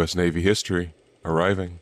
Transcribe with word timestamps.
U.S. 0.00 0.14
Navy 0.14 0.40
history 0.40 0.94
arriving. 1.26 1.78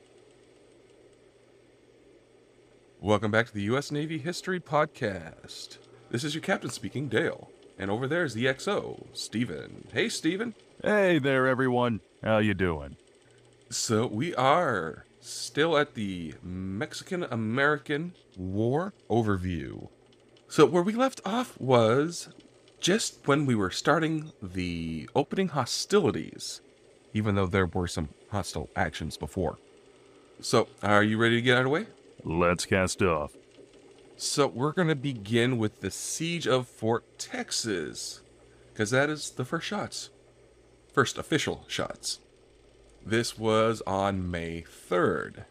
Welcome 3.01 3.31
back 3.31 3.47
to 3.47 3.55
the 3.55 3.63
U.S. 3.63 3.93
Navy 3.93 4.19
History 4.19 4.59
Podcast. 4.59 5.79
This 6.11 6.25
is 6.25 6.35
your 6.35 6.43
captain 6.43 6.71
speaking, 6.71 7.07
Dale. 7.09 7.49
And 7.79 7.93
over 7.93 8.09
there 8.09 8.25
is 8.25 8.35
the 8.35 8.47
XO, 8.47 9.07
Steven. 9.13 9.87
Hey, 9.93 10.09
Steven. 10.09 10.57
Hey 10.83 11.21
there, 11.21 11.47
everyone. 11.47 12.01
How 12.21 12.39
you 12.39 12.55
doing? 12.55 12.97
So 13.71 14.09
we 14.09 14.35
are 14.35 15.05
still 15.21 15.79
at 15.79 15.95
the 15.95 16.35
Mexican-American 16.43 18.15
War 18.37 18.95
overview. 19.09 19.91
So 20.49 20.67
where 20.67 20.83
we 20.83 20.95
left 20.95 21.21
off 21.25 21.57
was 21.61 22.31
just 22.81 23.21
when 23.27 23.47
we 23.47 23.55
were 23.55 23.71
starting 23.71 24.33
the 24.43 25.09
opening 25.15 25.51
hostilities, 25.51 26.63
even 27.15 27.37
though 27.37 27.47
there 27.47 27.67
were 27.67 27.89
some 27.89 28.11
hostile 28.31 28.69
actions 28.77 29.17
before. 29.17 29.59
So, 30.41 30.69
are 30.83 31.03
you 31.03 31.19
ready 31.19 31.37
to 31.37 31.43
get 31.43 31.55
out 31.57 31.61
of 31.61 31.65
the 31.65 31.71
way? 31.71 31.87
Let's 32.25 32.65
cast 32.65 33.03
off. 33.03 33.33
So, 34.17 34.47
we're 34.47 34.73
going 34.73 34.89
to 34.89 34.95
begin 34.95 35.59
with 35.59 35.81
the 35.81 35.91
siege 35.91 36.47
of 36.47 36.69
Fort 36.69 37.19
Texas, 37.19 38.23
because 38.73 38.91
that 38.91 39.11
is 39.11 39.31
the 39.31 39.45
first 39.45 39.67
shots. 39.67 40.11
First 40.93 41.19
official 41.19 41.65
shots. 41.67 42.21
This 43.05 43.39
was 43.39 43.83
on 43.87 44.31
May 44.31 44.63
3rd. 44.63 45.45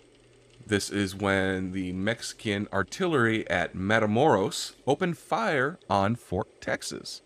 This 0.65 0.89
is 0.89 1.15
when 1.15 1.71
the 1.71 1.93
Mexican 1.93 2.67
artillery 2.73 3.49
at 3.49 3.73
Matamoros 3.73 4.73
opened 4.85 5.17
fire 5.17 5.79
on 5.89 6.15
Fort 6.15 6.59
Texas, 6.59 7.21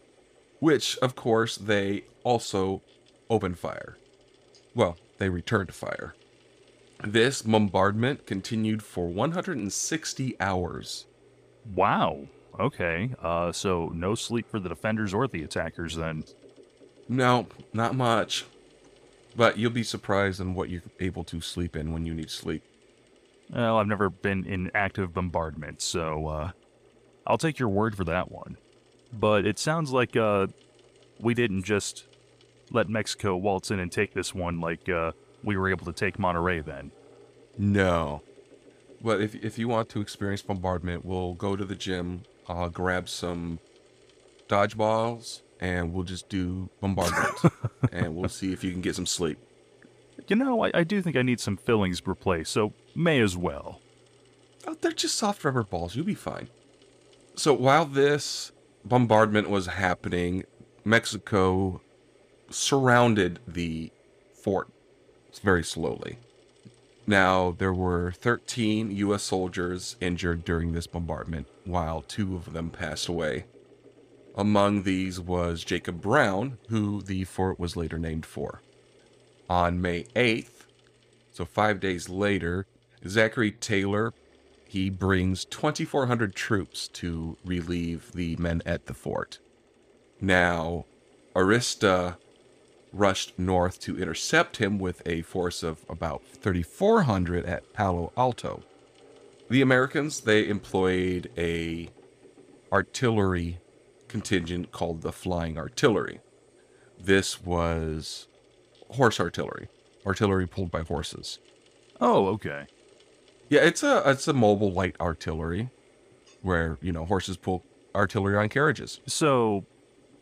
which, 0.60 0.98
of 1.00 1.16
course, 1.16 1.58
they 1.58 2.04
also 2.24 2.82
opened 3.30 3.58
fire. 3.58 3.98
Well, 4.76 4.98
they 5.22 5.30
returned 5.30 5.72
fire. 5.72 6.16
This 7.04 7.44
bombardment 7.44 8.26
continued 8.26 8.82
for 8.82 9.08
160 9.08 10.36
hours. 10.40 11.06
Wow. 11.76 12.28
Okay. 12.60 13.14
Uh, 13.22 13.52
so 13.52 13.92
no 13.94 14.16
sleep 14.16 14.50
for 14.50 14.60
the 14.60 14.68
defenders 14.68 15.14
or 15.14 15.28
the 15.28 15.44
attackers 15.44 15.96
then. 15.96 16.24
No, 17.08 17.46
not 17.72 17.94
much. 17.94 18.46
But 19.36 19.60
you'll 19.60 19.70
be 19.70 19.84
surprised 19.84 20.42
on 20.42 20.56
what 20.56 20.70
you're 20.70 20.82
able 21.00 21.24
to 21.26 21.40
sleep 21.40 21.76
in 21.76 21.94
when 21.94 22.08
you 22.08 22.16
need 22.16 22.32
sleep. 22.32 22.64
Well, 23.52 23.78
I've 23.78 23.88
never 23.88 24.10
been 24.10 24.44
in 24.46 24.72
active 24.74 25.14
bombardment, 25.14 25.84
so 25.84 26.28
uh, 26.28 26.52
I'll 27.28 27.38
take 27.38 27.60
your 27.60 27.70
word 27.70 27.96
for 27.96 28.06
that 28.06 28.32
one. 28.32 28.58
But 29.14 29.46
it 29.46 29.60
sounds 29.60 29.92
like 29.92 30.16
uh, 30.16 30.48
we 31.20 31.36
didn't 31.36 31.64
just 31.64 32.06
let 32.72 32.90
Mexico 32.90 33.36
waltz 33.36 33.72
in 33.72 33.80
and 33.80 33.92
take 33.92 34.14
this 34.14 34.34
one 34.34 34.60
like 34.60 34.88
uh, 34.90 35.12
we 35.44 35.58
were 35.58 35.70
able 35.70 35.86
to 35.86 35.94
take 35.94 36.18
Monterrey 36.18 36.64
then. 36.64 36.92
No. 37.58 38.22
But 39.04 39.22
if, 39.22 39.36
if 39.36 39.58
you 39.58 39.68
want 39.68 39.90
to 39.90 40.02
experience 40.02 40.42
bombardment, 40.42 41.04
we'll 41.06 41.34
go 41.34 41.56
to 41.56 41.66
the 41.66 41.76
gym, 41.76 42.24
I'll 42.48 42.70
grab 42.70 43.10
some 43.10 43.60
dodgeballs, 44.48 45.42
and 45.60 45.94
we'll 45.94 46.04
just 46.04 46.30
do 46.30 46.70
bombardment. 46.80 47.54
and 47.92 48.16
we'll 48.16 48.30
see 48.30 48.54
if 48.54 48.64
you 48.64 48.72
can 48.72 48.82
get 48.82 48.96
some 48.96 49.06
sleep. 49.06 49.40
You 50.28 50.36
know, 50.36 50.64
I, 50.64 50.72
I 50.74 50.84
do 50.84 51.02
think 51.02 51.16
I 51.16 51.24
need 51.24 51.40
some 51.40 51.58
fillings 51.58 52.06
replaced, 52.06 52.52
so 52.52 52.74
may 52.96 53.20
as 53.20 53.36
well. 53.36 53.82
Oh, 54.68 54.76
they're 54.80 54.92
just 54.92 55.16
soft 55.16 55.44
rubber 55.44 55.64
balls. 55.64 55.96
You'll 55.96 56.06
be 56.06 56.14
fine. 56.14 56.50
So 57.36 57.54
while 57.54 57.86
this 57.86 58.52
bombardment 58.86 59.50
was 59.50 59.66
happening, 59.66 60.44
Mexico 60.86 61.82
surrounded 62.52 63.40
the 63.48 63.92
fort 64.34 64.70
very 65.44 65.64
slowly. 65.64 66.18
Now, 67.08 67.56
there 67.58 67.74
were 67.74 68.12
13 68.12 68.92
U.S. 68.92 69.24
soldiers 69.24 69.96
injured 70.00 70.46
during 70.46 70.74
this 70.74 70.88
bombardment, 70.88 71.48
while 71.66 72.02
two 72.02 72.36
of 72.36 72.54
them 72.54 72.70
passed 72.70 73.08
away. 73.08 73.46
Among 74.36 74.84
these 74.84 75.20
was 75.20 75.64
Jacob 75.64 76.02
Brown, 76.02 76.58
who 76.70 77.02
the 77.02 77.24
fort 77.26 77.60
was 77.60 77.76
later 77.76 77.98
named 77.98 78.26
for. 78.26 78.62
On 79.50 79.82
May 79.82 80.04
8th, 80.16 80.66
so 81.32 81.44
five 81.44 81.80
days 81.80 82.08
later, 82.08 82.66
Zachary 83.08 83.52
Taylor 83.52 84.14
he 84.72 84.90
brings 84.90 85.44
2,400 85.44 86.34
troops 86.34 86.88
to 86.88 87.36
relieve 87.44 88.14
the 88.14 88.38
men 88.38 88.62
at 88.66 88.86
the 88.86 88.94
fort. 88.94 89.40
Now, 90.22 90.86
Arista 91.36 92.16
rushed 92.94 93.38
north 93.38 93.80
to 93.82 94.00
intercept 94.00 94.58
him 94.58 94.78
with 94.80 95.02
a 95.06 95.22
force 95.22 95.64
of 95.64 95.86
about 95.90 96.24
3,400 96.26 97.46
at 97.46 97.72
Palo 97.74 98.12
Alto. 98.18 98.64
The 99.50 99.62
Americans 99.62 100.22
they 100.22 100.48
employed 100.48 101.30
a 101.38 101.90
artillery 102.72 103.60
contingent 104.08 104.72
called 104.72 105.02
the 105.02 105.12
Flying 105.12 105.58
Artillery. 105.58 106.20
This 107.00 107.42
was 107.44 108.28
horse 108.92 109.20
artillery, 109.20 109.68
artillery 110.06 110.48
pulled 110.48 110.72
by 110.72 110.82
horses. 110.82 111.40
Oh, 112.00 112.28
okay. 112.28 112.66
Yeah, 113.50 113.62
it's 113.62 113.84
a 113.84 114.02
it's 114.06 114.28
a 114.28 114.34
mobile 114.34 114.72
light 114.72 114.96
artillery, 115.00 115.70
where 116.42 116.78
you 116.82 116.92
know 116.92 117.06
horses 117.06 117.38
pull 117.38 117.64
artillery 117.94 118.38
on 118.38 118.50
carriages. 118.50 119.02
So, 119.06 119.66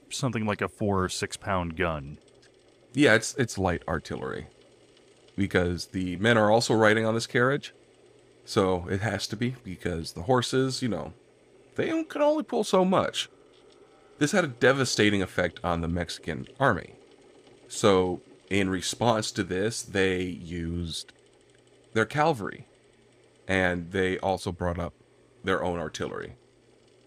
something 0.10 0.46
like 0.46 0.62
a 0.62 0.68
four 0.68 1.04
or 1.04 1.10
six 1.10 1.38
pound 1.38 1.78
gun. 1.78 2.18
Yeah, 2.94 3.16
it's 3.16 3.36
it's 3.36 3.58
light 3.58 3.84
artillery, 3.88 4.48
because 5.36 5.88
the 5.88 6.18
men 6.18 6.38
are 6.38 6.52
also 6.52 6.74
riding 6.74 7.06
on 7.06 7.14
this 7.14 7.28
carriage, 7.28 7.74
so 8.46 8.88
it 8.90 9.02
has 9.02 9.28
to 9.28 9.36
be 9.36 9.56
because 9.64 10.14
the 10.14 10.24
horses, 10.24 10.82
you 10.82 10.90
know, 10.90 11.14
they 11.76 11.88
can 12.04 12.22
only 12.22 12.44
pull 12.44 12.64
so 12.64 12.84
much. 12.84 13.30
This 14.18 14.34
had 14.34 14.44
a 14.44 14.48
devastating 14.48 15.22
effect 15.22 15.60
on 15.64 15.82
the 15.82 15.88
Mexican 15.88 16.48
army. 16.60 16.96
So, 17.68 18.22
in 18.50 18.70
response 18.70 19.32
to 19.32 19.44
this, 19.44 19.82
they 19.82 20.24
used 20.24 21.14
their 21.94 22.06
cavalry 22.06 22.66
and 23.48 23.92
they 23.92 24.18
also 24.20 24.52
brought 24.52 24.78
up 24.80 24.94
their 25.44 25.64
own 25.64 25.80
artillery. 25.80 26.36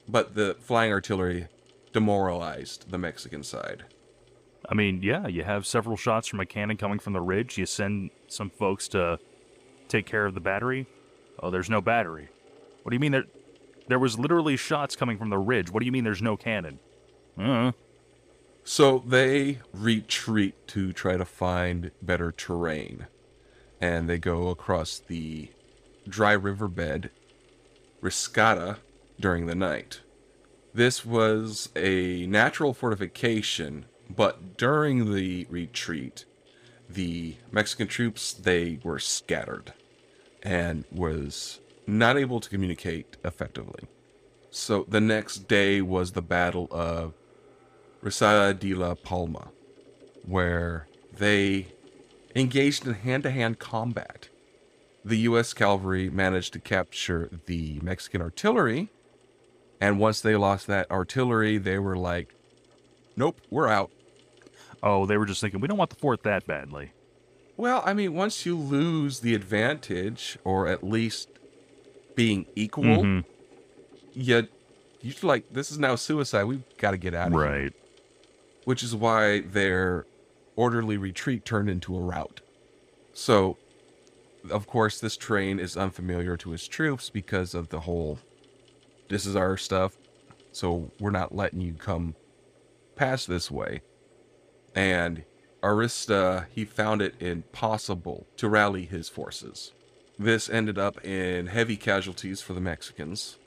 But 0.08 0.34
the 0.34 0.56
flying 0.60 0.92
artillery 0.92 1.48
demoralized 1.92 2.90
the 2.90 2.98
Mexican 2.98 3.42
side. 3.42 3.84
I 4.68 4.74
mean, 4.74 5.02
yeah, 5.02 5.26
you 5.26 5.42
have 5.42 5.66
several 5.66 5.96
shots 5.96 6.28
from 6.28 6.40
a 6.40 6.46
cannon 6.46 6.76
coming 6.76 6.98
from 6.98 7.12
the 7.12 7.20
ridge. 7.20 7.58
You 7.58 7.66
send 7.66 8.10
some 8.28 8.50
folks 8.50 8.88
to 8.88 9.18
take 9.88 10.06
care 10.06 10.24
of 10.24 10.34
the 10.34 10.40
battery. 10.40 10.86
Oh, 11.40 11.50
there's 11.50 11.68
no 11.68 11.80
battery. 11.80 12.28
What 12.82 12.90
do 12.90 12.96
you 12.96 13.00
mean 13.00 13.12
there? 13.12 13.24
There 13.88 13.98
was 13.98 14.18
literally 14.18 14.56
shots 14.56 14.94
coming 14.96 15.18
from 15.18 15.30
the 15.30 15.38
ridge. 15.38 15.70
What 15.70 15.80
do 15.80 15.86
you 15.86 15.92
mean 15.92 16.04
there's 16.04 16.22
no 16.22 16.36
cannon? 16.36 16.78
Uh. 17.36 17.72
So 18.64 19.02
they 19.04 19.58
retreat 19.72 20.54
to 20.68 20.92
try 20.92 21.16
to 21.16 21.24
find 21.24 21.90
better 22.00 22.30
terrain, 22.30 23.08
and 23.80 24.08
they 24.08 24.18
go 24.18 24.48
across 24.48 25.00
the 25.00 25.50
dry 26.08 26.32
riverbed 26.32 27.10
Riscata 28.00 28.78
during 29.18 29.46
the 29.46 29.54
night. 29.54 30.00
This 30.74 31.04
was 31.04 31.70
a 31.76 32.26
natural 32.26 32.72
fortification, 32.72 33.86
but 34.14 34.56
during 34.56 35.14
the 35.14 35.46
retreat, 35.50 36.24
the 36.88 37.36
Mexican 37.50 37.88
troops 37.88 38.32
they 38.32 38.78
were 38.82 38.98
scattered 38.98 39.72
and 40.42 40.84
was 40.90 41.60
not 41.86 42.16
able 42.16 42.40
to 42.40 42.48
communicate 42.48 43.16
effectively. 43.24 43.88
So 44.50 44.84
the 44.88 45.00
next 45.00 45.48
day 45.48 45.80
was 45.80 46.12
the 46.12 46.22
Battle 46.22 46.68
of 46.70 47.14
Risada 48.02 48.58
de 48.58 48.74
la 48.74 48.94
Palma, 48.94 49.48
where 50.26 50.88
they 51.16 51.68
engaged 52.34 52.86
in 52.86 52.94
hand 52.94 53.22
to 53.22 53.30
hand 53.30 53.58
combat 53.58 54.28
the 55.04 55.18
U.S. 55.18 55.52
cavalry 55.52 56.10
managed 56.10 56.52
to 56.52 56.60
capture 56.60 57.28
the 57.46 57.80
Mexican 57.82 58.22
artillery. 58.22 58.90
And 59.80 59.98
once 59.98 60.20
they 60.20 60.36
lost 60.36 60.66
that 60.68 60.90
artillery, 60.90 61.58
they 61.58 61.78
were 61.78 61.96
like, 61.96 62.34
nope, 63.16 63.40
we're 63.50 63.68
out. 63.68 63.90
Oh, 64.82 65.06
they 65.06 65.16
were 65.16 65.26
just 65.26 65.40
thinking, 65.40 65.60
we 65.60 65.68
don't 65.68 65.78
want 65.78 65.90
the 65.90 65.96
fort 65.96 66.22
that 66.24 66.46
badly. 66.46 66.92
Well, 67.56 67.82
I 67.84 67.92
mean, 67.92 68.14
once 68.14 68.44
you 68.44 68.56
lose 68.56 69.20
the 69.20 69.34
advantage, 69.34 70.38
or 70.42 70.66
at 70.66 70.82
least 70.82 71.28
being 72.16 72.46
equal, 72.56 72.84
mm-hmm. 72.84 73.28
you, 74.14 74.48
you 75.00 75.14
like, 75.22 75.52
this 75.52 75.70
is 75.70 75.78
now 75.78 75.94
suicide. 75.94 76.44
We've 76.44 76.64
got 76.78 76.92
to 76.92 76.96
get 76.96 77.14
out 77.14 77.28
of 77.28 77.34
right. 77.34 77.50
here. 77.50 77.62
Right. 77.62 77.72
Which 78.64 78.82
is 78.82 78.94
why 78.94 79.40
their 79.40 80.06
orderly 80.56 80.96
retreat 80.96 81.44
turned 81.44 81.68
into 81.68 81.96
a 81.96 82.00
rout. 82.00 82.40
So 83.12 83.58
of 84.50 84.66
course, 84.66 85.00
this 85.00 85.16
train 85.16 85.58
is 85.58 85.76
unfamiliar 85.76 86.36
to 86.38 86.50
his 86.50 86.66
troops 86.66 87.10
because 87.10 87.54
of 87.54 87.68
the 87.68 87.80
whole 87.80 88.18
this 89.08 89.26
is 89.26 89.36
our 89.36 89.56
stuff, 89.56 89.96
so 90.52 90.90
we're 90.98 91.10
not 91.10 91.34
letting 91.34 91.60
you 91.60 91.74
come 91.74 92.14
past 92.96 93.28
this 93.28 93.50
way. 93.50 93.82
And 94.74 95.24
Arista, 95.62 96.46
he 96.54 96.64
found 96.64 97.02
it 97.02 97.14
impossible 97.20 98.26
to 98.36 98.48
rally 98.48 98.84
his 98.84 99.08
forces. 99.08 99.72
This 100.18 100.48
ended 100.48 100.78
up 100.78 101.04
in 101.04 101.46
heavy 101.46 101.76
casualties 101.76 102.40
for 102.40 102.52
the 102.52 102.60
Mexicans, 102.60 103.38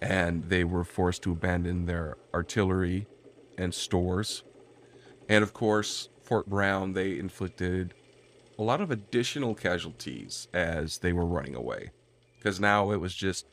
and 0.00 0.44
they 0.44 0.64
were 0.64 0.84
forced 0.84 1.22
to 1.22 1.32
abandon 1.32 1.86
their 1.86 2.16
artillery 2.32 3.06
and 3.56 3.74
stores. 3.74 4.42
And 5.28 5.42
of 5.42 5.52
course, 5.52 6.08
Fort 6.22 6.46
Brown, 6.46 6.92
they 6.94 7.18
inflicted 7.18 7.94
a 8.58 8.62
lot 8.62 8.80
of 8.80 8.90
additional 8.90 9.54
casualties 9.54 10.48
as 10.52 10.98
they 10.98 11.12
were 11.12 11.26
running 11.26 11.54
away. 11.54 11.90
Because 12.38 12.60
now 12.60 12.90
it 12.90 13.00
was 13.00 13.14
just, 13.14 13.46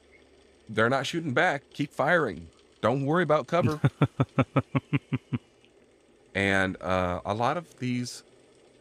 they're 0.70 0.90
not 0.90 1.06
shooting 1.06 1.34
back, 1.34 1.64
keep 1.74 1.94
firing. 1.94 2.48
Don't 2.82 3.06
worry 3.06 3.24
about 3.24 3.48
cover. 3.48 3.80
and 6.36 6.82
uh, 6.82 7.22
a 7.26 7.34
lot 7.34 7.58
of 7.58 7.80
these 7.80 8.24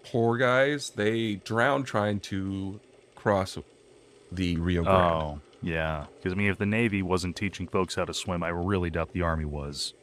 poor 0.04 0.36
guys, 0.38 0.90
they 0.90 1.36
drown 1.36 1.82
trying 1.84 2.20
to 2.20 2.80
cross 3.14 3.58
the 4.32 4.56
Rio 4.56 4.82
Grande. 4.82 4.98
Oh, 4.98 5.40
yeah. 5.62 6.06
Because, 6.16 6.32
I 6.32 6.36
mean, 6.36 6.50
if 6.50 6.58
the 6.58 6.66
Navy 6.66 7.02
wasn't 7.02 7.36
teaching 7.36 7.66
folks 7.68 7.94
how 7.96 8.04
to 8.04 8.14
swim, 8.14 8.42
I 8.42 8.48
really 8.48 8.90
doubt 8.90 9.12
the 9.12 9.22
Army 9.22 9.44
was. 9.44 9.94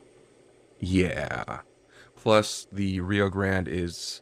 Yeah. 0.79 1.59
Plus, 2.15 2.67
the 2.71 2.99
Rio 2.99 3.29
Grande 3.29 3.67
is 3.67 4.21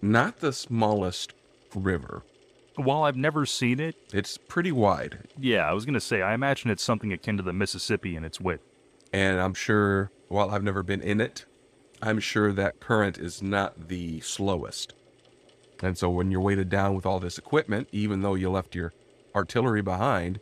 not 0.00 0.38
the 0.40 0.52
smallest 0.52 1.34
river. 1.74 2.22
While 2.76 3.04
I've 3.04 3.16
never 3.16 3.46
seen 3.46 3.80
it, 3.80 3.96
It's 4.12 4.36
pretty 4.36 4.70
wide, 4.70 5.28
yeah, 5.38 5.68
I 5.68 5.72
was 5.72 5.86
going 5.86 5.94
to 5.94 6.00
say, 6.00 6.20
I 6.20 6.34
imagine 6.34 6.70
it's 6.70 6.82
something 6.82 7.10
akin 7.12 7.38
to 7.38 7.42
the 7.42 7.52
Mississippi 7.54 8.14
in 8.16 8.22
its 8.24 8.38
width. 8.40 8.62
and 9.14 9.40
I'm 9.40 9.54
sure, 9.54 10.10
while 10.28 10.50
I've 10.50 10.62
never 10.62 10.82
been 10.82 11.00
in 11.00 11.20
it, 11.20 11.46
I'm 12.06 12.20
sure 12.20 12.52
that 12.52 12.78
current 12.78 13.18
is 13.18 13.42
not 13.42 13.88
the 13.88 14.20
slowest. 14.20 14.94
And 15.82 15.98
so 15.98 16.08
when 16.08 16.30
you're 16.30 16.40
weighted 16.40 16.68
down 16.68 16.94
with 16.94 17.04
all 17.04 17.18
this 17.18 17.36
equipment, 17.36 17.88
even 17.90 18.22
though 18.22 18.36
you 18.36 18.48
left 18.48 18.76
your 18.76 18.92
artillery 19.34 19.82
behind, 19.82 20.38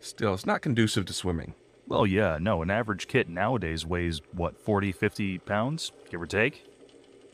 still 0.00 0.32
it's 0.32 0.46
not 0.46 0.62
conducive 0.62 1.04
to 1.04 1.12
swimming. 1.12 1.54
Well, 1.86 2.06
yeah, 2.06 2.38
no, 2.40 2.62
an 2.62 2.70
average 2.70 3.08
kit 3.08 3.28
nowadays 3.28 3.84
weighs, 3.84 4.22
what, 4.32 4.58
40, 4.58 4.90
50 4.90 5.38
pounds, 5.40 5.92
give 6.10 6.22
or 6.22 6.26
take? 6.26 6.64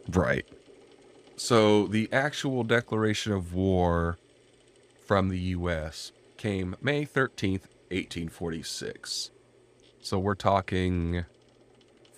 Right. 0.09 0.44
So 1.37 1.87
the 1.87 2.09
actual 2.12 2.64
declaration 2.64 3.32
of 3.32 3.55
war 3.55 4.19
from 5.06 5.29
the 5.29 5.38
US 5.38 6.11
came 6.37 6.75
May 6.82 7.06
13th, 7.06 7.70
1846. 7.91 9.31
So 10.00 10.19
we're 10.19 10.35
talking 10.35 11.26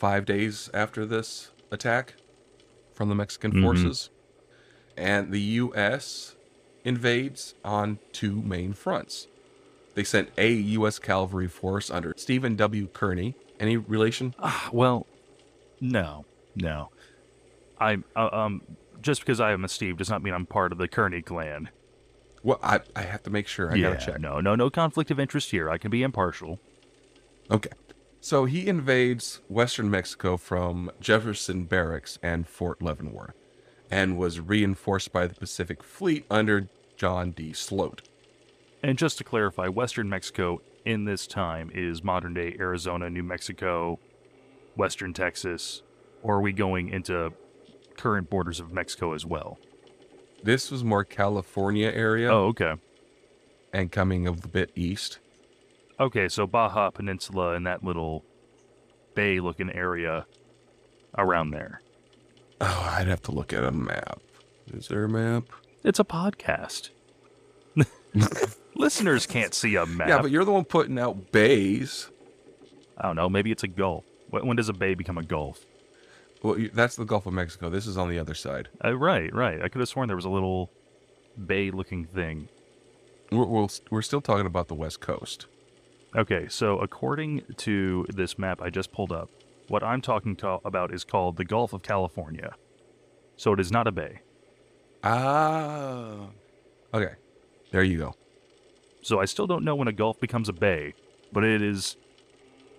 5 0.04 0.26
days 0.26 0.68
after 0.74 1.06
this 1.06 1.50
attack 1.70 2.12
from 2.92 3.08
the 3.08 3.14
Mexican 3.14 3.52
Mhm. 3.52 3.62
forces. 3.62 4.10
And 4.98 5.32
the 5.32 5.40
US 5.40 6.36
invades 6.84 7.54
on 7.64 7.98
two 8.12 8.42
main 8.42 8.74
fronts. 8.74 9.28
They 9.94 10.04
sent 10.04 10.28
a 10.36 10.52
US 10.52 10.98
cavalry 10.98 11.48
force 11.48 11.90
under 11.90 12.12
Stephen 12.18 12.54
W. 12.54 12.86
Kearny. 12.88 13.32
Any 13.58 13.78
relation? 13.78 14.34
Ah, 14.38 14.68
well, 14.74 15.06
no, 15.80 16.26
no. 16.54 16.90
I, 17.80 17.96
uh, 18.14 18.28
um, 18.30 18.60
just 19.00 19.22
because 19.22 19.40
I 19.40 19.52
am 19.52 19.64
a 19.64 19.68
Steve 19.70 19.96
does 19.96 20.10
not 20.10 20.22
mean 20.22 20.34
I'm 20.34 20.44
part 20.44 20.70
of 20.70 20.76
the 20.76 20.86
Kearney 20.86 21.22
clan. 21.22 21.70
Well, 22.42 22.60
I, 22.62 22.80
I 22.94 23.04
have 23.04 23.22
to 23.22 23.30
make 23.30 23.48
sure. 23.48 23.72
I 23.72 23.76
yeah, 23.76 23.92
gotta 23.94 24.04
check. 24.04 24.20
no, 24.20 24.38
no, 24.42 24.54
no 24.54 24.68
conflict 24.68 25.10
of 25.10 25.18
interest 25.18 25.50
here. 25.50 25.70
I 25.70 25.78
can 25.78 25.90
be 25.90 26.02
impartial. 26.02 26.60
Okay. 27.50 27.70
So 28.24 28.46
he 28.46 28.66
invades 28.68 29.42
western 29.48 29.90
Mexico 29.90 30.38
from 30.38 30.90
Jefferson 30.98 31.64
Barracks 31.64 32.18
and 32.22 32.48
Fort 32.48 32.80
Leavenworth 32.80 33.34
and 33.90 34.16
was 34.16 34.40
reinforced 34.40 35.12
by 35.12 35.26
the 35.26 35.34
Pacific 35.34 35.82
Fleet 35.82 36.24
under 36.30 36.70
John 36.96 37.32
D. 37.32 37.52
Sloat. 37.52 38.08
And 38.82 38.96
just 38.96 39.18
to 39.18 39.24
clarify, 39.24 39.68
Western 39.68 40.08
Mexico 40.08 40.62
in 40.86 41.04
this 41.04 41.26
time 41.26 41.70
is 41.74 42.02
modern 42.02 42.32
day 42.32 42.56
Arizona, 42.58 43.10
New 43.10 43.22
Mexico, 43.22 43.98
Western 44.74 45.12
Texas, 45.12 45.82
or 46.22 46.36
are 46.36 46.40
we 46.40 46.54
going 46.54 46.88
into 46.88 47.30
current 47.98 48.30
borders 48.30 48.58
of 48.58 48.72
Mexico 48.72 49.12
as 49.12 49.26
well? 49.26 49.58
This 50.42 50.70
was 50.70 50.82
more 50.82 51.04
California 51.04 51.88
area 51.94 52.32
Oh, 52.32 52.46
okay. 52.46 52.76
and 53.74 53.92
coming 53.92 54.26
a 54.26 54.32
bit 54.32 54.70
east. 54.74 55.18
Okay, 55.98 56.28
so 56.28 56.46
Baja 56.46 56.90
Peninsula 56.90 57.54
and 57.54 57.66
that 57.66 57.84
little 57.84 58.24
bay 59.14 59.40
looking 59.40 59.70
area 59.70 60.26
around 61.16 61.50
there. 61.50 61.80
Oh, 62.60 62.90
I'd 62.92 63.06
have 63.06 63.22
to 63.22 63.32
look 63.32 63.52
at 63.52 63.64
a 63.64 63.70
map. 63.70 64.20
Is 64.72 64.88
there 64.88 65.04
a 65.04 65.08
map? 65.08 65.44
It's 65.84 66.00
a 66.00 66.04
podcast. 66.04 66.90
Listeners 68.74 69.26
can't 69.26 69.54
see 69.54 69.76
a 69.76 69.86
map. 69.86 70.08
Yeah, 70.08 70.22
but 70.22 70.30
you're 70.30 70.44
the 70.44 70.52
one 70.52 70.64
putting 70.64 70.98
out 70.98 71.30
bays. 71.30 72.10
I 72.96 73.06
don't 73.06 73.16
know. 73.16 73.28
Maybe 73.28 73.50
it's 73.50 73.62
a 73.62 73.68
gulf. 73.68 74.04
When 74.30 74.56
does 74.56 74.68
a 74.68 74.72
bay 74.72 74.94
become 74.94 75.18
a 75.18 75.22
gulf? 75.22 75.64
Well, 76.44 76.58
that's 76.74 76.96
the 76.96 77.06
Gulf 77.06 77.24
of 77.24 77.32
Mexico. 77.32 77.70
This 77.70 77.86
is 77.86 77.96
on 77.96 78.10
the 78.10 78.18
other 78.18 78.34
side. 78.34 78.68
Uh, 78.84 78.94
right, 78.94 79.34
right. 79.34 79.62
I 79.62 79.68
could 79.68 79.80
have 79.80 79.88
sworn 79.88 80.08
there 80.08 80.16
was 80.16 80.26
a 80.26 80.30
little 80.30 80.70
bay-looking 81.46 82.04
thing. 82.04 82.50
We're, 83.32 83.46
we're, 83.46 83.68
we're 83.90 84.02
still 84.02 84.20
talking 84.20 84.44
about 84.44 84.68
the 84.68 84.74
West 84.74 85.00
Coast. 85.00 85.46
Okay, 86.16 86.46
so 86.48 86.78
according 86.78 87.42
to 87.56 88.06
this 88.08 88.38
map 88.38 88.62
I 88.62 88.70
just 88.70 88.92
pulled 88.92 89.12
up, 89.12 89.30
what 89.68 89.82
I'm 89.82 90.00
talking 90.00 90.36
to- 90.36 90.60
about 90.64 90.94
is 90.94 91.04
called 91.04 91.36
the 91.36 91.44
Gulf 91.44 91.72
of 91.72 91.82
California. 91.82 92.54
So 93.36 93.52
it 93.52 93.60
is 93.60 93.72
not 93.72 93.86
a 93.86 93.92
bay. 93.92 94.20
Ah. 95.02 96.28
Okay. 96.92 97.14
There 97.72 97.82
you 97.82 97.98
go. 97.98 98.14
So 99.02 99.20
I 99.20 99.24
still 99.24 99.46
don't 99.46 99.64
know 99.64 99.74
when 99.74 99.88
a 99.88 99.92
gulf 99.92 100.20
becomes 100.20 100.48
a 100.48 100.52
bay, 100.52 100.94
but 101.32 101.44
it 101.44 101.60
is 101.60 101.96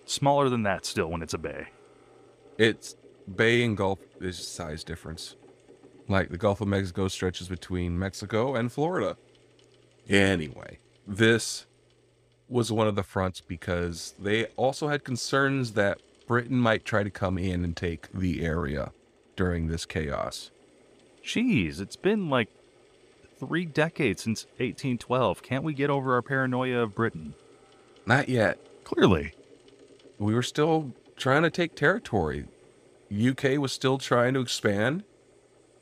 smaller 0.06 0.48
than 0.48 0.62
that 0.62 0.86
still 0.86 1.08
when 1.10 1.22
it's 1.22 1.34
a 1.34 1.38
bay. 1.38 1.68
It's 2.58 2.96
bay 3.32 3.62
and 3.62 3.76
Gulf 3.76 3.98
is 4.20 4.38
size 4.46 4.82
difference. 4.82 5.36
Like 6.08 6.30
the 6.30 6.38
Gulf 6.38 6.60
of 6.60 6.68
Mexico 6.68 7.08
stretches 7.08 7.48
between 7.48 7.98
Mexico 7.98 8.54
and 8.54 8.72
Florida. 8.72 9.16
Anyway, 10.08 10.78
this 11.06 11.65
was 12.48 12.70
one 12.70 12.86
of 12.86 12.94
the 12.94 13.02
fronts 13.02 13.40
because 13.40 14.14
they 14.18 14.46
also 14.56 14.88
had 14.88 15.04
concerns 15.04 15.72
that 15.72 16.00
Britain 16.26 16.58
might 16.58 16.84
try 16.84 17.02
to 17.02 17.10
come 17.10 17.38
in 17.38 17.64
and 17.64 17.76
take 17.76 18.10
the 18.12 18.44
area 18.44 18.92
during 19.36 19.68
this 19.68 19.84
chaos. 19.84 20.50
Jeez, 21.24 21.80
it's 21.80 21.96
been 21.96 22.30
like 22.30 22.48
three 23.38 23.64
decades 23.64 24.22
since 24.22 24.44
1812. 24.58 25.42
Can't 25.42 25.64
we 25.64 25.74
get 25.74 25.90
over 25.90 26.14
our 26.14 26.22
paranoia 26.22 26.82
of 26.82 26.94
Britain? 26.94 27.34
Not 28.06 28.28
yet. 28.28 28.58
Clearly. 28.84 29.32
We 30.18 30.34
were 30.34 30.42
still 30.42 30.92
trying 31.16 31.42
to 31.42 31.50
take 31.50 31.74
territory. 31.74 32.46
UK 33.12 33.58
was 33.58 33.72
still 33.72 33.98
trying 33.98 34.34
to 34.34 34.40
expand, 34.40 35.04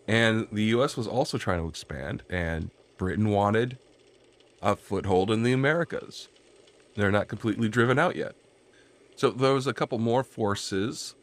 and 0.06 0.48
the 0.52 0.64
US 0.64 0.96
was 0.96 1.06
also 1.06 1.38
trying 1.38 1.60
to 1.60 1.68
expand, 1.68 2.22
and 2.28 2.70
Britain 2.98 3.28
wanted 3.28 3.78
a 4.62 4.76
foothold 4.76 5.30
in 5.30 5.42
the 5.42 5.52
Americas. 5.52 6.28
They're 6.94 7.10
not 7.10 7.28
completely 7.28 7.68
driven 7.68 7.98
out 7.98 8.16
yet. 8.16 8.34
So 9.16 9.30
there 9.30 9.54
was 9.54 9.66
a 9.66 9.74
couple 9.74 9.98
more 9.98 10.24
forces, 10.24 11.14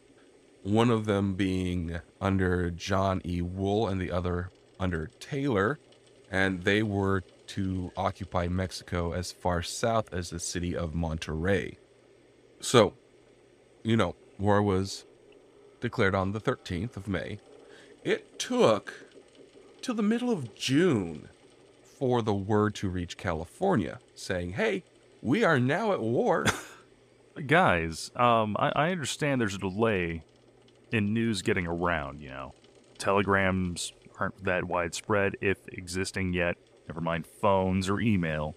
one 0.62 0.90
of 0.90 1.04
them 1.04 1.34
being 1.34 2.00
under 2.20 2.70
John 2.70 3.20
E. 3.24 3.42
Wool 3.42 3.86
and 3.86 4.00
the 4.00 4.10
other 4.10 4.50
under 4.80 5.08
Taylor, 5.20 5.78
and 6.30 6.64
they 6.64 6.82
were 6.82 7.22
to 7.48 7.92
occupy 7.96 8.48
Mexico 8.48 9.12
as 9.12 9.32
far 9.32 9.62
south 9.62 10.12
as 10.12 10.30
the 10.30 10.38
city 10.38 10.74
of 10.74 10.92
Monterrey. 10.92 11.76
So, 12.60 12.94
you 13.82 13.96
know, 13.96 14.14
war 14.38 14.62
was 14.62 15.04
declared 15.80 16.14
on 16.14 16.32
the 16.32 16.40
13th 16.40 16.96
of 16.96 17.08
May. 17.08 17.40
It 18.04 18.38
took 18.38 19.06
till 19.82 19.94
the 19.94 20.02
middle 20.02 20.30
of 20.30 20.54
June 20.54 21.28
for 21.82 22.22
the 22.22 22.34
word 22.34 22.74
to 22.76 22.88
reach 22.88 23.16
California 23.16 23.98
saying, 24.14 24.52
hey, 24.52 24.84
we 25.22 25.44
are 25.44 25.58
now 25.58 25.92
at 25.92 26.00
war. 26.00 26.44
Guys, 27.46 28.10
um, 28.16 28.56
I, 28.58 28.72
I 28.74 28.90
understand 28.90 29.40
there's 29.40 29.54
a 29.54 29.58
delay 29.58 30.24
in 30.90 31.14
news 31.14 31.40
getting 31.40 31.66
around, 31.66 32.20
you 32.20 32.28
know. 32.28 32.52
Telegrams 32.98 33.92
aren't 34.20 34.44
that 34.44 34.64
widespread, 34.64 35.36
if 35.40 35.56
existing 35.68 36.34
yet, 36.34 36.56
never 36.88 37.00
mind 37.00 37.26
phones 37.26 37.88
or 37.88 38.00
email. 38.00 38.54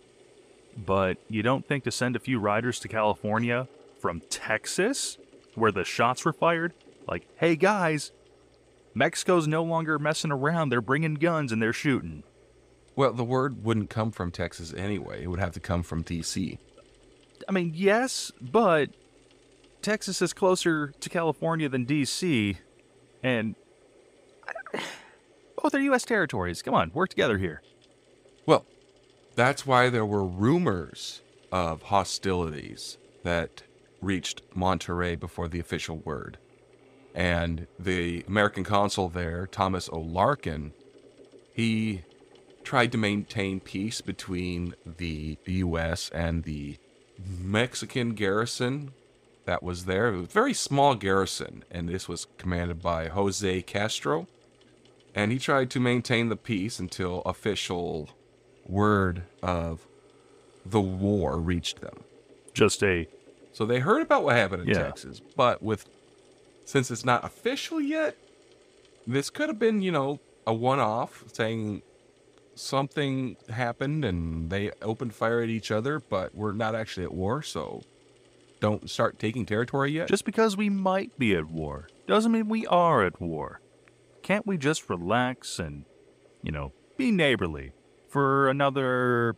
But 0.76 1.18
you 1.30 1.42
don't 1.42 1.66
think 1.66 1.86
to 1.86 1.92
send 1.92 2.18
a 2.18 2.20
few 2.20 2.38
riders 2.38 2.80
to 2.82 2.90
California 2.90 3.70
from 4.02 4.22
Texas, 4.30 5.18
where 5.54 5.72
the 5.72 5.86
shots 5.86 6.26
were 6.26 6.34
fired? 6.34 6.74
Like, 7.08 7.28
hey 7.38 7.56
guys, 7.56 8.12
Mexico's 8.94 9.48
no 9.48 9.64
longer 9.64 9.98
messing 9.98 10.32
around, 10.32 10.70
they're 10.70 10.82
bringing 10.82 11.14
guns 11.14 11.52
and 11.54 11.62
they're 11.62 11.72
shooting. 11.72 12.24
Well, 12.96 13.14
the 13.14 13.24
word 13.24 13.64
wouldn't 13.64 13.90
come 13.90 14.12
from 14.12 14.32
Texas 14.32 14.74
anyway. 14.74 15.24
It 15.24 15.28
would 15.28 15.40
have 15.40 15.54
to 15.54 15.60
come 15.60 15.84
from 15.84 16.04
DC. 16.04 16.58
I 17.48 17.52
mean, 17.52 17.74
yes, 17.76 18.32
but 18.42 18.90
Texas 19.82 20.22
is 20.22 20.34
closer 20.34 20.94
to 21.00 21.10
California 21.10 21.68
than 21.68 21.86
DC, 21.86 22.58
and 23.22 23.56
both 25.62 25.76
are 25.76 25.80
U.S. 25.80 26.04
territories. 26.04 26.62
Come 26.62 26.74
on, 26.74 26.92
work 26.94 27.10
together 27.10 27.38
here. 27.38 27.62
Well, 28.46 28.66
that's 29.36 29.68
why 29.68 29.90
there 29.90 30.06
were 30.06 30.24
rumors 30.24 31.22
of 31.52 31.84
hostilities 31.84 32.98
that 33.24 33.64
reached 34.02 34.42
Monterey 34.54 35.16
before 35.16 35.48
the 35.48 35.60
official 35.60 35.98
word. 35.98 36.38
And 37.14 37.68
the 37.80 38.24
American 38.28 38.64
consul 38.64 39.10
there, 39.10 39.48
Thomas 39.48 39.90
O. 39.92 40.00
Larkin, 40.00 40.74
he 41.54 42.04
tried 42.66 42.92
to 42.92 42.98
maintain 42.98 43.62
peace 43.62 44.02
between 44.02 44.76
the 44.86 45.38
U.S. 45.46 46.10
and 46.14 46.44
the 46.44 46.78
Mexican 47.40 48.14
garrison 48.14 48.92
that 49.46 49.64
was 49.64 49.86
there. 49.86 50.10
It 50.10 50.18
was 50.18 50.24
a 50.30 50.34
very 50.34 50.54
small 50.54 50.96
garrison, 50.96 51.64
and 51.72 51.88
this 51.88 52.10
was 52.10 52.28
commanded 52.38 52.82
by 52.82 53.08
Jose 53.08 53.62
Castro. 53.62 54.28
And 55.14 55.32
he 55.32 55.40
tried 55.40 55.70
to 55.70 55.80
maintain 55.80 56.28
the 56.28 56.36
peace 56.36 56.78
until 56.78 57.22
official 57.22 58.10
word 58.66 59.24
of 59.42 59.88
the 60.66 60.82
war 60.82 61.38
reached 61.38 61.80
them. 61.80 62.04
Just 62.54 62.84
a 62.84 63.08
So 63.54 63.66
they 63.66 63.80
heard 63.80 64.02
about 64.02 64.26
what 64.26 64.36
happened 64.36 64.64
in 64.64 64.70
Yeah. 64.70 64.84
Texas, 64.84 65.22
but 65.38 65.64
with 65.64 65.88
since 66.66 66.92
it's 66.92 67.06
not 67.06 67.24
official 67.24 67.80
yet, 67.80 68.18
this 69.08 69.30
could 69.30 69.48
have 69.48 69.60
been, 69.60 69.82
you 69.82 69.92
know, 69.92 70.20
a 70.48 70.54
one-off 70.54 71.24
saying 71.32 71.84
something 72.56 73.38
happened 73.50 74.04
and 74.06 74.50
they 74.50 74.72
opened 74.82 75.14
fire 75.14 75.42
at 75.42 75.50
each 75.50 75.72
other, 75.72 76.00
but 76.00 76.34
we're 76.34 76.54
not 76.54 76.74
actually 76.76 77.04
at 77.04 77.14
war, 77.14 77.42
so 77.42 77.82
don't 78.60 78.90
start 78.90 79.20
taking 79.20 79.46
territory 79.46 79.92
yet. 79.92 80.08
just 80.08 80.26
because 80.26 80.56
we 80.58 80.70
might 80.70 81.18
be 81.20 81.36
at 81.36 81.46
war 81.46 81.88
doesn't 82.08 82.32
mean 82.32 82.48
we 82.48 82.66
are 82.68 83.04
at 83.04 83.20
war. 83.22 83.60
Can't 84.24 84.48
we 84.48 84.58
just 84.58 84.90
relax 84.90 85.60
and, 85.60 85.86
you 86.42 86.52
know, 86.52 86.72
be 86.98 87.12
neighborly 87.12 87.74
for 88.10 88.50
another 88.50 89.36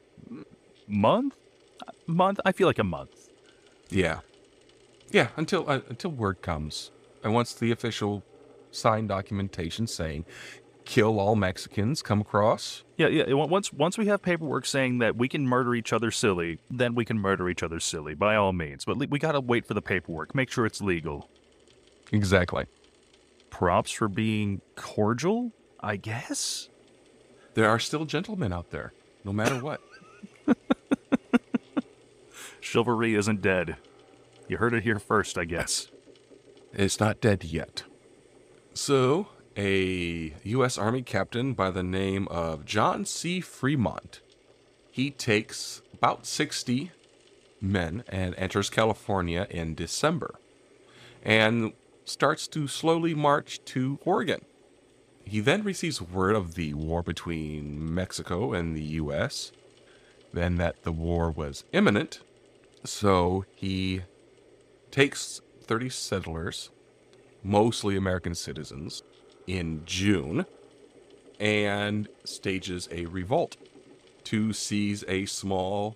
month? 0.87 1.37
Month? 2.05 2.39
I 2.45 2.51
feel 2.53 2.67
like 2.67 2.79
a 2.79 2.83
month. 2.85 3.29
yeah, 3.89 4.19
yeah, 5.11 5.29
until 5.35 5.69
uh, 5.69 5.81
until 5.89 6.11
word 6.11 6.41
comes, 6.41 6.91
and 7.23 7.33
once 7.33 7.53
the 7.53 7.71
official 7.71 8.23
signed 8.71 9.09
documentation 9.09 9.87
saying 9.87 10.25
kill 10.85 11.19
all 11.19 11.35
Mexicans 11.35 12.01
come 12.01 12.21
across, 12.21 12.83
Yeah, 12.97 13.07
yeah. 13.09 13.31
Once 13.33 13.71
once 13.71 13.97
we 13.97 14.07
have 14.07 14.21
paperwork 14.23 14.65
saying 14.65 14.97
that 14.99 15.15
we 15.15 15.27
can 15.29 15.47
murder 15.47 15.75
each 15.75 15.93
other 15.93 16.09
silly, 16.09 16.57
then 16.69 16.95
we 16.95 17.05
can 17.05 17.19
murder 17.19 17.47
each 17.47 17.61
other 17.61 17.79
silly 17.79 18.15
by 18.15 18.35
all 18.35 18.53
means. 18.53 18.85
But 18.85 18.97
le- 18.97 19.07
we 19.07 19.19
gotta 19.19 19.39
wait 19.39 19.65
for 19.67 19.75
the 19.75 19.81
paperwork. 19.83 20.33
Make 20.33 20.49
sure 20.51 20.65
it's 20.65 20.81
legal. 20.81 21.29
exactly. 22.11 22.65
Props 23.51 23.91
for 23.91 24.07
being 24.07 24.61
cordial, 24.75 25.51
I 25.79 25.95
guess. 25.95 26.69
There 27.53 27.69
are 27.69 27.79
still 27.79 28.05
gentlemen 28.05 28.51
out 28.51 28.71
there, 28.71 28.93
no 29.23 29.31
matter 29.31 29.59
what. 29.59 29.79
Chivalry 32.59 33.15
isn't 33.15 33.41
dead. 33.41 33.77
You 34.47 34.57
heard 34.57 34.73
it 34.73 34.83
here 34.83 34.99
first, 34.99 35.37
I 35.37 35.45
guess. 35.45 35.87
It's 36.73 36.99
not 36.99 37.21
dead 37.21 37.43
yet. 37.43 37.83
So, 38.73 39.27
a 39.57 40.33
U.S. 40.43 40.77
Army 40.77 41.01
captain 41.01 41.53
by 41.53 41.71
the 41.71 41.83
name 41.83 42.27
of 42.29 42.63
John 42.63 43.05
C. 43.05 43.41
Fremont, 43.41 44.21
he 44.91 45.09
takes 45.09 45.81
about 45.93 46.27
60 46.27 46.91
men 47.59 48.03
and 48.07 48.35
enters 48.35 48.69
California 48.69 49.47
in 49.49 49.73
December 49.73 50.35
and 51.23 51.73
starts 52.05 52.47
to 52.47 52.67
slowly 52.67 53.15
march 53.15 53.59
to 53.65 53.99
Oregon. 54.05 54.45
He 55.25 55.39
then 55.39 55.63
receives 55.63 56.01
word 56.01 56.35
of 56.35 56.53
the 56.53 56.73
war 56.75 57.01
between 57.01 57.93
Mexico 57.93 58.53
and 58.53 58.77
the 58.77 58.83
U.S., 58.83 59.51
then 60.31 60.55
that 60.57 60.83
the 60.83 60.91
war 60.91 61.31
was 61.31 61.65
imminent, 61.73 62.19
so 62.83 63.43
he 63.55 64.03
takes 64.91 65.41
30 65.63 65.89
settlers, 65.89 66.69
mostly 67.43 67.97
American 67.97 68.35
citizens, 68.35 69.03
in 69.47 69.83
June 69.85 70.45
and 71.39 72.07
stages 72.25 72.87
a 72.91 73.05
revolt 73.05 73.57
to 74.25 74.53
seize 74.53 75.03
a 75.07 75.25
small 75.25 75.95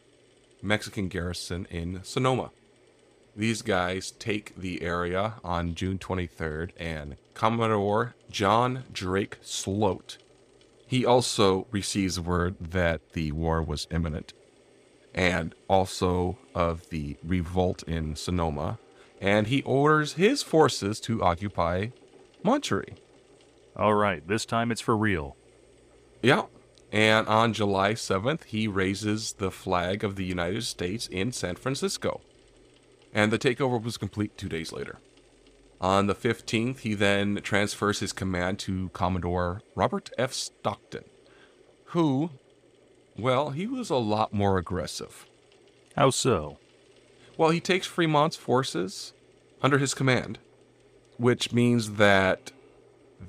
Mexican 0.61 1.09
garrison 1.09 1.67
in 1.69 1.99
Sonoma. 2.03 2.51
These 3.35 3.61
guys 3.61 4.11
take 4.11 4.55
the 4.55 4.81
area 4.81 5.35
on 5.43 5.75
June 5.75 5.97
23rd, 5.97 6.71
and 6.77 7.15
Commodore 7.33 8.15
John 8.29 8.83
Drake 8.91 9.37
Sloat. 9.41 10.17
He 10.85 11.05
also 11.05 11.67
receives 11.71 12.19
word 12.19 12.55
that 12.59 13.13
the 13.13 13.31
war 13.31 13.61
was 13.61 13.87
imminent 13.89 14.33
and 15.13 15.55
also 15.67 16.37
of 16.55 16.89
the 16.89 17.17
revolt 17.23 17.83
in 17.83 18.15
Sonoma, 18.15 18.79
and 19.19 19.47
he 19.47 19.61
orders 19.63 20.13
his 20.13 20.43
forces 20.43 20.99
to 21.01 21.23
occupy 21.23 21.87
Monterey. 22.43 22.95
All 23.75 23.93
right, 23.93 24.27
this 24.27 24.45
time 24.45 24.71
it's 24.71 24.81
for 24.81 24.97
real. 24.97 25.35
Yeah. 26.21 26.43
And 26.91 27.27
on 27.27 27.53
July 27.53 27.93
7th, 27.93 28.43
he 28.45 28.67
raises 28.67 29.33
the 29.33 29.51
flag 29.51 30.03
of 30.03 30.17
the 30.17 30.25
United 30.25 30.63
States 30.63 31.07
in 31.07 31.31
San 31.31 31.55
Francisco. 31.55 32.21
And 33.13 33.31
the 33.31 33.39
takeover 33.39 33.81
was 33.81 33.97
complete 33.97 34.37
two 34.37 34.49
days 34.49 34.73
later. 34.73 34.99
On 35.79 36.07
the 36.07 36.15
15th, 36.15 36.79
he 36.79 36.93
then 36.93 37.39
transfers 37.41 37.99
his 37.99 38.13
command 38.13 38.59
to 38.59 38.89
Commodore 38.89 39.61
Robert 39.73 40.11
F. 40.17 40.33
Stockton, 40.33 41.05
who, 41.85 42.29
well, 43.17 43.49
he 43.49 43.65
was 43.65 43.89
a 43.89 43.95
lot 43.95 44.33
more 44.33 44.57
aggressive. 44.57 45.25
How 45.95 46.09
so? 46.11 46.59
Well, 47.37 47.49
he 47.49 47.59
takes 47.59 47.87
Fremont's 47.87 48.35
forces 48.35 49.13
under 49.61 49.79
his 49.79 49.93
command, 49.93 50.37
which 51.17 51.51
means 51.51 51.93
that 51.93 52.51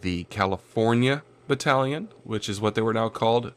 the 0.01 0.25
California 0.25 1.23
Battalion, 1.49 2.09
which 2.25 2.49
is 2.49 2.61
what 2.61 2.75
they 2.75 2.83
were 2.83 2.95
now 2.95 3.09
called, 3.09 3.53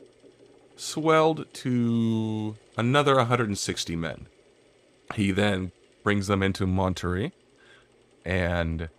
swelled 0.76 1.46
to 1.54 2.56
another 2.78 3.16
160 3.16 3.96
men. 3.96 4.28
He 5.14 5.32
then 5.32 5.72
brings 6.04 6.28
them 6.28 6.44
into 6.44 6.68
Monterey, 6.68 7.32
and 8.24 8.90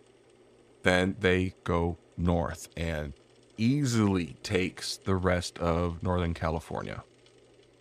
then 0.82 1.16
they 1.20 1.54
go 1.64 1.98
north 2.16 2.68
and 2.76 3.12
easily 3.58 4.36
takes 4.42 4.96
the 4.96 5.14
rest 5.14 5.58
of 5.58 6.02
Northern 6.02 6.34
California 6.34 7.02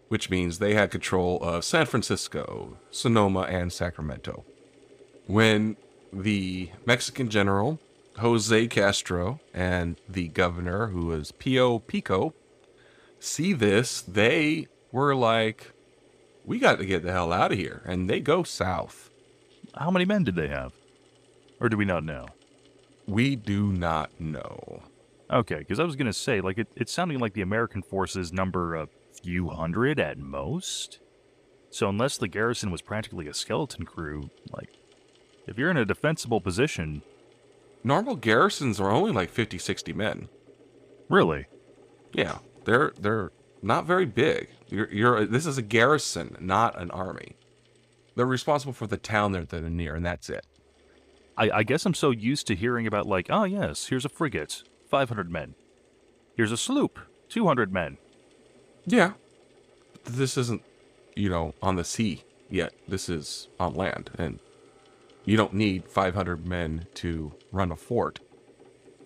which 0.08 0.30
means 0.30 0.60
they 0.60 0.74
had 0.74 0.92
control 0.92 1.40
of 1.42 1.66
San 1.66 1.86
Francisco, 1.86 2.78
Sonoma, 2.92 3.42
and 3.42 3.72
Sacramento. 3.74 4.46
When 5.28 5.78
the 6.14 6.70
Mexican 6.86 7.30
general, 7.30 7.80
Jose 8.18 8.68
Castro, 8.68 9.40
and 9.54 10.00
the 10.08 10.30
governor, 10.30 10.88
who 10.88 11.08
was 11.08 11.32
Pio 11.34 11.80
Pico, 11.80 12.34
see 13.20 13.54
this, 13.54 14.02
they 14.02 14.68
were 14.92 15.16
like, 15.16 15.72
we 16.46 16.60
got 16.60 16.78
to 16.78 16.86
get 16.86 17.04
the 17.04 17.12
hell 17.12 17.34
out 17.34 17.52
of 17.52 17.58
here. 17.58 17.82
And 17.86 18.10
they 18.10 18.20
go 18.20 18.44
south. 18.44 19.10
How 19.76 19.92
many 19.92 20.06
men 20.06 20.24
did 20.24 20.36
they 20.36 20.48
have? 20.48 20.74
Or 21.60 21.70
do 21.70 21.78
we 21.78 21.86
not 21.86 22.04
know? 22.04 22.28
We 23.08 23.36
do 23.36 23.72
not 23.72 24.12
know. 24.20 24.84
Okay, 25.30 25.56
because 25.56 25.80
I 25.80 25.84
was 25.84 25.96
going 25.96 26.08
to 26.08 26.14
say, 26.14 26.40
like, 26.40 26.58
it, 26.58 26.68
it's 26.76 26.92
sounding 26.92 27.20
like 27.20 27.34
the 27.34 27.42
American 27.42 27.82
forces 27.82 28.32
number 28.32 28.76
a 28.76 28.88
few 29.22 29.50
hundred 29.50 30.00
at 30.00 30.18
most. 30.18 31.00
So, 31.72 31.90
unless 31.90 32.18
the 32.18 32.28
garrison 32.28 32.72
was 32.72 32.82
practically 32.82 33.28
a 33.28 33.34
skeleton 33.34 33.86
crew, 33.86 34.30
like, 34.52 34.70
if 35.48 35.58
you're 35.58 35.72
in 35.72 35.78
a 35.78 35.86
defensible 35.86 36.42
position, 36.42 37.02
Normal 37.86 38.16
garrisons 38.16 38.80
are 38.80 38.90
only 38.90 39.12
like 39.12 39.30
50, 39.30 39.60
60 39.60 39.94
men. 39.94 40.28
really, 41.08 41.46
Yeah, 42.14 42.40
they're 42.64 42.94
they're 43.00 43.32
not 43.62 43.86
very 43.86 44.08
big. 44.08 44.50
You're, 44.68 44.92
you're 44.92 45.26
this 45.28 45.46
is 45.46 45.60
a 45.60 45.62
garrison, 45.62 46.36
not 46.40 46.82
an 46.82 46.90
army. 46.90 47.36
They're 48.16 48.26
responsible 48.26 48.74
for 48.74 48.88
the 48.88 48.98
town 48.98 49.34
that 49.34 49.50
they're 49.50 49.62
near, 49.70 49.94
and 49.94 50.04
that's 50.04 50.32
it. 50.32 50.48
I, 51.38 51.52
I 51.52 51.64
guess 51.64 51.86
I'm 51.86 51.94
so 51.94 52.10
used 52.10 52.48
to 52.48 52.56
hearing 52.56 52.88
about, 52.88 53.06
like, 53.06 53.28
oh, 53.30 53.44
yes, 53.44 53.88
here's 53.88 54.06
a 54.06 54.10
frigate, 54.10 54.64
500 54.90 55.30
men. 55.30 55.54
Here's 56.36 56.52
a 56.52 56.58
sloop, 56.58 56.98
200 57.30 57.72
men. 57.72 57.98
Yeah, 58.88 59.14
this 60.06 60.38
isn't, 60.38 60.64
you 61.16 61.30
know, 61.30 61.54
on 61.62 61.76
the 61.76 61.84
sea 61.84 62.24
yet. 62.50 62.74
This 62.88 63.10
is 63.10 63.48
on 63.60 63.76
land, 63.76 64.10
and 64.18 64.40
you 65.26 65.36
don't 65.36 65.54
need 65.54 65.88
500 65.88 66.48
men 66.48 66.88
to 66.96 67.34
run 67.52 67.72
a 67.72 67.76
fort. 67.76 68.20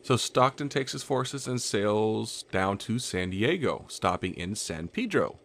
So 0.01 0.15
Stockton 0.15 0.69
takes 0.69 0.91
his 0.91 1.03
forces 1.03 1.47
and 1.47 1.61
sails 1.61 2.43
down 2.51 2.77
to 2.79 2.99
San 2.99 3.31
Diego, 3.31 3.85
stopping 3.87 4.33
in 4.33 4.55
San 4.55 4.87
Pedro. 4.87 5.37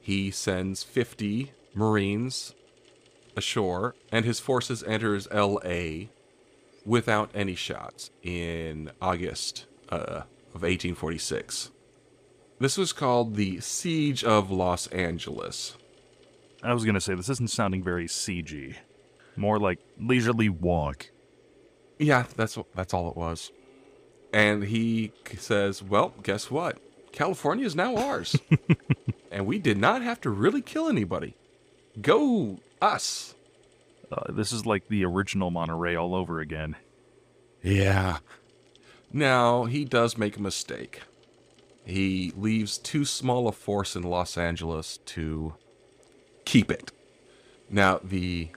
He 0.00 0.30
sends 0.30 0.82
50 0.82 1.52
Marines 1.74 2.54
ashore, 3.36 3.94
and 4.10 4.24
his 4.24 4.40
forces 4.40 4.82
enters 4.84 5.28
L.A. 5.30 6.10
without 6.84 7.30
any 7.34 7.54
shots 7.54 8.10
in 8.22 8.90
August 9.00 9.66
uh, 9.88 10.24
of 10.54 10.62
1846. 10.62 11.70
This 12.58 12.76
was 12.76 12.92
called 12.92 13.34
the 13.34 13.60
Siege 13.60 14.22
of 14.22 14.50
Los 14.50 14.86
Angeles. 14.88 15.76
I 16.62 16.74
was 16.74 16.84
gonna 16.84 17.00
say 17.00 17.14
this 17.14 17.28
isn't 17.28 17.50
sounding 17.50 17.82
very 17.82 18.06
siegey. 18.06 18.76
More 19.36 19.58
like 19.58 19.78
leisurely 19.98 20.48
walk. 20.48 21.10
Yeah, 21.98 22.24
that's 22.36 22.58
that's 22.74 22.92
all 22.92 23.10
it 23.10 23.16
was. 23.16 23.50
And 24.32 24.64
he 24.64 25.12
says, 25.38 25.82
"Well, 25.82 26.14
guess 26.22 26.50
what? 26.50 26.78
California 27.12 27.66
is 27.66 27.76
now 27.76 27.96
ours, 27.96 28.36
and 29.30 29.46
we 29.46 29.58
did 29.58 29.76
not 29.76 30.02
have 30.02 30.20
to 30.22 30.30
really 30.30 30.62
kill 30.62 30.88
anybody. 30.88 31.34
Go 32.00 32.58
us." 32.80 33.34
Uh, 34.10 34.30
this 34.32 34.52
is 34.52 34.66
like 34.66 34.88
the 34.88 35.04
original 35.04 35.50
Monterey 35.50 35.96
all 35.96 36.14
over 36.14 36.40
again. 36.40 36.76
Yeah. 37.62 38.18
Now 39.12 39.64
he 39.64 39.84
does 39.84 40.18
make 40.18 40.36
a 40.36 40.42
mistake. 40.42 41.00
He 41.84 42.32
leaves 42.36 42.78
too 42.78 43.04
small 43.04 43.48
a 43.48 43.52
force 43.52 43.96
in 43.96 44.02
Los 44.02 44.36
Angeles 44.38 44.98
to 45.06 45.54
keep 46.44 46.70
it. 46.70 46.92
Now 47.70 48.00
the 48.02 48.50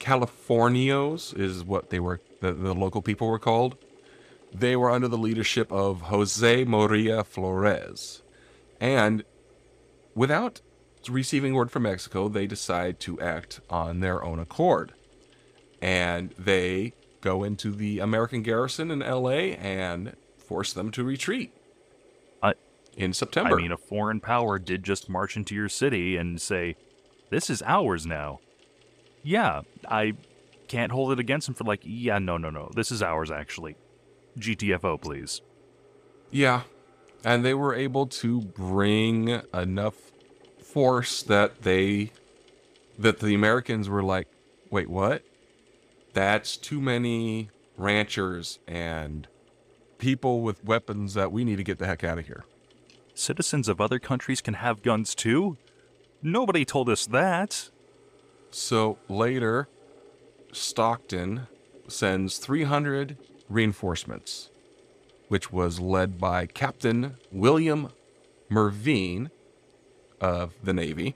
Californios 0.00 1.38
is 1.38 1.62
what 1.62 1.90
they 1.90 2.00
were 2.00 2.20
the, 2.40 2.52
the 2.52 2.74
local 2.74 3.02
people 3.02 3.28
were 3.28 3.38
called. 3.38 3.76
They 4.52 4.74
were 4.74 4.90
under 4.90 5.06
the 5.06 5.18
leadership 5.18 5.70
of 5.70 6.02
Jose 6.02 6.64
Maria 6.64 7.22
Flores. 7.22 8.22
And 8.80 9.22
without 10.14 10.60
receiving 11.08 11.54
word 11.54 11.70
from 11.70 11.84
Mexico, 11.84 12.28
they 12.28 12.46
decide 12.46 12.98
to 13.00 13.20
act 13.20 13.60
on 13.70 14.00
their 14.00 14.24
own 14.24 14.38
accord. 14.40 14.94
And 15.80 16.30
they 16.38 16.94
go 17.20 17.44
into 17.44 17.70
the 17.70 18.00
American 18.00 18.42
garrison 18.42 18.90
in 18.90 19.00
LA 19.00 19.54
and 19.60 20.16
force 20.38 20.72
them 20.72 20.90
to 20.92 21.04
retreat. 21.04 21.52
I- 22.42 22.54
in 22.96 23.12
September. 23.12 23.58
I 23.58 23.62
mean, 23.62 23.72
a 23.72 23.76
foreign 23.76 24.20
power 24.20 24.58
did 24.58 24.82
just 24.82 25.08
march 25.08 25.36
into 25.36 25.54
your 25.54 25.68
city 25.68 26.16
and 26.16 26.40
say, 26.40 26.76
"This 27.28 27.48
is 27.48 27.62
ours 27.62 28.06
now." 28.06 28.40
Yeah, 29.22 29.62
I 29.88 30.14
can't 30.68 30.92
hold 30.92 31.12
it 31.12 31.18
against 31.18 31.48
him 31.48 31.54
for 31.54 31.64
like, 31.64 31.80
yeah, 31.82 32.18
no, 32.18 32.36
no, 32.36 32.50
no, 32.50 32.70
this 32.74 32.90
is 32.90 33.02
ours 33.02 33.30
actually. 33.30 33.76
GTFO, 34.38 35.00
please. 35.00 35.40
Yeah. 36.30 36.62
And 37.24 37.44
they 37.44 37.54
were 37.54 37.74
able 37.74 38.06
to 38.06 38.40
bring 38.40 39.42
enough 39.52 39.94
force 40.62 41.22
that 41.24 41.62
they 41.62 42.12
that 42.98 43.20
the 43.20 43.34
Americans 43.34 43.88
were 43.88 44.02
like, 44.02 44.28
"Wait, 44.70 44.88
what? 44.88 45.22
That's 46.12 46.56
too 46.56 46.80
many 46.80 47.50
ranchers 47.76 48.58
and 48.66 49.26
people 49.98 50.42
with 50.42 50.64
weapons 50.64 51.14
that 51.14 51.32
we 51.32 51.44
need 51.44 51.56
to 51.56 51.64
get 51.64 51.78
the 51.78 51.86
heck 51.86 52.04
out 52.04 52.18
of 52.18 52.26
here." 52.26 52.44
Citizens 53.14 53.68
of 53.68 53.80
other 53.80 53.98
countries 53.98 54.40
can 54.40 54.54
have 54.54 54.82
guns 54.82 55.14
too? 55.14 55.58
Nobody 56.22 56.64
told 56.64 56.88
us 56.88 57.06
that. 57.06 57.70
So 58.50 58.98
later, 59.08 59.68
Stockton 60.52 61.46
sends 61.88 62.38
300 62.38 63.16
reinforcements, 63.48 64.50
which 65.28 65.52
was 65.52 65.80
led 65.80 66.18
by 66.18 66.46
Captain 66.46 67.16
William 67.30 67.92
Mervine 68.48 69.30
of 70.20 70.54
the 70.62 70.72
Navy, 70.72 71.14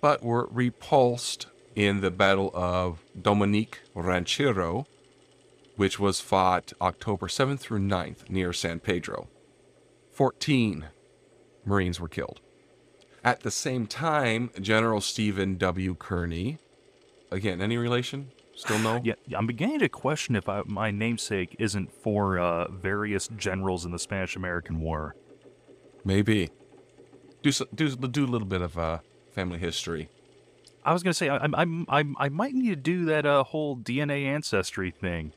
but 0.00 0.22
were 0.22 0.48
repulsed 0.50 1.46
in 1.74 2.00
the 2.00 2.10
Battle 2.10 2.50
of 2.54 3.02
Dominguez 3.20 3.80
Ranchero, 3.94 4.86
which 5.76 5.98
was 5.98 6.20
fought 6.20 6.72
October 6.80 7.26
7th 7.26 7.60
through 7.60 7.80
9th 7.80 8.28
near 8.28 8.52
San 8.52 8.80
Pedro. 8.80 9.28
14 10.12 10.86
Marines 11.64 11.98
were 11.98 12.08
killed. 12.08 12.40
At 13.24 13.40
the 13.40 13.50
same 13.50 13.86
time, 13.86 14.50
General 14.60 15.00
Stephen 15.00 15.56
W. 15.56 15.96
Kearny, 15.96 16.58
again, 17.30 17.62
any 17.62 17.78
relation? 17.78 18.30
Still 18.54 18.78
no? 18.78 19.00
Yeah, 19.04 19.14
I'm 19.34 19.46
beginning 19.46 19.78
to 19.78 19.88
question 19.88 20.36
if 20.36 20.46
I, 20.46 20.62
my 20.66 20.90
namesake 20.90 21.56
isn't 21.58 21.90
for 21.90 22.38
uh, 22.38 22.70
various 22.70 23.28
generals 23.28 23.86
in 23.86 23.92
the 23.92 23.98
Spanish-American 23.98 24.78
War. 24.80 25.16
Maybe. 26.04 26.50
Do 27.42 27.50
so, 27.50 27.66
do 27.74 27.88
do 27.96 28.24
a 28.24 28.26
little 28.26 28.46
bit 28.46 28.60
of 28.60 28.76
uh, 28.78 28.98
family 29.32 29.58
history. 29.58 30.10
I 30.84 30.92
was 30.92 31.02
gonna 31.02 31.14
say 31.14 31.30
I, 31.30 31.38
I, 31.38 31.64
I, 31.88 32.04
I 32.18 32.28
might 32.28 32.54
need 32.54 32.68
to 32.68 32.76
do 32.76 33.06
that 33.06 33.24
uh, 33.24 33.42
whole 33.44 33.76
DNA 33.76 34.24
ancestry 34.24 34.90
thing. 34.90 35.32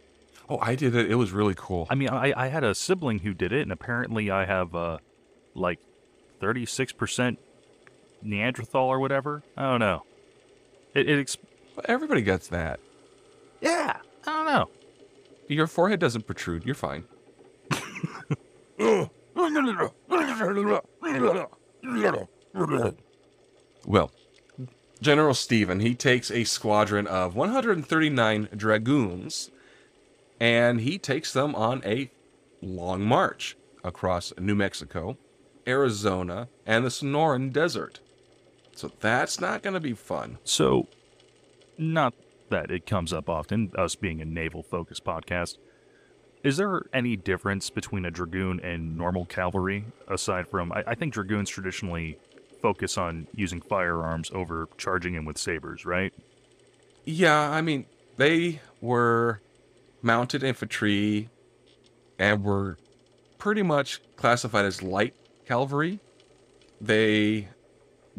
Oh, 0.49 0.59
I 0.61 0.75
did 0.75 0.93
it. 0.93 1.09
It 1.09 1.15
was 1.15 1.31
really 1.31 1.55
cool. 1.55 1.87
I 1.89 1.95
mean, 1.95 2.09
I, 2.09 2.33
I 2.35 2.47
had 2.47 2.63
a 2.65 2.75
sibling 2.75 3.19
who 3.19 3.33
did 3.33 3.53
it, 3.53 3.61
and 3.61 3.71
apparently 3.71 4.29
I 4.29 4.45
have 4.45 4.75
uh, 4.75 4.97
like 5.55 5.79
36% 6.41 7.37
Neanderthal 8.21 8.87
or 8.87 8.99
whatever. 8.99 9.43
I 9.55 9.63
don't 9.63 9.79
know. 9.79 10.03
It, 10.93 11.09
it 11.09 11.19
ex- 11.19 11.37
Everybody 11.85 12.21
gets 12.21 12.47
that. 12.49 12.79
yeah, 13.61 13.97
I 14.25 14.31
don't 14.31 14.45
know. 14.45 14.69
Your 15.47 15.67
forehead 15.67 15.99
doesn't 15.99 16.25
protrude. 16.25 16.65
You're 16.65 16.75
fine. 16.75 17.05
Well, 23.85 24.11
General 25.01 25.33
Stephen, 25.33 25.79
he 25.79 25.93
takes 25.95 26.31
a 26.31 26.43
squadron 26.43 27.07
of 27.07 27.35
139 27.35 28.49
dragoons 28.55 29.51
and 30.39 30.81
he 30.81 30.97
takes 30.97 31.31
them 31.33 31.55
on 31.55 31.81
a 31.85 32.09
long 32.61 33.03
march 33.03 33.55
across 33.83 34.33
New 34.39 34.55
Mexico, 34.55 35.17
Arizona, 35.67 36.47
and 36.65 36.83
the 36.83 36.89
Sonoran 36.89 37.51
Desert. 37.53 37.99
So 38.77 38.91
that's 38.99 39.41
not 39.41 39.63
going 39.63 39.73
to 39.73 39.79
be 39.79 39.93
fun. 39.93 40.37
So, 40.43 40.87
not 41.79 42.13
that 42.49 42.69
it 42.69 42.85
comes 42.85 43.11
up 43.11 43.27
often, 43.27 43.71
us 43.75 43.95
being 43.95 44.21
a 44.21 44.25
naval 44.25 44.61
focused 44.61 45.03
podcast. 45.03 45.57
Is 46.43 46.57
there 46.57 46.83
any 46.93 47.15
difference 47.15 47.71
between 47.71 48.05
a 48.05 48.11
dragoon 48.11 48.59
and 48.59 48.95
normal 48.95 49.25
cavalry, 49.25 49.85
aside 50.07 50.47
from, 50.47 50.71
I, 50.71 50.83
I 50.87 50.95
think 50.95 51.13
dragoons 51.13 51.49
traditionally 51.49 52.19
focus 52.61 52.99
on 52.99 53.25
using 53.33 53.61
firearms 53.61 54.29
over 54.31 54.69
charging 54.77 55.15
in 55.15 55.25
with 55.25 55.39
sabers, 55.39 55.83
right? 55.83 56.13
Yeah, 57.03 57.49
I 57.49 57.61
mean, 57.61 57.85
they 58.17 58.61
were 58.79 59.41
mounted 60.03 60.43
infantry 60.43 61.29
and 62.19 62.43
were 62.43 62.77
pretty 63.39 63.63
much 63.63 64.01
classified 64.15 64.65
as 64.65 64.83
light 64.83 65.15
cavalry. 65.47 65.99
They 66.79 67.47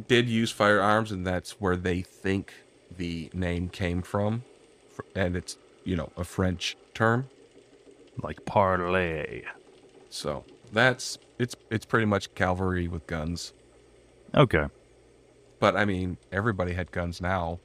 did 0.06 0.28
use 0.28 0.50
firearms, 0.50 1.10
and 1.10 1.26
that's 1.26 1.60
where 1.60 1.76
they 1.76 2.02
think 2.02 2.52
the 2.96 3.30
name 3.32 3.68
came 3.68 4.02
from. 4.02 4.44
And 5.14 5.36
it's, 5.36 5.56
you 5.84 5.96
know, 5.96 6.12
a 6.16 6.24
French 6.24 6.76
term. 6.94 7.28
Like 8.22 8.44
parlay. 8.44 9.42
So 10.10 10.44
that's 10.72 11.18
it's 11.38 11.54
it's 11.70 11.86
pretty 11.86 12.06
much 12.06 12.34
cavalry 12.34 12.88
with 12.88 13.06
guns. 13.06 13.52
Okay. 14.34 14.66
But 15.60 15.76
I 15.76 15.84
mean, 15.84 16.18
everybody 16.32 16.72
had 16.72 16.90
guns 16.90 17.20
now. 17.20 17.60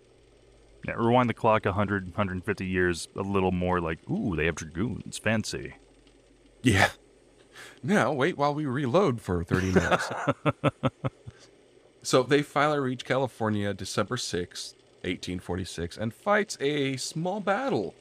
Yeah, 0.88 0.96
rewind 0.98 1.30
the 1.30 1.34
clock 1.34 1.66
100, 1.66 2.08
150 2.08 2.66
years, 2.66 3.08
a 3.16 3.22
little 3.22 3.54
more 3.54 3.80
like, 3.80 4.00
ooh, 4.10 4.36
they 4.36 4.46
have 4.46 4.56
dragoons. 4.56 5.18
Fancy. 5.18 5.76
Yeah. 6.62 6.90
Now, 7.82 8.12
wait 8.12 8.38
while 8.38 8.54
we 8.54 8.66
reload 8.66 9.22
for 9.22 9.44
30 9.44 9.72
minutes. 9.72 10.10
so 12.04 12.22
they 12.22 12.42
finally 12.42 12.80
reach 12.80 13.06
California 13.06 13.74
December 13.74 14.18
6th, 14.18 14.74
1846, 15.02 15.98
and 15.98 16.14
fights 16.14 16.58
a 16.60 16.98
small 16.98 17.40
battle 17.40 17.96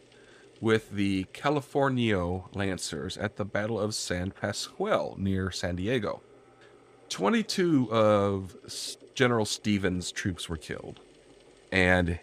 with 0.61 0.91
the 0.91 1.25
Californio 1.33 2.45
Lancers 2.55 3.17
at 3.17 3.37
the 3.37 3.45
Battle 3.45 3.81
of 3.81 3.95
San 3.95 4.31
Pasqual 4.31 5.17
near 5.19 5.51
San 5.51 5.77
Diego. 5.77 6.21
22 7.09 7.93
of 7.93 8.57
General 9.15 9.45
Stevens' 9.45 10.13
troops 10.13 10.49
were 10.49 10.57
killed, 10.57 11.01
and 11.71 12.19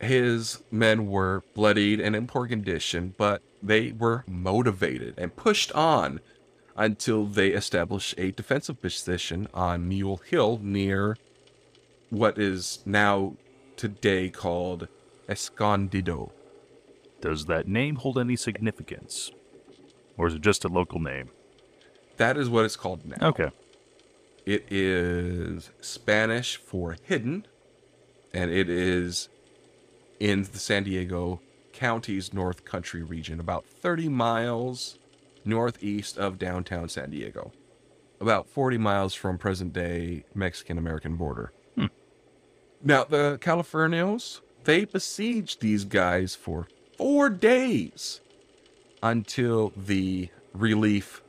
his 0.00 0.62
men 0.70 1.06
were 1.06 1.42
bloodied 1.54 2.00
and 2.00 2.16
in 2.16 2.26
poor 2.26 2.46
condition, 2.46 3.14
but 3.16 3.42
they 3.62 3.92
were 3.92 4.24
motivated 4.26 5.14
and 5.16 5.36
pushed 5.36 5.70
on 5.72 6.20
until 6.76 7.26
they 7.26 7.48
establish 7.48 8.14
a 8.16 8.30
defensive 8.30 8.80
position 8.80 9.48
on 9.52 9.88
Mule 9.88 10.20
Hill 10.28 10.60
near 10.62 11.16
what 12.10 12.38
is 12.38 12.82
now 12.84 13.34
today 13.76 14.28
called 14.28 14.88
Escondido. 15.28 16.32
Does 17.20 17.46
that 17.46 17.68
name 17.68 17.96
hold 17.96 18.18
any 18.18 18.36
significance? 18.36 19.30
Or 20.16 20.26
is 20.26 20.34
it 20.34 20.42
just 20.42 20.64
a 20.64 20.68
local 20.68 21.00
name? 21.00 21.30
That 22.16 22.36
is 22.36 22.48
what 22.48 22.64
it's 22.64 22.76
called 22.76 23.04
now. 23.06 23.28
Okay. 23.28 23.50
It 24.44 24.66
is 24.70 25.70
Spanish 25.80 26.56
for 26.56 26.96
hidden, 27.02 27.46
and 28.34 28.50
it 28.50 28.68
is 28.68 29.28
in 30.18 30.42
the 30.42 30.58
San 30.58 30.84
Diego 30.84 31.40
County's 31.72 32.34
North 32.34 32.64
Country 32.64 33.02
region, 33.02 33.40
about 33.40 33.64
30 33.64 34.08
miles 34.08 34.98
northeast 35.44 36.18
of 36.18 36.38
downtown 36.38 36.88
San 36.88 37.10
Diego, 37.10 37.52
about 38.20 38.48
40 38.48 38.78
miles 38.78 39.14
from 39.14 39.38
present 39.38 39.72
day 39.72 40.24
Mexican 40.34 40.78
American 40.78 41.16
border. 41.16 41.52
Hmm. 41.76 41.86
Now, 42.82 43.04
the 43.04 43.38
Californios, 43.40 44.40
they 44.64 44.84
besieged 44.84 45.60
these 45.60 45.84
guys 45.84 46.34
for 46.34 46.68
four 46.96 47.30
days 47.30 48.20
until 49.02 49.72
the 49.76 50.28
relief 50.52 51.22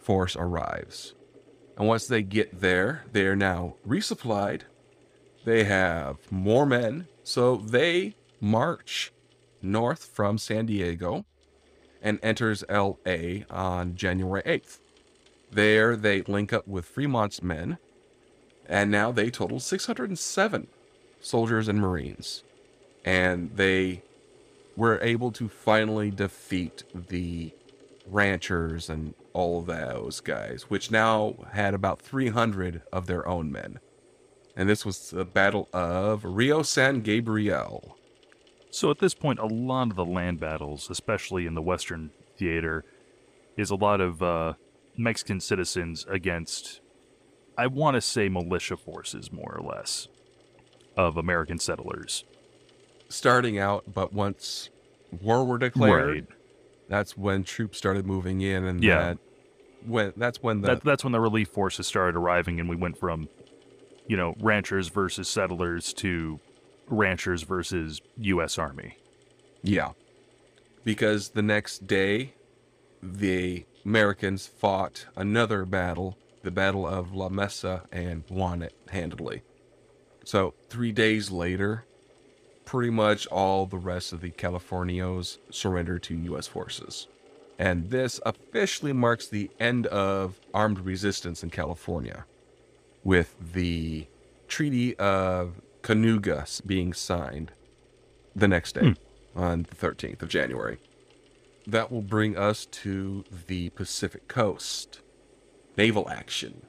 force 0.00 0.36
arrives. 0.36 1.14
And 1.76 1.86
once 1.86 2.06
they 2.06 2.22
get 2.22 2.60
there, 2.60 3.04
they 3.12 3.26
are 3.26 3.36
now 3.36 3.74
resupplied. 3.86 4.62
They 5.44 5.64
have 5.64 6.18
more 6.30 6.66
men, 6.66 7.06
so 7.22 7.56
they 7.56 8.16
march 8.40 9.12
north 9.62 10.04
from 10.04 10.38
San 10.38 10.66
Diego 10.66 11.24
and 12.02 12.18
enters 12.22 12.64
LA 12.68 13.44
on 13.50 13.94
January 13.94 14.42
8th. 14.42 14.78
There 15.50 15.96
they 15.96 16.22
link 16.22 16.52
up 16.52 16.68
with 16.68 16.86
Fremont's 16.86 17.42
men, 17.42 17.78
and 18.66 18.90
now 18.90 19.10
they 19.12 19.30
total 19.30 19.60
607 19.60 20.66
soldiers 21.20 21.68
and 21.68 21.80
Marines. 21.80 22.44
And 23.04 23.56
they 23.56 24.02
were 24.76 25.00
able 25.02 25.32
to 25.32 25.48
finally 25.48 26.10
defeat 26.10 26.84
the 26.94 27.52
ranchers 28.06 28.88
and 28.88 29.14
all 29.32 29.62
those 29.62 30.20
guys, 30.20 30.66
which 30.68 30.90
now 30.90 31.34
had 31.52 31.74
about 31.74 32.00
300 32.00 32.82
of 32.92 33.06
their 33.06 33.26
own 33.26 33.50
men. 33.50 33.80
And 34.56 34.68
this 34.68 34.84
was 34.84 35.10
the 35.10 35.24
Battle 35.24 35.68
of 35.72 36.24
Rio 36.24 36.62
San 36.62 37.00
Gabriel. 37.00 37.97
So 38.70 38.90
at 38.90 38.98
this 38.98 39.14
point, 39.14 39.38
a 39.38 39.46
lot 39.46 39.90
of 39.90 39.96
the 39.96 40.04
land 40.04 40.40
battles, 40.40 40.88
especially 40.90 41.46
in 41.46 41.54
the 41.54 41.62
Western 41.62 42.10
theater, 42.38 42.84
is 43.56 43.70
a 43.70 43.76
lot 43.76 44.00
of 44.00 44.22
uh, 44.22 44.54
Mexican 44.96 45.40
citizens 45.40 46.04
against, 46.08 46.80
I 47.56 47.66
want 47.66 47.94
to 47.94 48.00
say, 48.00 48.28
militia 48.28 48.76
forces, 48.76 49.32
more 49.32 49.56
or 49.56 49.62
less, 49.62 50.08
of 50.96 51.16
American 51.16 51.58
settlers. 51.58 52.24
Starting 53.10 53.58
out, 53.58 53.84
but 53.86 54.12
once 54.12 54.68
war 55.10 55.44
were 55.46 55.58
declared, 55.58 56.06
Right. 56.06 56.24
that's 56.88 57.16
when 57.16 57.42
troops 57.44 57.78
started 57.78 58.06
moving 58.06 58.42
in, 58.42 58.64
and 58.64 58.82
Yeah. 58.82 58.98
that 58.98 59.18
when 59.80 60.12
that's 60.16 60.38
when 60.42 60.60
the 60.60 60.68
That, 60.68 60.84
that's 60.84 61.04
when 61.04 61.12
the 61.12 61.20
relief 61.20 61.48
forces 61.48 61.86
started 61.86 62.16
arriving, 62.18 62.60
and 62.60 62.68
we 62.68 62.76
went 62.76 62.98
from, 62.98 63.28
you 64.06 64.16
know, 64.16 64.34
ranchers 64.38 64.88
versus 64.88 65.28
settlers 65.28 65.94
to 65.94 66.40
ranchers 66.88 67.42
versus 67.42 68.00
U.S. 68.18 68.58
Army. 68.58 68.96
Yeah. 69.62 69.92
Because 70.84 71.30
the 71.30 71.42
next 71.42 71.86
day, 71.86 72.34
the 73.02 73.64
Americans 73.84 74.46
fought 74.46 75.06
another 75.16 75.64
battle, 75.64 76.16
the 76.42 76.50
Battle 76.50 76.86
of 76.86 77.14
La 77.14 77.28
Mesa, 77.28 77.82
and 77.92 78.24
won 78.30 78.62
it 78.62 78.74
handily. 78.90 79.42
So, 80.24 80.54
three 80.68 80.92
days 80.92 81.30
later, 81.30 81.84
pretty 82.64 82.90
much 82.90 83.26
all 83.28 83.64
the 83.66 83.78
rest 83.78 84.12
of 84.12 84.20
the 84.20 84.30
Californios 84.30 85.38
surrendered 85.50 86.02
to 86.04 86.14
U.S. 86.14 86.46
forces. 86.46 87.06
And 87.58 87.90
this 87.90 88.20
officially 88.24 88.92
marks 88.92 89.26
the 89.26 89.50
end 89.58 89.86
of 89.86 90.38
armed 90.52 90.80
resistance 90.80 91.42
in 91.42 91.50
California, 91.50 92.24
with 93.02 93.34
the 93.54 94.06
Treaty 94.48 94.96
of 94.96 95.60
Cahuenga 95.88 96.66
being 96.66 96.92
signed 96.92 97.52
the 98.36 98.46
next 98.46 98.74
day 98.74 98.92
hmm. 98.92 99.38
on 99.38 99.62
the 99.62 99.74
13th 99.74 100.20
of 100.20 100.28
January. 100.28 100.76
That 101.66 101.90
will 101.90 102.02
bring 102.02 102.36
us 102.36 102.66
to 102.66 103.24
the 103.46 103.70
Pacific 103.70 104.28
coast. 104.28 105.00
Naval 105.78 106.10
action. 106.10 106.66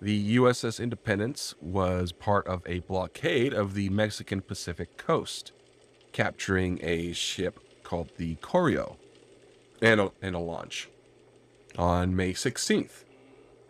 The 0.00 0.36
USS 0.36 0.80
Independence 0.80 1.56
was 1.60 2.12
part 2.12 2.46
of 2.46 2.62
a 2.64 2.78
blockade 2.80 3.52
of 3.52 3.74
the 3.74 3.88
Mexican 3.88 4.40
Pacific 4.40 4.96
coast, 4.96 5.50
capturing 6.12 6.78
a 6.80 7.12
ship 7.12 7.58
called 7.82 8.12
the 8.18 8.36
Corio 8.36 8.98
and 9.82 10.00
a, 10.00 10.12
and 10.22 10.36
a 10.36 10.40
launch 10.40 10.88
on 11.76 12.14
May 12.14 12.32
16th. 12.32 13.02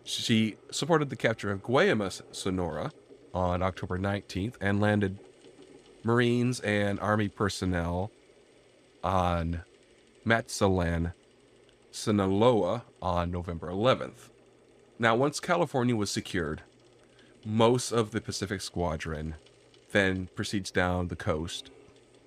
She 0.05 0.57
supported 0.71 1.09
the 1.09 1.17
capture 1.17 1.51
of 1.51 1.63
Guaymas, 1.63 2.21
Sonora 2.33 2.93
on 3.35 3.63
October 3.63 3.99
19th 3.99 4.55
and 4.61 4.81
landed 4.81 5.19
Marines 6.03 6.61
and 6.61 7.01
Army 7.01 7.29
personnel 7.29 8.11
on 9.03 9.63
Matzalan, 10.25 11.13
Sinaloa 11.91 12.85
on 13.03 13.31
November 13.31 13.69
11th. 13.69 14.31
Now, 14.99 15.17
once 15.17 15.41
California 15.41 15.97
was 15.97 16.11
secured, 16.11 16.63
most 17.45 17.93
of 17.93 18.13
the 18.13 18.21
Pacific 18.21 18.61
Squadron 18.61 19.35
then 19.93 20.29
proceeds 20.35 20.71
down 20.71 21.09
the 21.09 21.17
coast, 21.17 21.71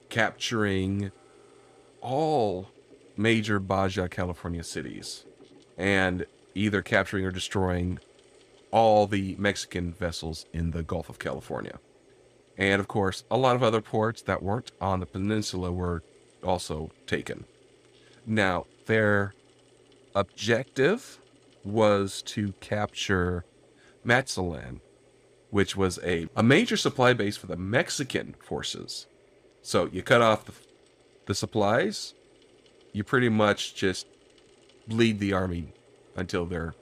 capturing 0.09 1.11
all 2.01 2.69
major 3.15 3.59
Baja 3.59 4.07
California 4.07 4.63
cities 4.63 5.25
and 5.77 6.25
either 6.55 6.81
capturing 6.81 7.25
or 7.25 7.31
destroying 7.31 7.99
all 8.71 9.07
the 9.07 9.35
Mexican 9.37 9.93
vessels 9.93 10.45
in 10.53 10.71
the 10.71 10.83
Gulf 10.83 11.09
of 11.09 11.19
California. 11.19 11.79
And 12.57 12.79
of 12.79 12.87
course, 12.87 13.23
a 13.29 13.37
lot 13.37 13.55
of 13.55 13.63
other 13.63 13.81
ports 13.81 14.21
that 14.23 14.41
weren't 14.41 14.71
on 14.81 14.99
the 14.99 15.05
peninsula 15.05 15.71
were 15.71 16.03
also 16.43 16.91
taken. 17.05 17.45
Now, 18.25 18.65
their 18.87 19.33
objective 20.15 21.19
was 21.63 22.21
to 22.23 22.53
capture 22.59 23.45
Matzalan, 24.05 24.79
which 25.49 25.75
was 25.75 25.99
a, 26.03 26.27
a 26.35 26.43
major 26.43 26.77
supply 26.77 27.13
base 27.13 27.37
for 27.37 27.47
the 27.47 27.57
Mexican 27.57 28.35
forces. 28.39 29.05
So 29.61 29.89
you 29.91 30.01
cut 30.01 30.21
off 30.21 30.45
the, 30.45 30.53
the 31.25 31.35
supplies, 31.35 32.13
you 32.93 33.03
pretty 33.03 33.29
much 33.29 33.75
just 33.75 34.07
bleed 34.87 35.19
the 35.19 35.33
army 35.33 35.73
until 36.15 36.45
they're 36.45 36.73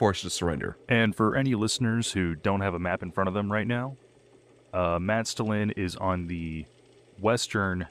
forced 0.00 0.22
to 0.22 0.30
surrender. 0.30 0.78
And 0.88 1.14
for 1.14 1.36
any 1.36 1.54
listeners 1.54 2.12
who 2.12 2.34
don't 2.34 2.62
have 2.62 2.72
a 2.72 2.78
map 2.78 3.02
in 3.02 3.12
front 3.12 3.28
of 3.28 3.34
them 3.34 3.52
right 3.52 3.66
now, 3.66 3.98
uh, 4.72 4.98
Matstelin 4.98 5.76
is 5.76 5.94
on 5.94 6.26
the 6.26 6.64
western 7.20 7.86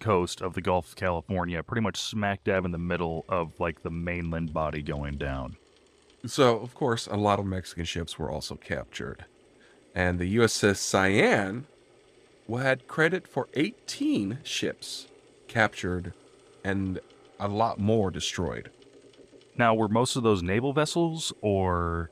coast 0.00 0.42
of 0.42 0.52
the 0.52 0.60
Gulf 0.60 0.90
of 0.90 0.96
California, 0.96 1.62
pretty 1.62 1.80
much 1.80 1.98
smack 1.98 2.44
dab 2.44 2.66
in 2.66 2.72
the 2.72 2.78
middle 2.78 3.24
of 3.26 3.58
like 3.58 3.82
the 3.82 3.90
mainland 3.90 4.52
body 4.52 4.82
going 4.82 5.16
down. 5.16 5.56
So, 6.26 6.58
of 6.58 6.74
course, 6.74 7.06
a 7.06 7.16
lot 7.16 7.38
of 7.38 7.46
Mexican 7.46 7.86
ships 7.86 8.18
were 8.18 8.30
also 8.30 8.56
captured. 8.56 9.24
And 9.94 10.18
the 10.18 10.36
USS 10.36 10.76
Cyane 10.76 11.64
had 12.54 12.86
credit 12.86 13.26
for 13.26 13.48
18 13.54 14.40
ships 14.42 15.06
captured 15.48 16.12
and 16.62 17.00
a 17.40 17.48
lot 17.48 17.80
more 17.80 18.10
destroyed. 18.10 18.70
Now, 19.56 19.74
were 19.74 19.88
most 19.88 20.16
of 20.16 20.22
those 20.22 20.42
naval 20.42 20.72
vessels 20.72 21.32
or 21.40 22.10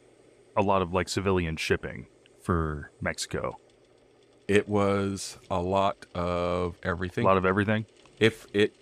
a 0.57 0.63
lot 0.63 0.83
of 0.83 0.93
like 0.93 1.09
civilian 1.09 1.57
shipping 1.57 2.07
for 2.41 2.91
Mexico? 3.01 3.59
It 4.49 4.69
was 4.69 5.39
a 5.51 5.61
lot 5.61 6.07
of 6.15 6.79
everything. 6.83 7.25
A 7.25 7.27
lot 7.27 7.37
of 7.37 7.47
everything? 7.47 7.87
if 8.23 8.47
it 8.53 8.73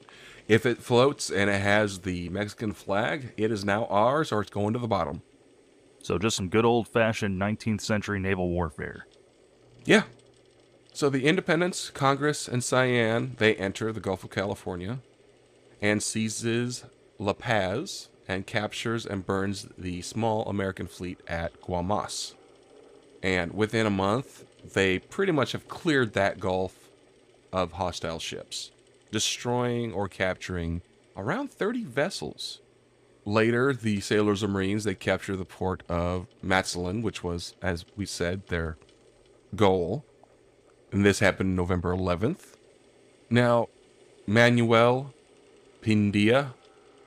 if 0.49 0.67
it 0.67 0.79
floats 0.79 1.31
and 1.31 1.49
it 1.49 1.63
has 1.63 2.01
the 2.01 2.29
Mexican 2.29 2.73
flag, 2.73 3.33
it 3.37 3.51
is 3.51 3.65
now 3.65 3.87
ours 3.87 4.31
or 4.31 4.43
it's 4.43 4.51
going 4.51 4.75
to 4.75 4.79
the 4.79 4.89
bottom. 4.89 5.23
So 6.03 6.19
just 6.19 6.37
some 6.37 6.49
good 6.49 6.65
old 6.65 6.89
fashioned 6.89 7.41
19th 7.41 7.81
century 7.81 8.21
naval 8.21 8.51
warfare. 8.51 9.07
Yeah. 9.85 10.03
So 10.93 11.09
the 11.09 11.25
Independence, 11.25 11.89
Congress, 11.89 12.49
and 12.49 12.63
Cyane, 12.63 13.37
they 13.39 13.55
enter 13.55 13.93
the 13.93 14.01
Gulf 14.01 14.25
of 14.25 14.31
California 14.31 14.99
and 15.81 16.03
seizes 16.03 16.85
La 17.19 17.33
Paz 17.33 18.09
and 18.31 18.47
captures 18.47 19.05
and 19.05 19.27
burns 19.27 19.67
the 19.77 20.01
small 20.03 20.45
American 20.45 20.87
fleet 20.87 21.19
at 21.27 21.61
Guaymas. 21.61 22.35
And 23.25 23.53
within 23.53 23.87
a 23.87 23.91
month, 23.91 24.45
they 24.73 25.01
pretty 25.01 25.33
much 25.33 25.51
have 25.51 25.67
cleared 25.67 26.13
that 26.13 26.39
Gulf 26.39 26.89
of 27.53 27.73
hostile 27.73 28.21
ships, 28.21 28.71
destroying 29.11 29.93
or 29.93 30.07
capturing 30.07 30.83
around 31.17 31.51
30 31.51 31.83
vessels. 31.83 32.61
Later, 33.25 33.75
the 33.75 34.01
sailors 34.01 34.45
and 34.45 34.53
marines 34.53 34.85
they 34.85 34.95
capture 34.95 35.35
the 35.35 35.45
port 35.45 35.83
of 35.89 36.29
Matzalan, 36.43 37.03
which 37.03 37.25
was, 37.25 37.55
as 37.61 37.85
we 37.97 38.07
said, 38.07 38.47
their 38.47 38.77
goal. 39.57 40.05
And 40.93 41.05
this 41.05 41.19
happened 41.19 41.57
November 41.57 41.93
11th. 41.93 42.55
Now, 43.29 43.69
Manuel 44.25 45.13
Pineda, 45.83 46.55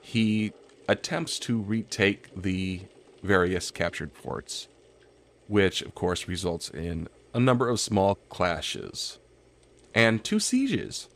he 0.02 0.52
attempts 0.88 1.38
to 1.40 1.60
retake 1.60 2.30
the 2.36 2.82
various 3.22 3.70
captured 3.70 4.14
ports, 4.14 4.68
which 5.48 5.82
of 5.82 5.94
course 5.94 6.28
results 6.28 6.68
in 6.70 7.08
a 7.32 7.40
number 7.40 7.68
of 7.68 7.80
small 7.80 8.16
clashes 8.28 9.18
and 9.94 10.24
two 10.24 10.40
sieges. 10.40 11.08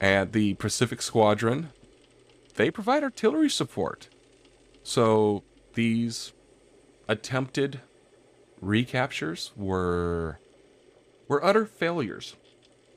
And 0.00 0.32
the 0.32 0.54
Pacific 0.54 1.02
Squadron, 1.02 1.70
they 2.54 2.70
provide 2.70 3.02
artillery 3.02 3.50
support. 3.50 4.08
So 4.82 5.42
these 5.74 6.32
attempted 7.06 7.80
recaptures 8.60 9.52
were 9.56 10.38
were 11.28 11.44
utter 11.44 11.66
failures. 11.66 12.34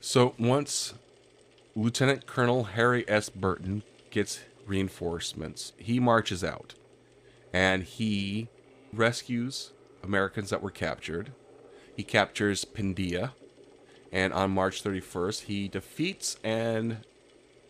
So 0.00 0.34
once 0.38 0.94
Lieutenant 1.76 2.26
Colonel 2.26 2.64
Harry 2.64 3.08
S. 3.08 3.28
Burton 3.28 3.82
gets 4.10 4.40
reinforcements, 4.66 5.72
he 5.76 6.00
marches 6.00 6.42
out 6.42 6.74
and 7.52 7.84
he 7.84 8.48
rescues 8.92 9.72
Americans 10.02 10.50
that 10.50 10.62
were 10.62 10.70
captured. 10.70 11.32
He 11.96 12.02
captures 12.02 12.64
Pineda, 12.64 13.34
and 14.10 14.32
on 14.32 14.50
March 14.50 14.82
31st, 14.82 15.42
he 15.42 15.68
defeats 15.68 16.36
and 16.42 16.98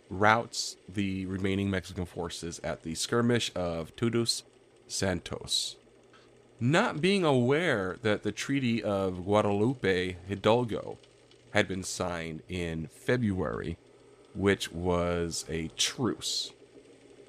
routs 0.08 0.76
the 0.88 1.26
remaining 1.26 1.70
Mexican 1.70 2.06
forces 2.06 2.60
at 2.64 2.82
the 2.82 2.94
skirmish 2.94 3.52
of 3.54 3.94
Todos 3.94 4.42
Santos. 4.86 5.76
Not 6.58 7.02
being 7.02 7.24
aware 7.24 7.98
that 8.02 8.22
the 8.22 8.32
Treaty 8.32 8.82
of 8.82 9.24
Guadalupe 9.24 10.16
Hidalgo 10.26 10.98
had 11.50 11.68
been 11.68 11.82
signed 11.82 12.42
in 12.48 12.88
February, 12.88 13.76
which 14.34 14.72
was 14.72 15.44
a 15.48 15.68
truce 15.76 16.52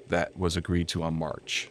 that 0.08 0.36
was 0.36 0.56
agreed 0.56 0.88
to 0.88 1.02
on 1.02 1.14
March. 1.14 1.70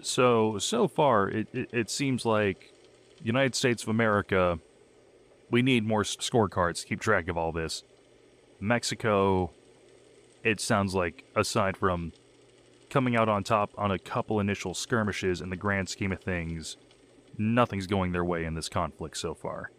So 0.00 0.58
so 0.58 0.88
far, 0.88 1.28
it, 1.28 1.48
it, 1.52 1.68
it 1.72 1.90
seems 1.90 2.24
like 2.24 2.72
United 3.22 3.54
States 3.54 3.82
of 3.82 3.88
America. 3.88 4.58
We 5.50 5.62
need 5.62 5.86
more 5.86 6.02
scorecards 6.02 6.80
to 6.80 6.86
keep 6.86 7.00
track 7.00 7.28
of 7.28 7.36
all 7.36 7.52
this. 7.52 7.84
Mexico, 8.58 9.50
it 10.42 10.60
sounds 10.60 10.94
like 10.94 11.24
aside 11.36 11.76
from 11.76 12.12
coming 12.88 13.16
out 13.16 13.28
on 13.28 13.42
top 13.42 13.70
on 13.76 13.90
a 13.90 13.98
couple 13.98 14.38
initial 14.38 14.74
skirmishes 14.74 15.40
in 15.40 15.50
the 15.50 15.56
grand 15.56 15.88
scheme 15.88 16.12
of 16.12 16.20
things, 16.20 16.76
nothing's 17.38 17.86
going 17.86 18.12
their 18.12 18.24
way 18.24 18.44
in 18.44 18.54
this 18.54 18.68
conflict 18.68 19.16
so 19.16 19.34
far. 19.34 19.70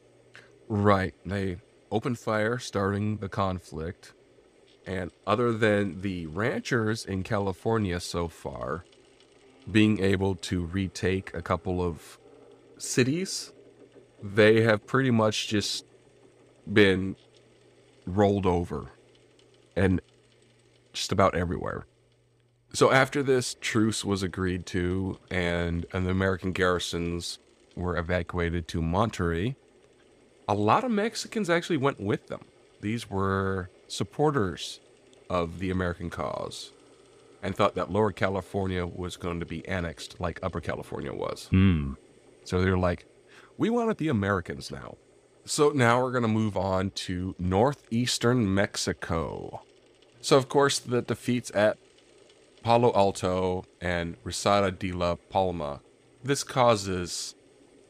Right. 0.68 1.14
They 1.26 1.58
opened 1.92 2.20
fire 2.20 2.58
starting 2.58 3.18
the 3.18 3.30
conflict. 3.30 4.14
And 4.86 5.12
other 5.26 5.54
than 5.54 6.02
the 6.02 6.26
ranchers 6.28 7.06
in 7.06 7.24
California 7.24 8.00
so 8.00 8.28
far 8.28 8.84
being 9.72 10.00
able 10.02 10.36
to 10.36 10.66
retake 10.66 11.34
a 11.34 11.42
couple 11.42 11.82
of 11.82 12.18
cities, 12.78 13.54
they 14.22 14.62
have 14.62 14.86
pretty 14.86 15.12
much 15.12 15.48
just 15.48 15.86
been 16.72 17.16
rolled 18.06 18.46
over 18.46 18.92
and 19.76 20.02
just 20.92 21.12
about 21.12 21.36
everywhere. 21.36 21.86
So 22.74 22.92
after 22.92 23.24
this 23.24 23.56
truce 23.62 24.04
was 24.04 24.24
agreed 24.24 24.66
to 24.68 25.20
and, 25.30 25.86
and 25.94 26.06
the 26.06 26.12
American 26.12 26.52
garrisons 26.52 27.40
were 27.76 27.98
evacuated 27.98 28.68
to 28.70 28.82
Monterey, 28.82 29.56
a 30.48 30.54
lot 30.54 30.84
of 30.84 30.92
Mexicans 30.92 31.50
actually 31.50 31.78
went 31.78 32.00
with 32.00 32.28
them. 32.28 32.42
These 32.82 33.10
were 33.10 33.70
supporters 33.94 34.80
of 35.30 35.60
the 35.60 35.70
American 35.70 36.10
cause 36.10 36.72
and 37.44 37.56
thought 37.56 37.76
that 37.76 37.92
Lower 37.92 38.12
California 38.12 38.88
was 38.88 39.18
going 39.18 39.40
to 39.40 39.46
be 39.46 39.68
annexed 39.68 40.20
like 40.20 40.40
Upper 40.42 40.62
California 40.62 41.14
was. 41.14 41.48
Hmm. 41.52 41.94
So 42.44 42.62
they're 42.62 42.78
like, 42.78 43.06
we 43.58 43.70
want 43.70 43.90
to 43.90 43.96
be 43.96 44.08
Americans 44.08 44.72
now. 44.72 44.98
So 45.46 45.70
now 45.70 46.02
we're 46.02 46.12
going 46.12 46.24
to 46.24 46.28
move 46.28 46.58
on 46.58 46.90
to 46.92 47.36
northeastern 47.38 48.52
Mexico. 48.54 49.62
So, 50.22 50.38
of 50.38 50.50
course, 50.50 50.80
the 50.80 51.02
defeats 51.02 51.52
at 51.54 51.78
Palo 52.64 52.92
Alto 52.94 53.66
and 53.82 54.16
Risada 54.24 54.78
de 54.78 54.92
la 54.92 55.16
Palma, 55.16 55.82
this 56.24 56.44
causes 56.44 57.36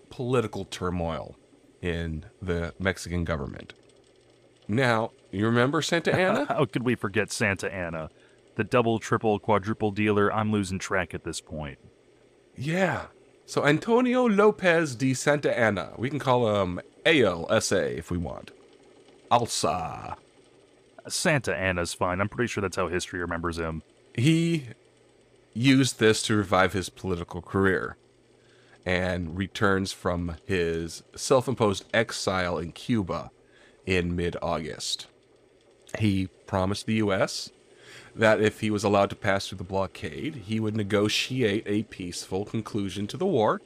political 0.10 0.66
turmoil 0.66 1.36
in 1.82 2.26
the 2.42 2.74
Mexican 2.80 3.24
government. 3.24 3.74
Now, 4.68 5.12
you 5.34 5.46
remember 5.46 5.82
Santa 5.82 6.14
Anna? 6.14 6.46
How 6.50 6.66
could 6.66 6.84
we 6.84 6.96
forget 6.96 7.32
Santa 7.32 7.74
Anna? 7.74 8.10
The 8.56 8.64
double, 8.64 9.00
triple, 9.00 9.40
quadruple 9.40 9.92
dealer. 9.92 10.32
I'm 10.32 10.52
losing 10.52 10.80
track 10.80 11.14
at 11.14 11.24
this 11.24 11.42
point. 11.42 11.80
yeah. 12.56 13.08
So, 13.46 13.66
Antonio 13.66 14.26
Lopez 14.26 14.96
de 14.96 15.14
Santa 15.14 15.56
Anna. 15.58 15.92
We 15.98 16.10
can 16.10 16.18
call 16.18 16.62
him 16.62 16.80
ALSA 17.06 17.98
if 17.98 18.10
we 18.10 18.18
want. 18.18 18.52
Alsa. 19.30 20.16
Santa 21.10 21.54
Anna's 21.54 21.94
fine. 21.94 22.22
I'm 22.22 22.30
pretty 22.30 22.48
sure 22.48 22.62
that's 22.62 22.78
how 22.78 22.88
history 22.88 23.20
remembers 23.20 23.60
him. 23.60 23.84
he 24.16 24.68
used 25.54 26.00
this 26.00 26.24
to 26.24 26.36
revive 26.38 26.72
his 26.72 26.88
political 26.90 27.42
career 27.42 27.98
and 28.86 29.38
returns 29.38 29.92
from 29.92 30.38
his 30.46 31.04
self 31.16 31.48
imposed 31.50 31.84
exile 31.94 32.58
in 32.58 32.72
Cuba 32.72 33.30
in 33.86 34.16
mid 34.16 34.38
August. 34.42 35.08
He 36.00 36.28
promised 36.48 36.86
the 36.86 36.96
U.S. 36.96 37.52
that 38.16 38.42
if 38.42 38.62
he 38.62 38.72
was 38.72 38.84
allowed 38.84 39.10
to 39.12 39.16
pass 39.16 39.48
through 39.48 39.60
the 39.60 39.64
blockade, 39.64 40.36
he 40.48 40.60
would 40.60 40.76
negotiate 40.76 41.64
a 41.66 41.84
peaceful 41.84 42.46
conclusion 42.46 43.08
to 43.08 43.18
the 43.18 43.26
war 43.26 43.62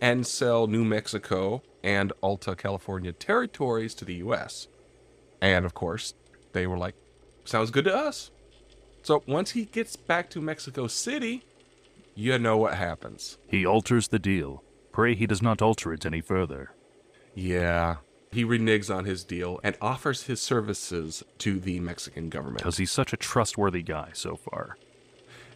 and 0.00 0.26
sell 0.26 0.66
New 0.66 0.84
Mexico 0.84 1.62
and 1.82 2.12
Alta 2.22 2.54
California 2.54 3.12
territories 3.12 3.94
to 3.94 4.04
the 4.04 4.14
U.S. 4.14 4.68
And 5.40 5.64
of 5.64 5.74
course, 5.74 6.14
they 6.52 6.66
were 6.66 6.78
like, 6.78 6.94
sounds 7.44 7.70
good 7.70 7.84
to 7.84 7.96
us. 7.96 8.30
So 9.02 9.22
once 9.26 9.52
he 9.52 9.64
gets 9.64 9.96
back 9.96 10.28
to 10.30 10.40
Mexico 10.40 10.86
City, 10.86 11.44
you 12.14 12.38
know 12.38 12.56
what 12.58 12.74
happens. 12.74 13.38
He 13.46 13.64
alters 13.64 14.08
the 14.08 14.18
deal. 14.18 14.62
Pray 14.92 15.14
he 15.14 15.26
does 15.26 15.40
not 15.40 15.62
alter 15.62 15.92
it 15.92 16.04
any 16.04 16.20
further. 16.20 16.72
Yeah. 17.34 17.96
He 18.32 18.44
reneges 18.44 18.94
on 18.94 19.06
his 19.06 19.24
deal 19.24 19.58
and 19.64 19.76
offers 19.80 20.24
his 20.24 20.40
services 20.40 21.24
to 21.38 21.58
the 21.58 21.80
Mexican 21.80 22.28
government. 22.28 22.58
Because 22.58 22.76
he's 22.76 22.92
such 22.92 23.12
a 23.12 23.16
trustworthy 23.16 23.82
guy 23.82 24.10
so 24.12 24.36
far. 24.36 24.76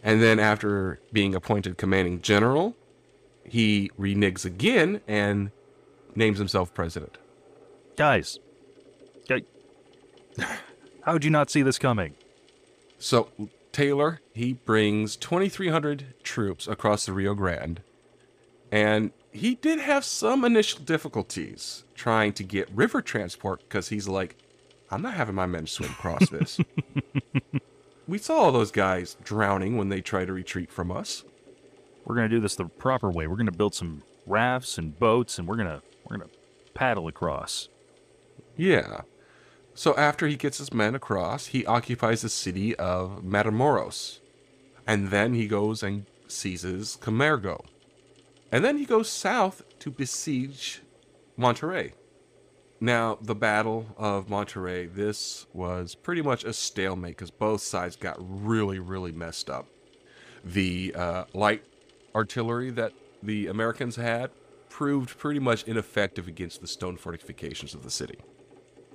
And 0.03 0.21
then 0.21 0.41
after 0.41 0.99
being 1.13 1.35
appointed 1.35 1.79
commanding 1.79 2.21
general, 2.21 2.75
he 3.45 3.91
reneges 3.99 4.45
again 4.45 5.01
and 5.07 5.53
names 6.17 6.39
himself 6.39 6.75
president. 6.75 7.17
Guys, 7.97 8.41
gu- 9.29 9.43
how'd 11.03 11.23
you 11.23 11.31
not 11.31 11.51
see 11.51 11.63
this 11.63 11.79
coming? 11.79 12.15
So 12.99 13.29
Taylor, 13.71 14.21
he 14.35 14.55
brings 14.55 15.15
2,300 15.17 16.15
troops 16.25 16.67
across 16.67 17.07
the 17.07 17.13
Rio 17.13 17.35
Grande, 17.35 17.83
and 18.73 19.13
he 19.35 19.57
did 19.57 19.81
have 19.81 20.05
some 20.05 20.45
initial 20.45 20.81
difficulties 20.81 21.83
trying 21.97 22.33
to 22.35 22.45
get 22.45 22.71
river 22.71 23.03
transport 23.03 23.61
because 23.69 23.89
he's 23.89 24.07
like, 24.07 24.37
I'm 24.93 25.03
not 25.03 25.15
having 25.15 25.35
my 25.35 25.47
men 25.47 25.67
swim 25.67 25.91
across 25.91 26.29
this. 26.31 26.61
we 28.09 28.17
saw 28.17 28.37
all 28.37 28.53
those 28.53 28.71
guys 28.71 29.17
drowning 29.25 29.77
when 29.77 29.89
they 29.89 30.01
try 30.01 30.25
to 30.25 30.33
retreat 30.33 30.71
from 30.71 30.93
us. 30.93 31.25
We're 32.05 32.15
gonna 32.15 32.29
do 32.29 32.39
this 32.39 32.55
the 32.55 32.67
proper 32.67 33.11
way. 33.11 33.27
We're 33.27 33.37
gonna 33.37 33.51
build 33.51 33.75
some 33.75 34.05
rafts 34.25 34.79
and 34.79 34.97
boats, 34.97 35.37
and 35.39 35.49
we're 35.49 35.57
gonna 35.57 35.83
we're 36.05 36.19
gonna 36.19 36.31
paddle 36.73 37.09
across. 37.09 37.69
Yeah. 38.57 39.01
So 39.75 39.97
after 39.97 40.29
he 40.29 40.37
gets 40.37 40.59
his 40.59 40.73
men 40.73 40.95
across, 40.95 41.47
he 41.47 41.67
occupies 41.67 42.23
the 42.23 42.29
city 42.29 42.77
of 42.77 43.23
Matamoros. 43.25 44.21
And 44.87 45.09
then 45.09 45.35
he 45.35 45.49
goes 45.49 45.83
and 45.83 46.07
seizes 46.29 46.97
Camargo. 46.97 47.65
And 48.55 48.65
then 48.65 48.79
he 48.79 48.85
goes 48.85 49.11
south 49.11 49.65
to 49.81 49.91
besiege 49.91 50.81
Monterrey. 51.37 51.95
Now, 52.79 53.19
the 53.21 53.35
Battle 53.35 53.87
of 53.99 54.29
Monterrey, 54.29 54.95
this 54.95 55.47
was 55.53 55.97
pretty 55.97 56.23
much 56.23 56.45
a 56.45 56.53
stalemate 56.53 57.17
because 57.17 57.33
both 57.33 57.63
sides 57.63 57.97
got 57.97 58.15
really, 58.21 58.79
really 58.79 59.11
messed 59.11 59.51
up. 59.51 59.67
The 60.45 60.95
uh, 60.95 61.25
light 61.35 61.65
artillery 62.15 62.71
that 62.71 62.93
the 63.25 63.49
Americans 63.49 63.97
had 63.97 64.31
proved 64.69 65.19
pretty 65.19 65.41
much 65.41 65.65
ineffective 65.65 66.29
against 66.29 66.61
the 66.61 66.69
stone 66.69 66.97
fortifications 66.97 67.75
of 67.75 67.83
the 67.83 67.91
city. 67.91 68.21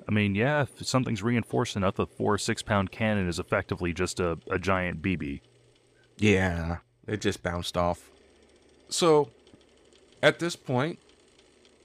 I 0.07 0.13
mean, 0.13 0.35
yeah, 0.35 0.61
if 0.61 0.87
something's 0.87 1.21
reinforced 1.21 1.75
enough, 1.75 1.99
a 1.99 2.05
four 2.05 2.35
or 2.35 2.37
six 2.37 2.61
pound 2.61 2.91
cannon 2.91 3.27
is 3.27 3.39
effectively 3.39 3.91
just 3.91 4.21
a, 4.21 4.39
a 4.49 4.57
giant 4.57 5.01
BB. 5.01 5.41
Yeah, 6.17 6.77
it 7.05 7.19
just 7.19 7.43
bounced 7.43 7.75
off. 7.75 8.09
So, 8.87 9.29
at 10.21 10.39
this 10.39 10.55
point, 10.55 10.99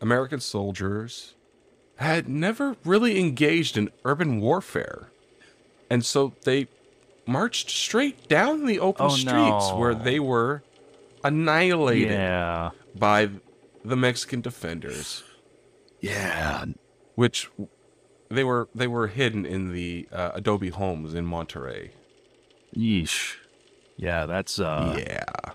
American 0.01 0.41
soldiers 0.41 1.35
had 1.97 2.29
never 2.29 2.77
really 2.85 3.19
engaged 3.21 3.77
in 3.77 3.91
urban 4.05 4.41
warfare. 4.41 5.11
And 5.89 6.05
so 6.05 6.35
they 6.43 6.67
marched 7.27 7.71
straight 7.71 8.29
down 8.29 8.67
the 8.67 8.81
open 8.81 9.07
Oh, 9.07 9.09
streets 9.11 9.71
no. 9.71 9.77
where 9.79 9.95
they 9.95 10.19
were 10.19 10.63
annihilated 11.23 12.11
Yeah. 12.11 12.71
by 12.95 13.31
the 13.85 13.97
Mexican 13.97 14.41
defenders, 14.41 15.23
Yeah. 16.01 16.65
which 17.15 17.49
they 18.29 18.43
were 18.45 18.69
they 18.75 18.87
were 18.89 19.07
hidden 19.09 19.47
in 19.47 19.73
the 19.73 20.09
uh, 20.11 20.33
adobe 20.35 20.71
homes 20.71 21.15
in 21.15 21.27
Monterrey. 21.27 21.91
Yeesh. 22.77 23.37
Yeah, 23.97 24.27
that's 24.27 24.59
uh 24.59 24.97
yeah. 24.99 25.53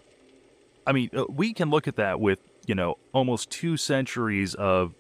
I 0.88 0.92
mean, 0.94 1.10
uh, 1.16 1.26
we 1.30 1.54
can 1.54 1.70
look 1.70 1.88
at 1.88 1.98
that 1.98 2.20
with, 2.20 2.40
you 2.70 2.76
know, 2.76 3.00
almost 3.14 3.50
2 3.50 3.78
centuries 3.78 4.54
of 4.54 4.94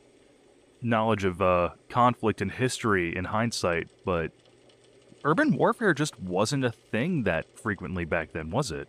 knowledge 0.81 1.23
of 1.23 1.39
uh 1.39 1.69
conflict 1.87 2.41
and 2.41 2.51
history 2.51 3.15
in 3.15 3.25
hindsight, 3.25 3.87
but 4.03 4.31
urban 5.23 5.55
warfare 5.55 5.93
just 5.93 6.19
wasn't 6.19 6.65
a 6.65 6.71
thing 6.71 7.23
that 7.25 7.45
frequently 7.59 8.05
back 8.05 8.31
then, 8.31 8.49
was 8.49 8.71
it? 8.71 8.87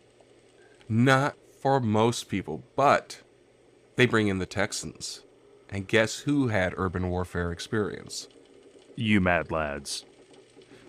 Not 0.88 1.36
for 1.60 1.78
most 1.78 2.30
people, 2.30 2.64
but 2.74 3.20
they 3.96 4.06
bring 4.06 4.28
in 4.28 4.38
the 4.38 4.46
Texans. 4.46 5.24
And 5.68 5.86
guess 5.86 6.20
who 6.20 6.48
had 6.48 6.72
urban 6.78 7.10
warfare 7.10 7.52
experience? 7.52 8.28
You 8.96 9.20
mad 9.20 9.50
lads. 9.50 10.06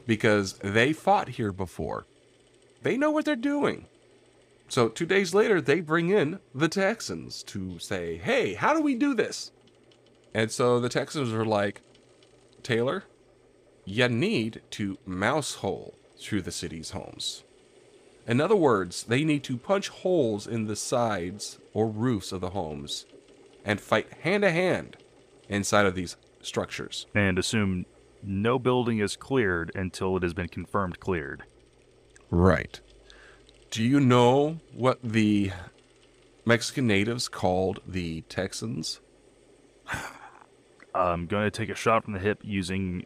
Because 0.07 0.53
they 0.59 0.93
fought 0.93 1.27
here 1.29 1.51
before. 1.51 2.05
They 2.83 2.95
know 2.95 3.11
what 3.11 3.25
they're 3.25 3.35
doing. 3.35 3.87
So, 4.71 4.87
two 4.87 5.05
days 5.05 5.33
later, 5.33 5.59
they 5.59 5.81
bring 5.81 6.07
in 6.11 6.39
the 6.55 6.69
Texans 6.69 7.43
to 7.43 7.77
say, 7.77 8.15
hey, 8.15 8.53
how 8.53 8.73
do 8.73 8.81
we 8.81 8.95
do 8.95 9.13
this? 9.13 9.51
And 10.33 10.49
so 10.49 10.79
the 10.79 10.87
Texans 10.87 11.33
are 11.33 11.43
like, 11.43 11.81
Taylor, 12.63 13.03
you 13.83 14.07
need 14.07 14.61
to 14.69 14.97
mouse 15.05 15.55
hole 15.55 15.95
through 16.17 16.43
the 16.43 16.53
city's 16.53 16.91
homes. 16.91 17.43
In 18.25 18.39
other 18.39 18.55
words, 18.55 19.03
they 19.03 19.25
need 19.25 19.43
to 19.43 19.57
punch 19.57 19.89
holes 19.89 20.47
in 20.47 20.67
the 20.67 20.77
sides 20.77 21.59
or 21.73 21.89
roofs 21.89 22.31
of 22.31 22.39
the 22.39 22.51
homes 22.51 23.05
and 23.65 23.81
fight 23.81 24.07
hand 24.21 24.43
to 24.43 24.51
hand 24.51 24.95
inside 25.49 25.85
of 25.85 25.95
these 25.95 26.15
structures. 26.41 27.07
And 27.13 27.37
assume 27.37 27.87
no 28.23 28.57
building 28.57 28.99
is 28.99 29.17
cleared 29.17 29.73
until 29.75 30.15
it 30.15 30.23
has 30.23 30.33
been 30.33 30.47
confirmed 30.47 31.01
cleared. 31.01 31.43
Right. 32.29 32.79
Do 33.71 33.81
you 33.81 34.01
know 34.01 34.59
what 34.73 34.99
the 35.01 35.53
Mexican 36.43 36.87
natives 36.87 37.29
called 37.29 37.79
the 37.87 38.19
Texans? 38.23 38.99
I'm 40.93 41.25
going 41.25 41.45
to 41.45 41.51
take 41.51 41.69
a 41.69 41.75
shot 41.75 42.03
from 42.03 42.11
the 42.11 42.19
hip 42.19 42.39
using 42.43 43.05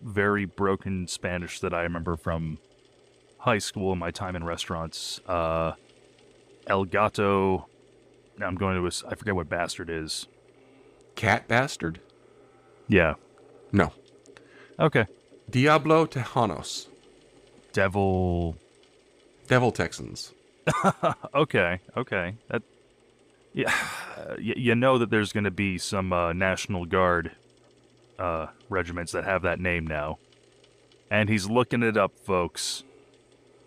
very 0.00 0.44
broken 0.44 1.08
Spanish 1.08 1.58
that 1.58 1.74
I 1.74 1.82
remember 1.82 2.16
from 2.16 2.58
high 3.38 3.58
school 3.58 3.90
and 3.90 3.98
my 3.98 4.12
time 4.12 4.36
in 4.36 4.44
restaurants. 4.44 5.18
Uh, 5.26 5.72
El 6.68 6.84
Gato. 6.84 7.66
I'm 8.40 8.54
going 8.54 8.88
to. 8.88 9.06
I 9.08 9.16
forget 9.16 9.34
what 9.34 9.48
bastard 9.48 9.90
is. 9.90 10.28
Cat 11.16 11.48
bastard? 11.48 12.00
Yeah. 12.86 13.14
No. 13.72 13.92
Okay. 14.78 15.06
Diablo 15.50 16.06
Tejanos. 16.06 16.86
Devil. 17.72 18.56
Devil 19.50 19.72
Texans. 19.72 20.32
Okay. 21.34 21.80
Okay. 21.96 22.34
That. 22.48 22.62
Yeah. 23.52 23.74
You, 24.38 24.54
you 24.56 24.74
know 24.74 24.98
that 24.98 25.08
there's 25.10 25.32
going 25.32 25.44
to 25.44 25.50
be 25.50 25.78
some 25.78 26.12
uh, 26.12 26.34
National 26.34 26.84
Guard 26.84 27.32
uh, 28.18 28.48
regiments 28.68 29.12
that 29.12 29.24
have 29.24 29.42
that 29.42 29.58
name 29.58 29.86
now. 29.86 30.18
And 31.10 31.30
he's 31.30 31.48
looking 31.48 31.82
it 31.82 31.96
up, 31.96 32.12
folks. 32.18 32.84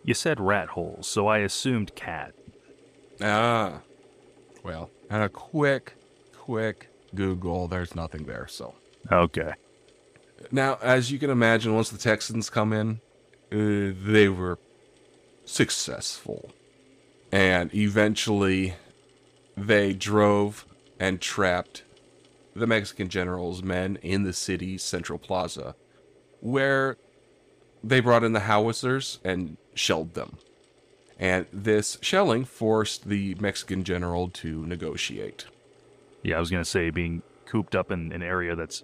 You 0.04 0.14
said 0.14 0.40
rat 0.40 0.70
holes, 0.70 1.08
so 1.08 1.28
I 1.28 1.40
assumed 1.40 1.96
cat. 1.96 2.34
Ah. 3.20 3.80
Well, 4.64 4.92
and 5.10 5.24
a 5.24 5.30
quick, 5.30 5.96
quick 6.38 6.90
Google, 7.16 7.68
there's 7.68 7.96
nothing 7.96 8.26
there, 8.26 8.46
so. 8.48 8.76
Okay. 9.12 9.54
Now, 10.52 10.78
as 10.84 11.12
you 11.12 11.18
can 11.18 11.32
imagine, 11.32 11.74
once 11.74 11.90
the 11.90 11.98
Texans 11.98 12.50
come 12.50 12.74
in, 12.74 13.02
uh, 13.52 13.96
they 14.06 14.30
were 14.30 14.60
successful. 15.46 16.52
And 17.32 17.74
eventually, 17.74 18.76
they 19.58 19.94
drove 19.94 20.66
and 21.00 21.20
trapped 21.20 21.84
the 22.56 22.68
Mexican 22.68 23.10
general's 23.10 23.64
men 23.64 23.98
in 24.02 24.24
the 24.24 24.34
city's 24.34 24.84
central 24.84 25.18
plaza, 25.18 25.76
where 26.40 26.98
they 27.84 28.00
brought 28.00 28.24
in 28.24 28.34
the 28.34 28.42
howitzers 28.42 29.20
and 29.24 29.58
shelled 29.74 30.14
them. 30.14 30.38
And 31.20 31.46
this 31.52 31.98
shelling 32.02 32.46
forced 32.46 33.08
the 33.08 33.36
Mexican 33.36 33.84
general 33.84 34.30
to 34.30 34.66
negotiate. 34.66 35.46
Yeah, 36.22 36.38
I 36.38 36.40
was 36.40 36.50
going 36.50 36.64
to 36.64 36.70
say 36.70 36.90
being 36.90 37.24
cooped 37.46 37.76
up 37.76 37.92
in 37.92 38.12
an 38.12 38.24
area 38.24 38.56
that's 38.56 38.84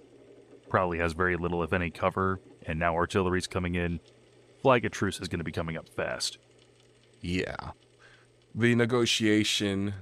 probably 0.68 0.98
has 0.98 1.12
very 1.12 1.36
little, 1.36 1.62
if 1.62 1.72
any, 1.72 1.90
cover, 1.90 2.40
and 2.66 2.78
now 2.78 2.94
artillery's 2.94 3.46
coming 3.46 3.74
in. 3.74 4.00
Flag 4.62 4.84
of 4.84 4.92
truce 4.92 5.20
is 5.20 5.28
going 5.28 5.38
to 5.38 5.44
be 5.44 5.52
coming 5.52 5.76
up 5.76 5.88
fast. 5.88 6.38
Yeah. 7.20 7.72
The 8.54 8.74
negotiation 8.74 9.94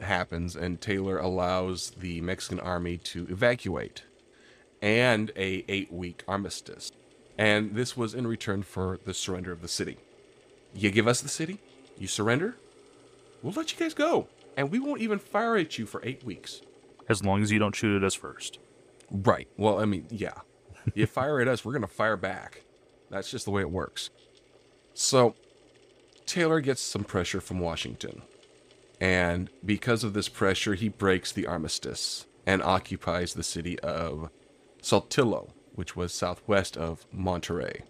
happens, 0.00 0.56
and 0.56 0.80
Taylor 0.80 1.18
allows 1.18 1.90
the 1.90 2.20
Mexican 2.20 2.60
army 2.60 2.96
to 2.98 3.26
evacuate 3.28 4.04
and 4.80 5.30
a 5.36 5.64
eight 5.68 5.92
week 5.92 6.24
armistice. 6.26 6.90
And 7.38 7.74
this 7.74 7.96
was 7.96 8.14
in 8.14 8.26
return 8.26 8.62
for 8.62 8.98
the 9.04 9.14
surrender 9.14 9.52
of 9.52 9.62
the 9.62 9.68
city. 9.68 9.98
You 10.74 10.90
give 10.90 11.06
us 11.06 11.20
the 11.20 11.28
city, 11.28 11.58
you 11.98 12.08
surrender, 12.08 12.56
we'll 13.42 13.52
let 13.52 13.72
you 13.72 13.78
guys 13.78 13.94
go. 13.94 14.28
And 14.56 14.70
we 14.70 14.78
won't 14.78 15.00
even 15.00 15.18
fire 15.18 15.56
at 15.56 15.78
you 15.78 15.86
for 15.86 16.00
eight 16.04 16.24
weeks. 16.24 16.60
As 17.08 17.24
long 17.24 17.42
as 17.42 17.50
you 17.50 17.58
don't 17.58 17.74
shoot 17.74 17.96
at 17.96 18.04
us 18.04 18.14
first. 18.14 18.58
Right. 19.10 19.48
Well, 19.56 19.80
I 19.80 19.84
mean, 19.84 20.06
yeah. 20.10 20.34
You 20.94 21.06
fire 21.06 21.40
at 21.40 21.48
us, 21.48 21.64
we're 21.64 21.72
going 21.72 21.82
to 21.82 21.88
fire 21.88 22.16
back. 22.16 22.62
That's 23.10 23.30
just 23.30 23.44
the 23.44 23.50
way 23.50 23.60
it 23.60 23.70
works. 23.70 24.10
So, 24.94 25.34
Taylor 26.26 26.60
gets 26.60 26.80
some 26.80 27.04
pressure 27.04 27.40
from 27.40 27.60
Washington. 27.60 28.22
And 29.00 29.50
because 29.64 30.04
of 30.04 30.14
this 30.14 30.28
pressure, 30.28 30.74
he 30.74 30.88
breaks 30.88 31.32
the 31.32 31.46
armistice 31.46 32.26
and 32.46 32.62
occupies 32.62 33.34
the 33.34 33.42
city 33.42 33.78
of 33.80 34.30
Saltillo, 34.80 35.50
which 35.74 35.96
was 35.96 36.12
southwest 36.12 36.76
of 36.76 37.04
Monterrey. 37.12 37.82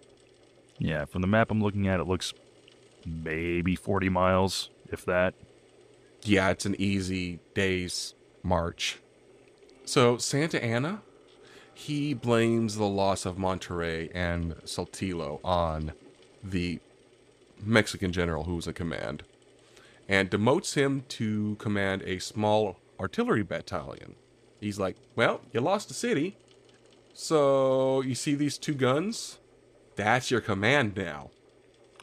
Yeah, 0.79 1.05
from 1.05 1.21
the 1.21 1.29
map 1.29 1.51
I'm 1.51 1.62
looking 1.62 1.87
at, 1.87 2.01
it 2.01 2.07
looks 2.07 2.33
maybe 3.07 3.77
40 3.77 4.09
miles, 4.09 4.71
if 4.90 5.05
that. 5.05 5.35
Yeah, 6.25 6.51
it's 6.51 6.66
an 6.66 6.77
easy 6.79 7.40
day's 7.55 8.14
march. 8.42 8.99
So, 9.85 10.16
Santa 10.16 10.62
Anna, 10.62 11.03
he 11.75 12.14
blames 12.14 12.77
the 12.77 12.85
loss 12.85 13.27
of 13.27 13.37
Monterrey 13.37 14.11
and 14.14 14.55
Saltillo 14.64 15.40
on 15.45 15.92
the 16.42 16.81
Mexican 17.62 18.12
general 18.12 18.44
who 18.44 18.57
was 18.57 18.66
in 18.66 18.75
command 18.75 19.22
and 20.08 20.31
demotes 20.31 20.75
him 20.75 21.04
to 21.08 21.56
command 21.56 22.02
a 22.02 22.19
small 22.19 22.77
artillery 22.98 23.42
battalion. 23.42 24.15
He's 24.60 24.79
like, 24.79 24.96
Well, 25.17 25.40
you 25.52 25.60
lost 25.60 25.88
the 25.88 25.94
city. 25.94 26.37
So, 27.15 28.00
you 28.00 28.15
see 28.15 28.35
these 28.35 28.56
two 28.56 28.75
guns? 28.75 29.38
That's 29.96 30.31
your 30.31 30.40
command 30.40 30.96
now. 30.96 31.31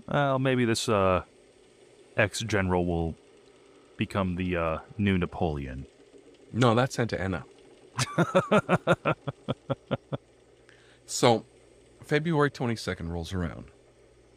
Well, 0.07 0.37
maybe 0.37 0.65
this 0.65 0.87
uh, 0.87 1.23
ex 2.15 2.41
general 2.41 2.85
will 2.85 3.15
become 3.97 4.35
the 4.35 4.55
uh, 4.55 4.77
new 4.97 5.17
Napoleon. 5.17 5.87
No, 6.53 6.75
that's 6.75 6.95
Santa 6.95 7.19
Anna. 7.19 7.45
so, 11.05 11.45
February 12.03 12.49
22nd 12.49 13.09
rolls 13.09 13.33
around, 13.33 13.65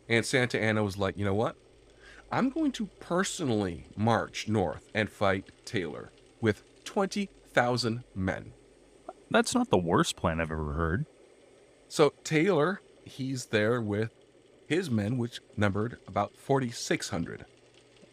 and 0.08 0.24
Santa 0.26 0.60
Anna 0.60 0.82
was 0.84 0.96
like, 0.98 1.16
you 1.16 1.24
know 1.24 1.34
what? 1.34 1.56
I'm 2.30 2.48
going 2.50 2.72
to 2.72 2.86
personally 3.00 3.86
march 3.96 4.48
north 4.48 4.88
and 4.94 5.10
fight 5.10 5.50
Taylor 5.64 6.12
with 6.40 6.62
20,000 6.84 8.04
men. 8.14 8.52
That's 9.30 9.54
not 9.54 9.70
the 9.70 9.78
worst 9.78 10.16
plan 10.16 10.40
I've 10.40 10.50
ever 10.50 10.72
heard. 10.72 11.06
So, 11.88 12.14
Taylor, 12.24 12.80
he's 13.04 13.46
there 13.46 13.80
with 13.80 14.12
his 14.66 14.90
men, 14.90 15.18
which 15.18 15.40
numbered 15.56 15.98
about 16.08 16.36
4,600. 16.36 17.44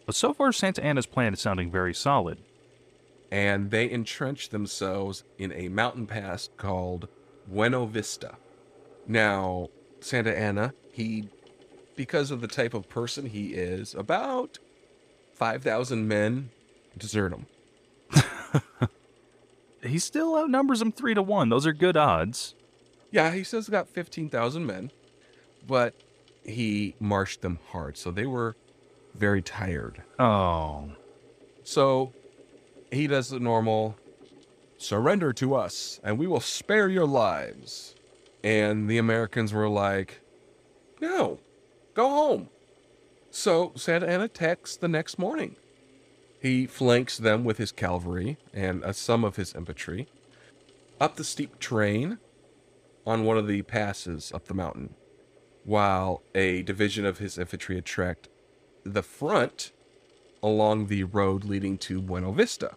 But 0.05 0.15
so 0.15 0.33
far, 0.33 0.51
Santa 0.51 0.83
Anna's 0.83 1.05
plan 1.05 1.33
is 1.33 1.39
sounding 1.39 1.71
very 1.71 1.93
solid. 1.93 2.39
and 3.31 3.69
they 3.71 3.89
entrenched 3.89 4.51
themselves 4.51 5.23
in 5.37 5.51
a 5.53 5.69
mountain 5.69 6.07
pass 6.07 6.49
called 6.57 7.07
Buena 7.47 7.85
Vista. 7.85 8.35
Now, 9.07 9.69
Santa 9.99 10.35
Anna, 10.37 10.73
he, 10.91 11.29
because 11.99 12.31
of 12.31 12.39
the 12.39 12.47
type 12.47 12.73
of 12.73 12.87
person 12.87 13.25
he 13.25 13.47
is, 13.47 13.93
about 13.93 14.57
5,000 15.33 16.07
men 16.07 16.49
desert 16.97 17.33
him. 17.33 17.45
He 19.83 19.99
still 19.99 20.35
outnumbers 20.35 20.79
them 20.79 20.93
three 20.93 21.13
to 21.13 21.21
one. 21.21 21.49
Those 21.49 21.65
are 21.65 21.73
good 21.73 21.97
odds. 21.97 22.53
Yeah, 23.11 23.31
he 23.33 23.43
says 23.43 23.67
got 23.67 23.87
15,000 23.87 24.65
men, 24.65 24.91
but 25.67 25.93
he 26.43 26.95
marched 26.99 27.41
them 27.41 27.59
hard, 27.69 27.97
so 27.97 28.11
they 28.11 28.25
were 28.25 28.55
very 29.15 29.41
tired. 29.41 30.03
Oh, 30.17 30.91
So 31.63 32.13
he 32.91 33.07
does 33.07 33.29
the 33.29 33.39
normal 33.39 33.97
surrender 34.77 35.33
to 35.33 35.55
us 35.55 35.99
and 36.03 36.17
we 36.17 36.27
will 36.27 36.41
spare 36.41 36.87
your 36.89 37.07
lives. 37.07 37.95
And 38.43 38.89
the 38.89 38.97
Americans 38.97 39.51
were 39.53 39.69
like, 39.69 40.21
no, 41.01 41.39
go 41.93 42.09
home. 42.09 42.49
So 43.31 43.71
Santa 43.75 44.07
Anna 44.07 44.25
attacks 44.25 44.75
the 44.75 44.87
next 44.87 45.19
morning. 45.19 45.55
He 46.41 46.65
flanks 46.65 47.17
them 47.17 47.43
with 47.43 47.57
his 47.57 47.71
cavalry 47.71 48.37
and 48.53 48.83
uh, 48.83 48.93
some 48.93 49.23
of 49.23 49.35
his 49.35 49.53
infantry 49.53 50.07
up 50.99 51.15
the 51.15 51.23
steep 51.23 51.59
terrain 51.59 52.17
on 53.05 53.23
one 53.23 53.37
of 53.37 53.47
the 53.47 53.61
passes 53.63 54.31
up 54.33 54.45
the 54.45 54.53
mountain, 54.53 54.95
while 55.63 56.21
a 56.35 56.61
division 56.63 57.05
of 57.05 57.17
his 57.17 57.37
infantry 57.37 57.77
attacked 57.77 58.29
the 58.83 59.03
front 59.03 59.71
along 60.41 60.87
the 60.87 61.03
road 61.03 61.43
leading 61.43 61.77
to 61.77 62.01
Buena 62.01 62.31
Vista. 62.31 62.75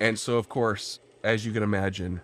And 0.00 0.18
so, 0.18 0.36
of 0.36 0.48
course, 0.48 0.98
as 1.22 1.46
you 1.46 1.52
can 1.52 1.62
imagine, 1.62 2.20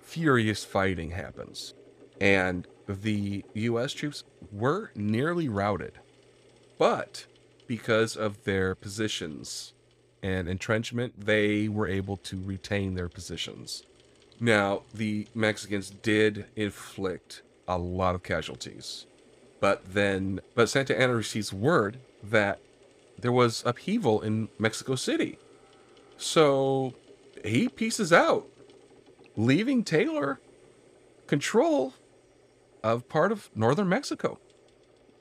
furious 0.00 0.64
fighting 0.64 1.10
happens. 1.10 1.74
And 2.20 2.66
the 2.86 3.44
U.S. 3.54 3.92
troops 3.92 4.24
were 4.50 4.90
nearly 4.94 5.48
routed. 5.48 5.98
But 6.78 7.26
because 7.66 8.16
of 8.16 8.44
their 8.44 8.74
positions 8.74 9.72
and 10.22 10.48
entrenchment, 10.48 11.14
they 11.18 11.68
were 11.68 11.88
able 11.88 12.16
to 12.18 12.40
retain 12.42 12.94
their 12.94 13.08
positions. 13.08 13.84
Now, 14.40 14.82
the 14.92 15.28
Mexicans 15.34 15.90
did 15.90 16.46
inflict 16.56 17.42
a 17.68 17.78
lot 17.78 18.14
of 18.14 18.22
casualties. 18.22 19.06
But 19.60 19.94
then, 19.94 20.40
but 20.54 20.68
Santa 20.68 20.98
Anna 20.98 21.14
receives 21.14 21.52
word 21.52 21.98
that 22.22 22.58
there 23.18 23.32
was 23.32 23.62
upheaval 23.64 24.20
in 24.20 24.48
Mexico 24.58 24.96
City. 24.96 25.38
So 26.16 26.94
he 27.44 27.68
pieces 27.68 28.12
out, 28.12 28.48
leaving 29.36 29.84
Taylor 29.84 30.40
control 31.28 31.94
of 32.82 33.08
part 33.08 33.32
of 33.32 33.50
northern 33.54 33.88
Mexico. 33.88 34.38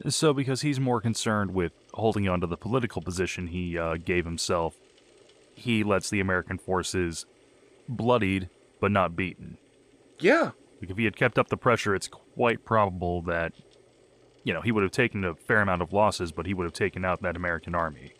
So, 0.08 0.34
because 0.34 0.62
he's 0.62 0.80
more 0.80 1.00
concerned 1.00 1.54
with 1.54 1.74
holding 1.94 2.28
on 2.28 2.42
to 2.42 2.48
the 2.48 2.58
political 2.58 3.02
position 3.02 3.48
he 3.48 3.78
uh, 3.78 3.98
gave 3.98 4.26
himself, 4.26 4.76
he 5.54 5.84
lets 5.84 6.10
the 6.10 6.20
American 6.20 6.58
forces 6.58 7.26
bloodied 7.88 8.50
but 8.80 8.92
not 8.92 9.16
beaten. 9.16 9.58
Yeah. 10.20 10.52
Like 10.82 10.90
if 10.90 10.98
he 10.98 11.06
had 11.06 11.16
kept 11.16 11.38
up 11.38 11.50
the 11.50 11.58
pressure, 11.58 11.94
it's 11.94 12.08
quite 12.08 12.66
probable 12.66 13.22
that, 13.24 13.54
you 14.44 14.54
know, 14.54 14.62
he 14.62 14.72
would 14.72 14.82
have 14.82 14.92
taken 14.92 15.24
a 15.24 15.36
fair 15.36 15.62
amount 15.62 15.84
of 15.84 15.94
losses, 15.94 16.32
but 16.32 16.48
he 16.48 16.56
would 16.56 16.64
have 16.64 16.74
taken 16.74 17.06
out 17.06 17.22
that 17.22 17.36
American 17.36 17.76
army. 17.76 18.14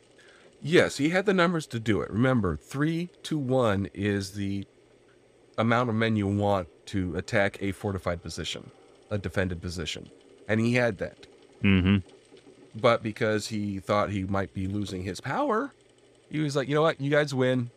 Yes, 0.62 0.98
he 0.98 1.10
had 1.10 1.26
the 1.26 1.34
numbers 1.34 1.66
to 1.68 1.80
do 1.80 2.02
it. 2.02 2.12
Remember, 2.12 2.56
three 2.56 3.10
to 3.24 3.40
one 3.40 3.90
is 3.96 4.34
the 4.34 4.68
amount 5.58 5.90
of 5.90 5.96
men 5.96 6.16
you 6.16 6.28
want 6.28 6.68
to 6.88 7.16
attack 7.16 7.58
a 7.62 7.72
fortified 7.72 8.22
position, 8.22 8.70
a 9.12 9.18
defended 9.18 9.62
position. 9.62 10.10
And 10.48 10.60
he 10.60 10.74
had 10.74 10.98
that. 10.98 11.28
Mm-hmm. 11.62 11.98
But 12.80 13.04
because 13.04 13.48
he 13.48 13.80
thought 13.80 14.10
he 14.10 14.24
might 14.24 14.54
be 14.54 14.66
losing 14.66 15.04
his 15.04 15.22
power, 15.22 15.74
he 16.30 16.40
was 16.40 16.56
like, 16.56 16.68
you 16.68 16.74
know 16.74 16.82
what, 16.82 17.00
you 17.00 17.12
guys 17.12 17.36
win, 17.36 17.70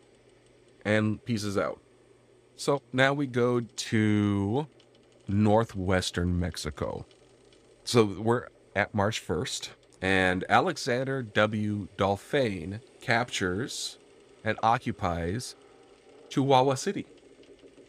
and 0.83 1.23
pieces 1.25 1.57
out. 1.57 1.79
So 2.55 2.81
now 2.93 3.13
we 3.13 3.27
go 3.27 3.59
to 3.59 4.67
northwestern 5.27 6.39
Mexico. 6.39 7.05
So 7.83 8.05
we're 8.05 8.47
at 8.75 8.93
March 8.93 9.25
1st, 9.25 9.69
and 10.01 10.45
Alexander 10.47 11.21
W. 11.21 11.87
Dolphane 11.97 12.79
captures 13.01 13.97
and 14.43 14.57
occupies 14.63 15.55
Chihuahua 16.29 16.75
City. 16.75 17.05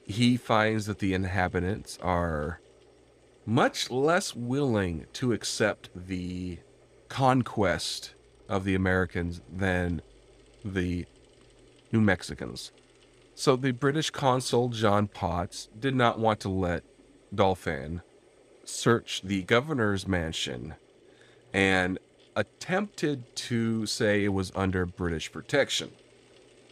He 0.05 0.37
finds 0.37 0.87
that 0.87 0.99
the 0.99 1.15
inhabitants 1.15 1.99
are 2.03 2.61
much 3.47 3.91
less 3.91 4.35
willing 4.35 5.07
to 5.13 5.33
accept 5.33 5.89
the 5.95 6.59
conquest 7.09 8.15
of 8.49 8.65
the 8.65 8.75
Americans 8.75 9.41
than 9.51 10.03
the 10.65 11.07
New 11.93 12.01
Mexicans. 12.01 12.73
So 13.35 13.55
the 13.55 13.71
British 13.71 14.11
consul 14.11 14.69
John 14.71 15.07
Potts 15.07 15.69
did 15.79 15.95
not 15.95 16.19
want 16.19 16.41
to 16.41 16.49
let 16.49 16.83
Dolphin 17.33 18.03
search 18.65 19.23
the 19.23 19.43
governor's 19.43 20.09
mansion 20.09 20.75
and 21.53 21.99
attempted 22.35 23.37
to 23.37 23.87
say 23.87 24.25
it 24.25 24.33
was 24.33 24.51
under 24.55 24.85
British 24.85 25.31
protection. 25.31 25.93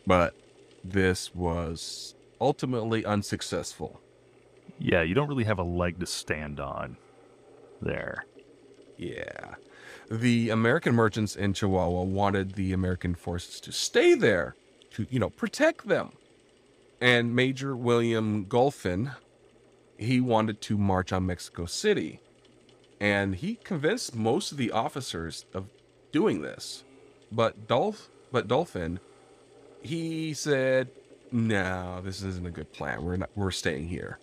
But 0.06 0.34
this 0.82 1.34
was 1.34 2.14
ultimately 2.40 3.04
unsuccessful. 3.04 4.00
Yeah, 4.78 5.02
you 5.02 5.14
don't 5.14 5.28
really 5.28 5.44
have 5.44 5.58
a 5.58 5.64
leg 5.64 6.00
to 6.00 6.06
stand 6.06 6.60
on 6.60 6.96
there. 7.80 8.26
Yeah. 8.96 9.54
The 10.10 10.50
American 10.50 10.94
merchants 10.94 11.36
in 11.36 11.54
Chihuahua 11.54 12.02
wanted 12.02 12.54
the 12.54 12.72
American 12.72 13.14
forces 13.14 13.60
to 13.60 13.72
stay 13.72 14.14
there 14.14 14.54
to, 14.90 15.06
you 15.10 15.18
know, 15.18 15.30
protect 15.30 15.88
them 15.88 16.12
and 17.04 17.36
Major 17.36 17.76
William 17.76 18.46
Golphin, 18.46 19.14
he 19.98 20.22
wanted 20.22 20.62
to 20.62 20.78
march 20.78 21.12
on 21.12 21.26
Mexico 21.26 21.66
City. 21.66 22.20
And 22.98 23.34
he 23.36 23.56
convinced 23.56 24.14
most 24.14 24.52
of 24.52 24.58
the 24.58 24.70
officers 24.70 25.44
of 25.52 25.66
doing 26.12 26.40
this. 26.40 26.84
But 27.30 27.68
Dolph 27.68 28.08
but 28.32 28.48
Dolphin, 28.48 29.00
he 29.82 30.32
said, 30.32 30.88
No, 31.30 32.00
this 32.02 32.22
isn't 32.22 32.46
a 32.46 32.50
good 32.50 32.72
plan. 32.72 33.04
We're 33.04 33.16
not 33.16 33.30
we're 33.34 33.50
staying 33.50 33.88
here. 33.88 34.18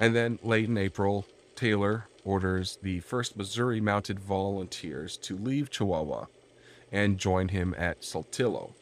And 0.00 0.14
then 0.14 0.38
late 0.42 0.68
in 0.68 0.78
April, 0.78 1.26
Taylor 1.56 2.08
orders 2.24 2.78
the 2.82 3.00
first 3.00 3.36
Missouri 3.36 3.80
mounted 3.80 4.20
volunteers 4.20 5.16
to 5.18 5.36
leave 5.36 5.70
Chihuahua 5.70 6.26
and 6.92 7.18
join 7.18 7.48
him 7.48 7.74
at 7.76 8.02
Saltillo. 8.02 8.72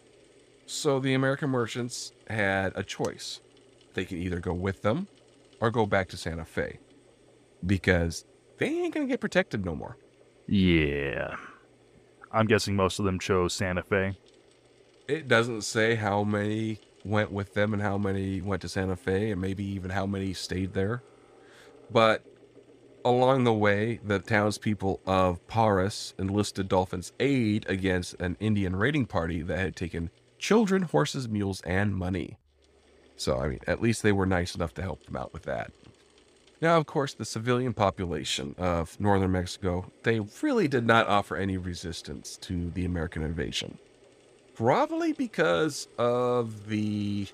So 0.66 0.98
the 0.98 1.14
American 1.14 1.50
merchants 1.50 2.12
had 2.28 2.72
a 2.74 2.82
choice. 2.82 3.40
They 3.94 4.04
can 4.04 4.18
either 4.18 4.40
go 4.40 4.52
with 4.52 4.82
them 4.82 5.08
or 5.60 5.70
go 5.70 5.86
back 5.86 6.08
to 6.08 6.16
Santa 6.16 6.44
Fe 6.44 6.80
because 7.64 8.24
they 8.58 8.66
ain't 8.66 8.94
going 8.94 9.06
to 9.06 9.10
get 9.10 9.20
protected 9.20 9.64
no 9.64 9.74
more. 9.74 9.96
Yeah. 10.46 11.36
I'm 12.32 12.46
guessing 12.46 12.76
most 12.76 12.98
of 12.98 13.04
them 13.04 13.18
chose 13.18 13.54
Santa 13.54 13.82
Fe. 13.82 14.18
It 15.08 15.28
doesn't 15.28 15.62
say 15.62 15.94
how 15.94 16.24
many 16.24 16.80
went 17.06 17.30
with 17.32 17.54
them 17.54 17.72
and 17.72 17.82
how 17.82 17.96
many 17.96 18.40
went 18.40 18.62
to 18.62 18.68
Santa 18.68 18.96
Fe 18.96 19.30
and 19.30 19.40
maybe 19.40 19.64
even 19.64 19.90
how 19.90 20.06
many 20.06 20.32
stayed 20.32 20.74
there. 20.74 21.02
But 21.90 22.24
along 23.04 23.44
the 23.44 23.52
way, 23.52 24.00
the 24.04 24.18
townspeople 24.18 25.00
of 25.06 25.46
Parras 25.46 26.14
enlisted 26.18 26.68
Dolphin's 26.68 27.12
aid 27.20 27.64
against 27.68 28.14
an 28.20 28.36
Indian 28.40 28.74
raiding 28.74 29.06
party 29.06 29.42
that 29.42 29.58
had 29.58 29.76
taken 29.76 30.10
children, 30.38 30.82
horses, 30.82 31.28
mules, 31.28 31.60
and 31.62 31.94
money. 31.94 32.36
So, 33.16 33.38
I 33.38 33.48
mean, 33.48 33.60
at 33.66 33.80
least 33.80 34.02
they 34.02 34.12
were 34.12 34.26
nice 34.26 34.54
enough 34.54 34.74
to 34.74 34.82
help 34.82 35.04
them 35.06 35.16
out 35.16 35.32
with 35.32 35.44
that. 35.44 35.70
Now, 36.60 36.78
of 36.78 36.86
course, 36.86 37.14
the 37.14 37.24
civilian 37.24 37.74
population 37.74 38.54
of 38.58 38.98
northern 38.98 39.32
Mexico, 39.32 39.90
they 40.02 40.20
really 40.42 40.68
did 40.68 40.86
not 40.86 41.06
offer 41.06 41.36
any 41.36 41.58
resistance 41.58 42.36
to 42.38 42.70
the 42.70 42.84
American 42.84 43.22
invasion. 43.22 43.78
Probably 44.56 45.12
because 45.12 45.86
of 45.98 46.68
the 46.68 47.26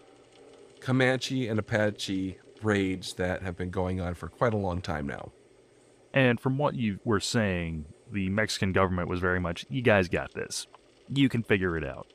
Comanche 0.81 1.47
and 1.47 1.57
Apache 1.57 2.37
raids 2.63 3.15
that 3.15 3.43
have 3.43 3.57
been 3.57 3.71
going 3.71 4.01
on 4.01 4.15
for 4.15 4.27
quite 4.27 4.53
a 4.53 4.57
long 4.57 4.81
time 4.81 5.07
now. 5.07 5.31
And 6.13 6.41
from 6.41 6.59
what 6.59 6.75
you 6.75 6.99
were 7.05 7.21
saying, 7.21 7.85
the 8.11 8.29
Mexican 8.29 8.73
government 8.73 9.09
was 9.09 9.21
very 9.21 9.39
much, 9.39 9.65
you 9.71 9.83
guys 9.83 10.09
got 10.09 10.35
this. 10.35 10.67
You 11.09 11.29
can 11.29 11.45
figure 11.45 11.77
it 11.77 11.85
out. 11.85 12.09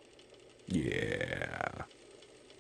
Yeah. 0.68 1.70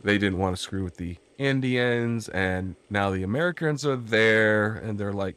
They 0.02 0.18
didn't 0.18 0.40
want 0.40 0.56
to 0.56 0.62
screw 0.62 0.86
with 0.86 0.96
the 0.96 1.18
Indians, 1.38 2.30
and 2.30 2.78
now 2.90 3.12
the 3.12 3.24
Americans 3.24 3.86
are 3.86 3.98
there, 3.98 4.74
and 4.74 4.98
they're 4.98 5.12
like, 5.12 5.36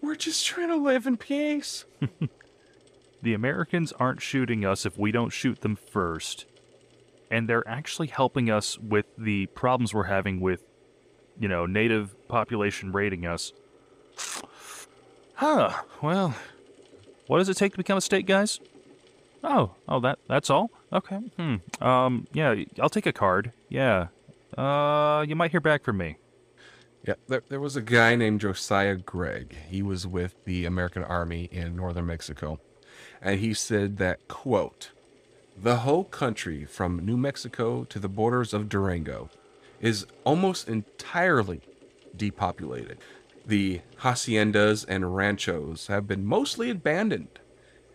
we're 0.00 0.14
just 0.14 0.46
trying 0.46 0.68
to 0.68 0.76
live 0.76 1.08
in 1.08 1.16
peace. 1.16 1.84
the 3.22 3.34
Americans 3.34 3.92
aren't 3.92 4.20
shooting 4.20 4.64
us 4.64 4.84
if 4.84 4.98
we 4.98 5.12
don't 5.12 5.30
shoot 5.30 5.60
them 5.60 5.76
first. 5.76 6.44
And 7.30 7.48
they're 7.48 7.66
actually 7.66 8.08
helping 8.08 8.50
us 8.50 8.78
with 8.78 9.06
the 9.16 9.46
problems 9.46 9.94
we're 9.94 10.02
having 10.04 10.40
with, 10.40 10.62
you 11.38 11.48
know, 11.48 11.64
native 11.64 12.28
population 12.28 12.92
raiding 12.92 13.24
us. 13.26 13.52
Huh. 15.34 15.72
Well, 16.02 16.34
what 17.28 17.38
does 17.38 17.48
it 17.48 17.56
take 17.56 17.72
to 17.72 17.78
become 17.78 17.96
a 17.96 18.02
state, 18.02 18.26
guys? 18.26 18.60
Oh, 19.44 19.70
oh, 19.88 20.00
that 20.00 20.18
that's 20.28 20.50
all. 20.50 20.70
Okay. 20.92 21.16
Hmm. 21.16 21.56
Um. 21.82 22.26
Yeah. 22.32 22.54
I'll 22.80 22.90
take 22.90 23.06
a 23.06 23.12
card. 23.12 23.52
Yeah. 23.68 24.08
Uh. 24.56 25.24
You 25.26 25.34
might 25.34 25.50
hear 25.50 25.60
back 25.60 25.84
from 25.84 25.96
me. 25.96 26.16
Yeah. 27.06 27.14
There, 27.28 27.42
there 27.48 27.60
was 27.60 27.74
a 27.76 27.82
guy 27.82 28.14
named 28.14 28.40
Josiah 28.42 28.96
Gregg. 28.96 29.56
He 29.68 29.82
was 29.82 30.06
with 30.06 30.34
the 30.44 30.66
American 30.66 31.02
Army 31.02 31.48
in 31.50 31.74
northern 31.74 32.06
Mexico, 32.06 32.60
and 33.22 33.40
he 33.40 33.54
said 33.54 33.96
that 33.98 34.28
quote, 34.28 34.90
"The 35.56 35.78
whole 35.78 36.04
country 36.04 36.64
from 36.64 37.04
New 37.04 37.16
Mexico 37.16 37.84
to 37.84 37.98
the 37.98 38.08
borders 38.08 38.52
of 38.52 38.68
Durango 38.68 39.30
is 39.80 40.06
almost 40.24 40.68
entirely 40.68 41.60
depopulated. 42.16 42.98
The 43.46 43.80
haciendas 44.00 44.84
and 44.86 45.14
ranchos 45.16 45.86
have 45.86 46.06
been 46.06 46.26
mostly 46.26 46.68
abandoned." 46.70 47.38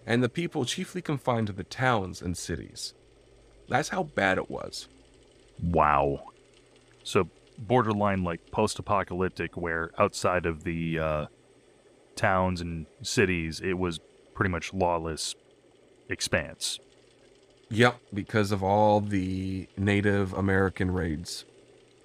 and 0.08 0.24
the 0.24 0.30
people 0.30 0.64
chiefly 0.64 1.02
confined 1.02 1.48
to 1.48 1.54
the 1.54 1.66
towns 1.66 2.22
and 2.22 2.36
cities. 2.38 2.94
That's 3.68 3.90
how 3.90 4.04
bad 4.04 4.38
it 4.38 4.50
was. 4.50 4.88
Wow. 5.62 6.30
So 7.04 7.30
borderline 7.58 8.24
like 8.24 8.50
post-apocalyptic, 8.50 9.58
where 9.58 9.92
outside 10.00 10.46
of 10.46 10.64
the 10.64 10.98
uh, 10.98 11.26
towns 12.16 12.62
and 12.62 12.86
cities, 13.02 13.60
it 13.60 13.74
was 13.74 14.00
pretty 14.38 14.52
much 14.52 14.72
lawless 14.72 15.34
expanse. 16.10 16.80
Yep, 17.70 17.98
because 18.14 18.52
of 18.52 18.62
all 18.62 19.02
the 19.02 19.68
Native 19.76 20.32
American 20.32 20.92
raids. 20.92 21.44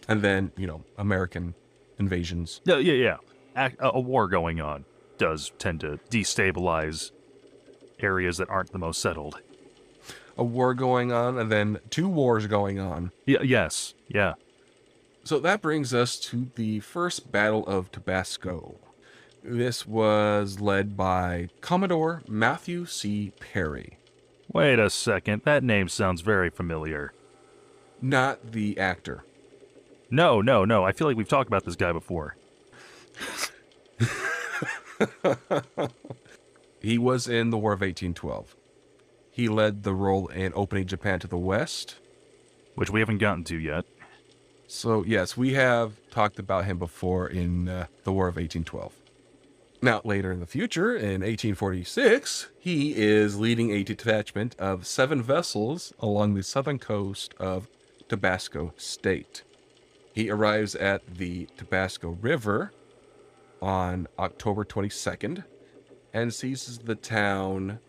And 0.09 0.23
then, 0.23 0.51
you 0.57 0.67
know, 0.67 0.83
American 0.97 1.55
invasions. 1.99 2.63
Yeah, 2.65 2.79
yeah, 2.79 2.95
yeah. 2.95 3.17
A, 3.55 3.91
a 3.91 4.01
war 4.01 4.29
going 4.29 4.63
on 4.63 4.87
does 5.19 5.53
tend 5.59 5.81
to 5.81 6.01
destabilize 6.11 7.11
areas 8.01 8.39
that 8.39 8.49
aren't 8.49 8.73
the 8.73 8.79
most 8.79 9.03
settled. 9.03 9.39
A 10.39 10.43
war 10.43 10.73
going 10.73 11.13
on, 11.13 11.37
and 11.39 11.53
then 11.53 11.81
two 11.91 12.09
wars 12.09 12.47
going 12.47 12.81
on. 12.81 13.13
Yeah, 13.27 13.43
yes, 13.43 13.93
yeah. 14.09 14.35
So 15.23 15.39
that 15.41 15.61
brings 15.61 15.93
us 15.93 16.19
to 16.21 16.49
the 16.55 16.81
first 16.81 17.31
Battle 17.31 17.67
of 17.67 17.93
Tabasco. 17.93 18.77
This 19.45 19.85
was 19.87 20.61
led 20.61 20.97
by 20.97 21.49
Commodore 21.61 22.23
Matthew 22.29 22.87
C. 22.87 23.33
Perry. 23.41 23.99
Wait 24.53 24.79
a 24.79 24.89
second, 24.89 25.43
that 25.45 25.65
name 25.65 25.89
sounds 25.89 26.21
very 26.21 26.49
familiar. 26.49 27.13
Not 28.01 28.53
the 28.53 28.79
actor. 28.79 29.25
No, 30.11 30.41
no, 30.41 30.65
no. 30.65 30.85
I 30.85 30.93
feel 30.93 31.09
like 31.09 31.17
we've 31.17 31.29
talked 31.29 31.49
about 31.49 31.65
this 31.65 31.75
guy 31.75 31.91
before. 31.91 32.37
he 36.81 36.99
was 36.99 37.27
in 37.27 37.51
the 37.51 37.59
War 37.59 37.73
of 37.73 37.81
1812. 37.81 38.55
He 39.33 39.49
led 39.49 39.83
the 39.83 39.95
role 39.95 40.29
in 40.29 40.53
opening 40.55 40.87
Japan 40.87 41.19
to 41.21 41.27
the 41.27 41.37
West, 41.37 41.97
which 42.77 42.91
we 42.91 43.01
haven't 43.01 43.19
gotten 43.19 43.43
to 43.45 43.59
yet. 43.59 43.87
So, 44.69 45.03
yes, 45.05 45.37
we 45.37 45.55
have 45.55 45.95
talked 46.11 46.39
about 46.39 46.67
him 46.67 46.79
before 46.79 47.27
in 47.27 47.69
uh, 47.69 47.87
the 48.05 48.13
War 48.13 48.29
of 48.29 48.37
1812. 48.37 49.02
Now, 49.85 50.01
later 50.05 50.31
in 50.31 50.39
the 50.39 50.47
future, 50.47 50.95
in 50.95 51.23
1846, 51.23 52.47
he 52.61 52.95
is 52.95 53.41
leading 53.41 53.73
a 53.73 53.83
detachment 53.83 54.55
of 54.57 54.87
seven 54.87 55.21
vessels 55.21 55.93
along 55.99 56.35
the 56.35 56.45
southern 56.45 56.79
coast 56.79 57.35
of 57.41 57.67
Tabasco 58.09 58.75
State. 58.77 59.43
He 60.15 60.31
arrives 60.31 60.77
at 60.77 61.17
the 61.17 61.49
Tabasco 61.57 62.17
River 62.21 62.71
on 63.61 64.07
October 64.21 64.65
22nd 64.65 65.43
and 66.15 66.33
seizes 66.33 66.79
the 66.79 66.95
town 66.95 67.81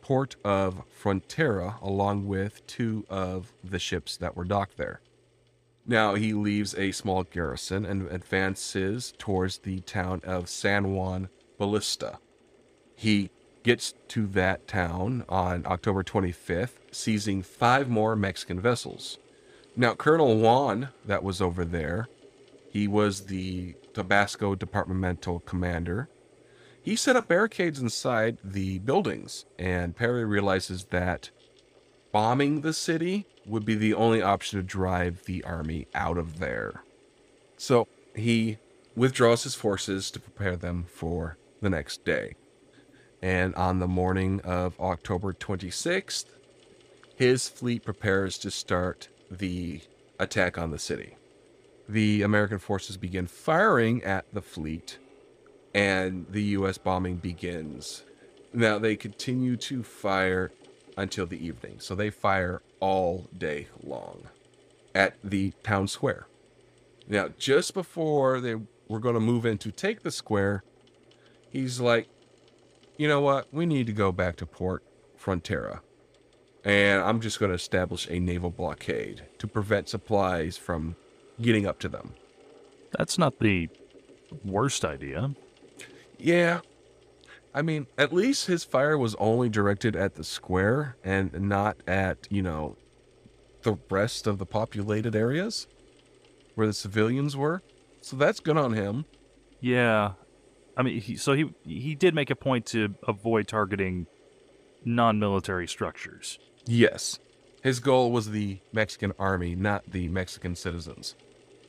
port 0.00 0.34
of 0.44 0.82
Frontera 0.90 1.80
along 1.80 2.26
with 2.26 2.66
two 2.66 3.06
of 3.08 3.52
the 3.62 3.78
ships 3.78 4.16
that 4.16 4.36
were 4.36 4.44
docked 4.44 4.76
there. 4.76 5.00
Now 5.86 6.14
he 6.14 6.32
leaves 6.32 6.74
a 6.76 6.92
small 6.92 7.24
garrison 7.24 7.84
and 7.84 8.08
advances 8.10 9.12
towards 9.18 9.58
the 9.58 9.80
town 9.80 10.20
of 10.24 10.48
San 10.48 10.92
Juan 10.92 11.28
Bautista. 11.58 12.18
He 12.94 13.30
gets 13.62 13.94
to 14.08 14.26
that 14.28 14.68
town 14.68 15.24
on 15.28 15.66
October 15.66 16.02
25th, 16.02 16.74
seizing 16.90 17.42
five 17.42 17.88
more 17.88 18.14
Mexican 18.14 18.60
vessels. 18.60 19.18
Now, 19.76 19.94
Colonel 19.94 20.38
Juan, 20.38 20.90
that 21.04 21.24
was 21.24 21.40
over 21.40 21.64
there, 21.64 22.08
he 22.70 22.86
was 22.86 23.22
the 23.26 23.74
Tabasco 23.92 24.54
departmental 24.54 25.40
commander. 25.40 26.08
He 26.82 26.96
set 26.96 27.16
up 27.16 27.28
barricades 27.28 27.80
inside 27.80 28.38
the 28.42 28.78
buildings, 28.80 29.44
and 29.58 29.96
Perry 29.96 30.24
realizes 30.24 30.84
that 30.86 31.30
bombing 32.12 32.60
the 32.60 32.72
city 32.72 33.26
would 33.46 33.64
be 33.64 33.74
the 33.74 33.94
only 33.94 34.22
option 34.22 34.58
to 34.58 34.62
drive 34.62 35.24
the 35.24 35.42
army 35.44 35.88
out 35.94 36.18
of 36.18 36.38
there. 36.38 36.82
So 37.56 37.88
he 38.14 38.58
withdraws 38.94 39.44
his 39.44 39.54
forces 39.54 40.10
to 40.10 40.20
prepare 40.20 40.56
them 40.56 40.84
for 40.88 41.36
the 41.60 41.70
next 41.70 42.04
day. 42.04 42.34
And 43.22 43.54
on 43.54 43.78
the 43.78 43.88
morning 43.88 44.40
of 44.42 44.78
October 44.80 45.32
26th, 45.32 46.26
his 47.16 47.48
fleet 47.48 47.84
prepares 47.84 48.36
to 48.38 48.50
start 48.50 49.08
the 49.30 49.80
attack 50.18 50.58
on 50.58 50.70
the 50.70 50.78
city. 50.78 51.16
The 51.88 52.22
American 52.22 52.58
forces 52.58 52.96
begin 52.96 53.26
firing 53.26 54.02
at 54.02 54.26
the 54.32 54.42
fleet, 54.42 54.98
and 55.74 56.26
the 56.30 56.42
U.S. 56.42 56.78
bombing 56.78 57.16
begins. 57.16 58.02
Now, 58.52 58.78
they 58.78 58.96
continue 58.96 59.56
to 59.58 59.82
fire 59.82 60.50
until 60.96 61.26
the 61.26 61.44
evening. 61.44 61.76
So 61.78 61.94
they 61.94 62.10
fire 62.10 62.62
all 62.80 63.28
day 63.36 63.68
long 63.82 64.28
at 64.94 65.16
the 65.22 65.52
town 65.62 65.88
square. 65.88 66.26
Now, 67.08 67.28
just 67.38 67.74
before 67.74 68.40
they 68.40 68.56
were 68.88 69.00
going 69.00 69.14
to 69.14 69.20
move 69.20 69.46
in 69.46 69.58
to 69.58 69.70
take 69.72 70.02
the 70.02 70.10
square, 70.10 70.62
he's 71.50 71.80
like, 71.80 72.08
you 72.96 73.08
know 73.08 73.20
what? 73.20 73.52
We 73.52 73.66
need 73.66 73.86
to 73.86 73.92
go 73.92 74.12
back 74.12 74.36
to 74.36 74.46
Port 74.46 74.82
Frontera. 75.20 75.80
And 76.64 77.02
I'm 77.02 77.20
just 77.20 77.40
going 77.40 77.50
to 77.50 77.56
establish 77.56 78.06
a 78.08 78.20
naval 78.20 78.50
blockade 78.50 79.22
to 79.38 79.48
prevent 79.48 79.88
supplies 79.88 80.56
from 80.56 80.94
getting 81.40 81.66
up 81.66 81.80
to 81.80 81.88
them. 81.88 82.14
That's 82.96 83.18
not 83.18 83.40
the 83.40 83.68
worst 84.44 84.84
idea. 84.84 85.34
Yeah, 86.18 86.60
I 87.54 87.62
mean, 87.62 87.86
at 87.98 88.12
least 88.12 88.46
his 88.46 88.64
fire 88.64 88.96
was 88.96 89.14
only 89.16 89.48
directed 89.48 89.94
at 89.94 90.14
the 90.14 90.24
square 90.24 90.96
and 91.04 91.32
not 91.32 91.76
at, 91.86 92.26
you 92.30 92.42
know, 92.42 92.76
the 93.62 93.78
rest 93.90 94.26
of 94.26 94.38
the 94.38 94.46
populated 94.46 95.14
areas 95.14 95.66
where 96.54 96.66
the 96.66 96.72
civilians 96.72 97.36
were. 97.36 97.62
So 98.00 98.16
that's 98.16 98.40
good 98.40 98.56
on 98.56 98.72
him. 98.72 99.04
Yeah. 99.60 100.12
I 100.76 100.82
mean, 100.82 101.00
he, 101.00 101.16
so 101.16 101.34
he 101.34 101.52
he 101.64 101.94
did 101.94 102.14
make 102.14 102.30
a 102.30 102.36
point 102.36 102.66
to 102.66 102.94
avoid 103.06 103.46
targeting 103.46 104.06
non-military 104.84 105.68
structures. 105.68 106.38
Yes. 106.64 107.18
His 107.62 107.78
goal 107.78 108.10
was 108.10 108.30
the 108.30 108.58
Mexican 108.72 109.12
army, 109.18 109.54
not 109.54 109.84
the 109.90 110.08
Mexican 110.08 110.56
citizens. 110.56 111.14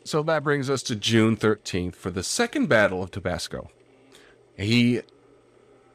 So 0.06 0.24
that 0.24 0.44
brings 0.44 0.70
us 0.70 0.82
to 0.84 0.96
June 0.96 1.38
13th 1.38 1.96
for 1.96 2.10
the 2.10 2.24
second 2.24 2.68
battle 2.68 3.04
of 3.04 3.12
Tabasco. 3.12 3.70
He 4.58 5.02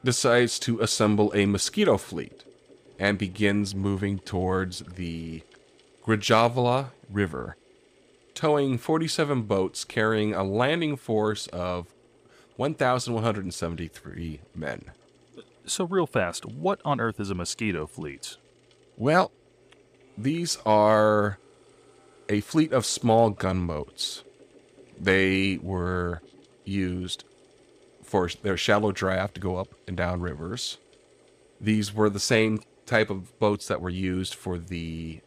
decides 0.03 0.59
to 0.59 0.79
assemble 0.79 1.31
a 1.35 1.45
mosquito 1.45 1.97
fleet 1.97 2.43
and 2.97 3.17
begins 3.17 3.73
moving 3.75 4.19
towards 4.19 4.79
the 4.79 5.43
Grijalva 6.05 6.91
River, 7.09 7.55
towing 8.33 8.77
47 8.77 9.43
boats 9.43 9.83
carrying 9.83 10.33
a 10.33 10.43
landing 10.43 10.95
force 10.95 11.47
of 11.47 11.87
1,173 12.57 14.41
men. 14.55 14.91
So, 15.65 15.85
real 15.85 16.07
fast, 16.07 16.45
what 16.45 16.81
on 16.83 16.99
earth 16.99 17.19
is 17.19 17.29
a 17.29 17.35
mosquito 17.35 17.85
fleet? 17.85 18.37
Well, 18.97 19.31
these 20.17 20.57
are 20.65 21.37
a 22.27 22.41
fleet 22.41 22.73
of 22.73 22.85
small 22.85 23.29
gunboats. 23.29 24.23
They 24.99 25.57
were 25.61 26.21
used 26.65 27.23
for 28.09 28.27
their 28.41 28.57
shallow 28.57 28.91
draft 28.91 29.35
to 29.35 29.39
go 29.39 29.57
up 29.57 29.67
and 29.87 29.95
down 29.95 30.19
rivers. 30.19 30.79
These 31.61 31.93
were 31.93 32.09
the 32.09 32.19
same 32.19 32.61
type 32.87 33.11
of 33.11 33.37
boats 33.37 33.67
that 33.67 33.81
were 33.81 33.89
used 33.89 34.33
for 34.33 34.57
the 34.57 35.21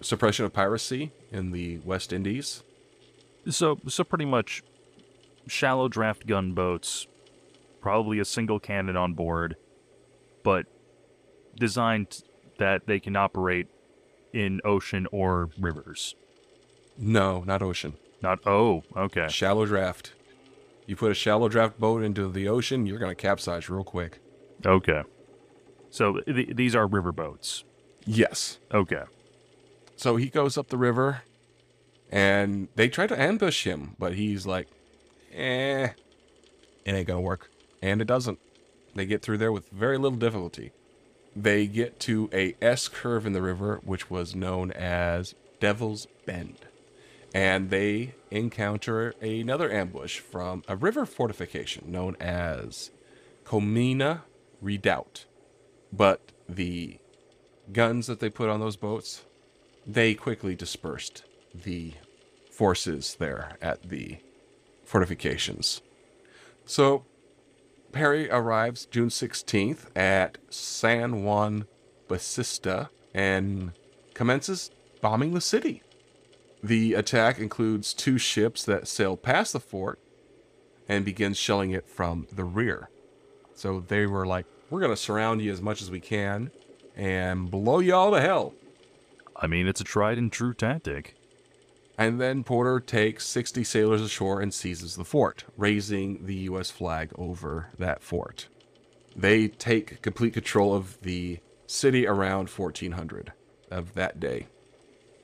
suppression 0.00 0.44
of 0.44 0.52
piracy 0.52 1.12
in 1.30 1.52
the 1.52 1.78
West 1.78 2.12
Indies. 2.12 2.64
So, 3.48 3.78
so 3.86 4.02
pretty 4.02 4.24
much 4.24 4.64
shallow 5.46 5.88
draft 5.88 6.26
gunboats, 6.26 7.06
probably 7.80 8.18
a 8.18 8.24
single 8.24 8.58
cannon 8.58 8.96
on 8.96 9.14
board, 9.14 9.54
but 10.42 10.66
designed 11.56 12.22
that 12.58 12.86
they 12.86 12.98
can 12.98 13.14
operate 13.14 13.68
in 14.32 14.60
ocean 14.64 15.06
or 15.12 15.50
rivers. 15.56 16.16
No, 16.98 17.44
not 17.44 17.62
ocean. 17.62 17.94
Not 18.20 18.40
oh, 18.44 18.82
okay. 18.96 19.28
Shallow 19.28 19.66
draft. 19.66 20.14
You 20.86 20.96
put 20.96 21.10
a 21.10 21.14
shallow 21.14 21.48
draft 21.48 21.78
boat 21.78 22.02
into 22.02 22.28
the 22.28 22.48
ocean, 22.48 22.86
you're 22.86 22.98
going 22.98 23.10
to 23.10 23.20
capsize 23.20 23.70
real 23.70 23.84
quick. 23.84 24.20
Okay. 24.64 25.02
So 25.90 26.20
th- 26.20 26.56
these 26.56 26.74
are 26.74 26.86
river 26.86 27.12
boats. 27.12 27.64
Yes. 28.04 28.58
Okay. 28.72 29.02
So 29.96 30.16
he 30.16 30.28
goes 30.28 30.58
up 30.58 30.68
the 30.68 30.76
river 30.76 31.22
and 32.10 32.68
they 32.74 32.88
try 32.88 33.06
to 33.06 33.20
ambush 33.20 33.64
him, 33.64 33.96
but 33.98 34.14
he's 34.14 34.46
like, 34.46 34.68
eh, 35.32 35.88
it 36.84 36.92
ain't 36.92 37.06
going 37.06 37.18
to 37.18 37.26
work. 37.26 37.50
And 37.80 38.00
it 38.00 38.06
doesn't. 38.06 38.38
They 38.94 39.06
get 39.06 39.22
through 39.22 39.38
there 39.38 39.52
with 39.52 39.68
very 39.70 39.98
little 39.98 40.18
difficulty. 40.18 40.72
They 41.34 41.66
get 41.66 41.98
to 42.00 42.28
a 42.32 42.54
S 42.62 42.88
curve 42.88 43.26
in 43.26 43.32
the 43.32 43.42
river, 43.42 43.80
which 43.84 44.10
was 44.10 44.36
known 44.36 44.70
as 44.72 45.34
Devil's 45.60 46.06
Bend 46.26 46.63
and 47.34 47.68
they 47.68 48.14
encounter 48.30 49.12
another 49.20 49.70
ambush 49.70 50.20
from 50.20 50.62
a 50.68 50.76
river 50.76 51.04
fortification 51.04 51.90
known 51.90 52.16
as 52.20 52.92
Colmena 53.44 54.20
Redoubt. 54.62 55.26
But 55.92 56.20
the 56.48 56.98
guns 57.72 58.06
that 58.06 58.20
they 58.20 58.30
put 58.30 58.48
on 58.48 58.60
those 58.60 58.76
boats, 58.76 59.24
they 59.84 60.14
quickly 60.14 60.54
dispersed 60.54 61.24
the 61.52 61.94
forces 62.50 63.16
there 63.18 63.58
at 63.60 63.82
the 63.88 64.18
fortifications. 64.84 65.82
So 66.64 67.04
Perry 67.90 68.30
arrives 68.30 68.86
June 68.86 69.08
16th 69.08 69.86
at 69.96 70.38
San 70.50 71.24
Juan 71.24 71.66
Bautista 72.06 72.90
and 73.12 73.72
commences 74.14 74.70
bombing 75.00 75.34
the 75.34 75.40
city. 75.40 75.82
The 76.64 76.94
attack 76.94 77.38
includes 77.38 77.92
two 77.92 78.16
ships 78.16 78.64
that 78.64 78.88
sail 78.88 79.18
past 79.18 79.52
the 79.52 79.60
fort 79.60 79.98
and 80.88 81.04
begin 81.04 81.34
shelling 81.34 81.72
it 81.72 81.86
from 81.86 82.26
the 82.32 82.44
rear. 82.44 82.88
So 83.52 83.80
they 83.80 84.06
were 84.06 84.24
like, 84.24 84.46
we're 84.70 84.80
going 84.80 84.90
to 84.90 84.96
surround 84.96 85.42
you 85.42 85.52
as 85.52 85.60
much 85.60 85.82
as 85.82 85.90
we 85.90 86.00
can 86.00 86.50
and 86.96 87.50
blow 87.50 87.80
you 87.80 87.94
all 87.94 88.12
to 88.12 88.20
hell. 88.22 88.54
I 89.36 89.46
mean, 89.46 89.66
it's 89.66 89.82
a 89.82 89.84
tried 89.84 90.16
and 90.16 90.32
true 90.32 90.54
tactic. 90.54 91.16
And 91.98 92.18
then 92.18 92.42
Porter 92.44 92.80
takes 92.80 93.26
60 93.26 93.62
sailors 93.62 94.00
ashore 94.00 94.40
and 94.40 94.54
seizes 94.54 94.96
the 94.96 95.04
fort, 95.04 95.44
raising 95.58 96.24
the 96.24 96.34
U.S. 96.34 96.70
flag 96.70 97.12
over 97.16 97.68
that 97.78 98.02
fort. 98.02 98.48
They 99.14 99.48
take 99.48 100.00
complete 100.00 100.32
control 100.32 100.74
of 100.74 100.98
the 101.02 101.40
city 101.66 102.06
around 102.06 102.48
1400 102.48 103.34
of 103.70 103.92
that 103.92 104.18
day. 104.18 104.46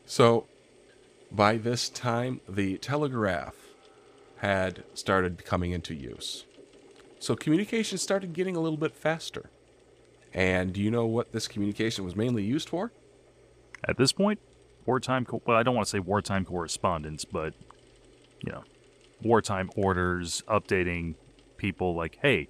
So 0.05 0.47
by 1.31 1.57
this 1.57 1.89
time, 1.89 2.41
the 2.49 2.79
telegraph 2.79 3.55
had 4.37 4.85
started 4.95 5.45
coming 5.45 5.73
into 5.73 5.95
use. 5.95 6.47
So 7.19 7.37
communication 7.37 7.99
started 7.99 8.33
getting 8.33 8.57
a 8.57 8.61
little 8.61 8.79
bit 8.79 8.95
faster. 8.95 9.51
And 10.33 10.73
do 10.73 10.81
you 10.81 10.91
know 10.91 11.07
what 11.07 11.33
this 11.33 11.49
communication 11.49 12.05
was 12.05 12.17
mainly 12.17 12.43
used 12.43 12.69
for? 12.69 12.93
At 13.87 13.97
this 13.97 14.13
point, 14.13 14.41
wartime, 14.87 15.25
co- 15.25 15.43
well, 15.47 15.57
I 15.57 15.63
don't 15.63 15.75
want 15.75 15.87
to 15.87 15.91
say 15.91 15.99
wartime 15.99 16.45
correspondence, 16.45 17.25
but, 17.25 17.55
you 18.45 18.53
know, 18.53 18.65
wartime 19.23 19.71
orders, 19.77 20.43
updating 20.49 21.15
people 21.57 21.95
like, 21.95 22.19
hey, 22.23 22.49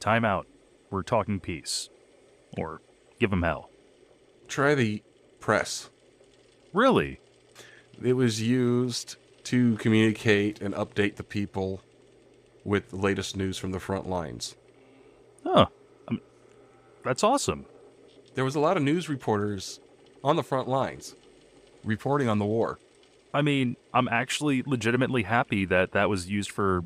time 0.00 0.24
out, 0.24 0.46
we're 0.90 1.02
talking 1.02 1.40
peace. 1.40 1.88
Or 2.56 2.80
give 3.18 3.30
them 3.30 3.42
hell. 3.42 3.70
Try 4.46 4.74
the 4.74 5.02
press. 5.40 5.90
Really? 6.72 7.20
It 8.02 8.14
was 8.14 8.42
used 8.42 9.16
to 9.44 9.76
communicate 9.76 10.60
and 10.60 10.74
update 10.74 11.16
the 11.16 11.24
people 11.24 11.82
with 12.64 12.90
the 12.90 12.96
latest 12.96 13.36
news 13.36 13.58
from 13.58 13.72
the 13.72 13.80
front 13.80 14.08
lines. 14.08 14.56
Huh. 15.44 15.66
Um, 16.08 16.20
that's 17.04 17.22
awesome. 17.22 17.66
There 18.34 18.44
was 18.44 18.54
a 18.54 18.60
lot 18.60 18.76
of 18.76 18.82
news 18.82 19.08
reporters 19.08 19.80
on 20.22 20.36
the 20.36 20.42
front 20.42 20.68
lines 20.68 21.14
reporting 21.84 22.28
on 22.28 22.38
the 22.38 22.46
war. 22.46 22.78
I 23.32 23.42
mean, 23.42 23.76
I'm 23.92 24.08
actually 24.08 24.62
legitimately 24.64 25.24
happy 25.24 25.64
that 25.66 25.92
that 25.92 26.08
was 26.08 26.28
used 26.28 26.50
for. 26.50 26.84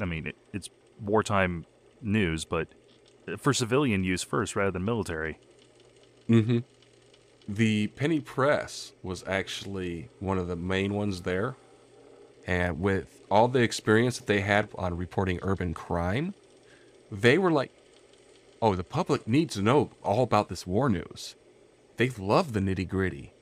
I 0.00 0.04
mean, 0.04 0.28
it, 0.28 0.36
it's 0.52 0.68
wartime 1.00 1.66
news, 2.00 2.44
but 2.44 2.68
for 3.38 3.52
civilian 3.52 4.04
use 4.04 4.22
first 4.22 4.56
rather 4.56 4.70
than 4.70 4.84
military. 4.84 5.38
Mm-hmm. 6.28 6.58
The 7.48 7.88
penny 7.88 8.20
press 8.20 8.92
was 9.02 9.22
actually 9.26 10.08
one 10.18 10.38
of 10.38 10.48
the 10.48 10.56
main 10.56 10.94
ones 10.94 11.22
there. 11.22 11.56
And 12.46 12.80
with 12.80 13.22
all 13.30 13.48
the 13.48 13.60
experience 13.60 14.18
that 14.18 14.26
they 14.26 14.40
had 14.40 14.68
on 14.76 14.96
reporting 14.96 15.38
urban 15.42 15.74
crime, 15.74 16.34
they 17.10 17.38
were 17.38 17.50
like, 17.50 17.70
oh, 18.62 18.74
the 18.74 18.84
public 18.84 19.28
needs 19.28 19.54
to 19.54 19.62
know 19.62 19.90
all 20.02 20.22
about 20.22 20.48
this 20.48 20.66
war 20.66 20.88
news. 20.88 21.34
They 21.96 22.08
love 22.10 22.52
the 22.52 22.60
nitty 22.60 22.88
gritty 22.88 23.32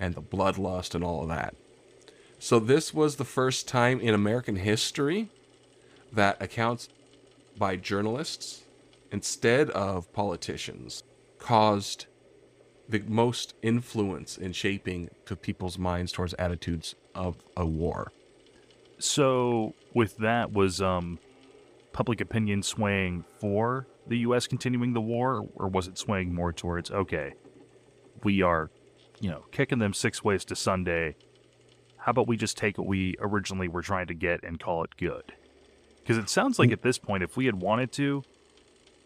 and 0.00 0.14
the 0.14 0.22
bloodlust 0.22 0.94
and 0.94 1.04
all 1.04 1.22
of 1.22 1.28
that. 1.28 1.54
So, 2.38 2.58
this 2.58 2.92
was 2.92 3.16
the 3.16 3.24
first 3.24 3.66
time 3.66 4.00
in 4.00 4.12
American 4.12 4.56
history 4.56 5.30
that 6.12 6.42
accounts 6.42 6.88
by 7.56 7.76
journalists 7.76 8.64
instead 9.10 9.70
of 9.70 10.12
politicians 10.12 11.04
caused 11.38 12.06
the 12.88 13.00
most 13.06 13.54
influence 13.62 14.36
in 14.36 14.52
shaping 14.52 15.10
to 15.26 15.36
people's 15.36 15.78
minds 15.78 16.12
towards 16.12 16.34
attitudes 16.34 16.94
of 17.14 17.36
a 17.56 17.66
war. 17.66 18.12
So, 18.98 19.74
with 19.92 20.18
that, 20.18 20.52
was 20.52 20.80
um, 20.80 21.18
public 21.92 22.20
opinion 22.20 22.62
swaying 22.62 23.24
for 23.38 23.86
the 24.06 24.18
U.S. 24.18 24.46
continuing 24.46 24.92
the 24.92 25.00
war, 25.00 25.48
or 25.54 25.68
was 25.68 25.88
it 25.88 25.98
swaying 25.98 26.34
more 26.34 26.52
towards, 26.52 26.90
okay, 26.90 27.34
we 28.22 28.42
are, 28.42 28.70
you 29.20 29.30
know, 29.30 29.44
kicking 29.50 29.78
them 29.78 29.94
six 29.94 30.22
ways 30.22 30.44
to 30.46 30.56
Sunday. 30.56 31.16
How 31.96 32.10
about 32.10 32.28
we 32.28 32.36
just 32.36 32.56
take 32.56 32.76
what 32.76 32.86
we 32.86 33.16
originally 33.18 33.68
were 33.68 33.82
trying 33.82 34.06
to 34.08 34.14
get 34.14 34.42
and 34.42 34.60
call 34.60 34.84
it 34.84 34.96
good? 34.96 35.32
Because 36.02 36.18
it 36.18 36.28
sounds 36.28 36.58
like 36.58 36.70
at 36.70 36.82
this 36.82 36.98
point, 36.98 37.22
if 37.22 37.36
we 37.36 37.46
had 37.46 37.62
wanted 37.62 37.90
to, 37.92 38.24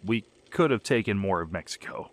we 0.04 0.24
could 0.50 0.72
have 0.72 0.82
taken 0.82 1.16
more 1.16 1.40
of 1.40 1.52
Mexico. 1.52 2.10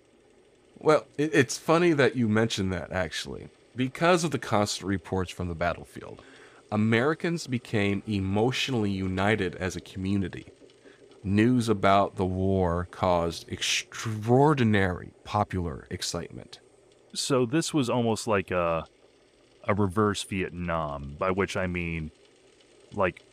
Well, 0.85 1.07
it, 1.17 1.33
it's 1.33 1.57
funny 1.57 1.93
that 1.93 2.15
you 2.15 2.29
mentioned 2.29 2.71
that, 2.71 2.91
actually. 2.91 3.49
Because 3.75 4.23
of 4.23 4.29
the 4.29 4.37
constant 4.37 4.87
reports 4.87 5.31
from 5.31 5.47
the 5.47 5.55
battlefield, 5.55 6.21
Americans 6.71 7.47
became 7.47 8.03
emotionally 8.05 8.91
united 8.91 9.55
as 9.55 9.75
a 9.75 9.81
community. 9.81 10.45
News 11.23 11.69
about 11.69 12.17
the 12.17 12.25
war 12.25 12.87
caused 12.91 13.51
extraordinary 13.51 15.11
popular 15.23 15.87
excitement. 15.89 16.59
So 17.15 17.47
this 17.47 17.73
was 17.73 17.89
almost 17.89 18.27
like 18.27 18.51
a 18.51 18.85
a 19.67 19.73
reverse 19.73 20.21
Vietnam, 20.21 21.15
by 21.17 21.31
which 21.31 21.57
I 21.57 21.65
mean 21.65 22.11
like 22.93 23.23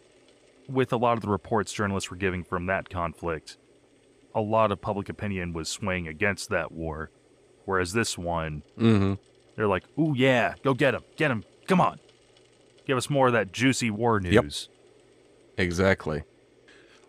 with 0.66 0.90
a 0.90 0.96
lot 0.96 1.18
of 1.18 1.20
the 1.20 1.28
reports 1.28 1.70
journalists 1.70 2.10
were 2.10 2.16
giving 2.16 2.44
from 2.44 2.64
that 2.66 2.88
conflict, 2.88 3.58
a 4.34 4.40
lot 4.40 4.72
of 4.72 4.80
public 4.80 5.10
opinion 5.10 5.52
was 5.52 5.68
swaying 5.68 6.08
against 6.08 6.48
that 6.48 6.72
war. 6.72 7.10
Whereas 7.64 7.92
this 7.92 8.16
one, 8.18 8.62
Mm-hmm. 8.78 9.14
they're 9.56 9.66
like, 9.68 9.84
"Ooh 9.98 10.14
yeah, 10.16 10.54
go 10.62 10.74
get 10.74 10.94
him, 10.94 11.02
get 11.16 11.30
him, 11.30 11.44
come 11.66 11.80
on, 11.80 11.98
give 12.86 12.96
us 12.98 13.08
more 13.10 13.28
of 13.28 13.32
that 13.34 13.52
juicy 13.52 13.90
war 13.90 14.20
news." 14.20 14.32
Yep. 14.34 14.44
news." 14.44 14.68
Exactly. 15.58 16.22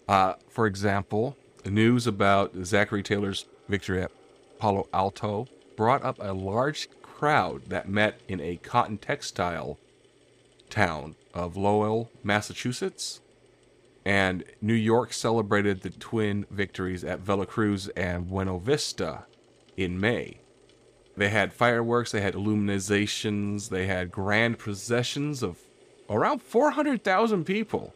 Uh, 0.07 0.33
for 0.49 0.67
example, 0.67 1.37
news 1.65 2.05
about 2.07 2.53
Zachary 2.63 3.01
Taylor's 3.03 3.45
victory 3.69 4.01
at 4.03 4.11
Palo 4.59 4.87
Alto 4.93 5.47
brought 5.77 6.03
up 6.03 6.17
a 6.19 6.33
large 6.33 6.89
crowd 7.01 7.65
that 7.69 7.87
met 7.87 8.19
in 8.27 8.39
a 8.41 8.57
cotton 8.57 8.97
textile 8.97 9.77
town 10.69 11.15
of 11.33 11.55
Lowell, 11.55 12.11
Massachusetts. 12.23 13.21
And 14.05 14.43
New 14.61 14.73
York 14.73 15.13
celebrated 15.13 15.81
the 15.81 15.89
twin 15.89 16.45
victories 16.51 17.05
at 17.05 17.21
Veracruz 17.21 17.87
and 17.89 18.27
Buena 18.27 18.59
Vista 18.59 19.23
in 19.77 19.97
May. 19.99 20.39
They 21.15 21.29
had 21.29 21.53
fireworks, 21.53 22.11
they 22.11 22.21
had 22.21 22.33
illuminations, 22.33 23.69
they 23.69 23.85
had 23.85 24.11
grand 24.11 24.57
processions 24.57 25.43
of 25.43 25.59
around 26.09 26.41
400,000 26.41 27.45
people. 27.45 27.93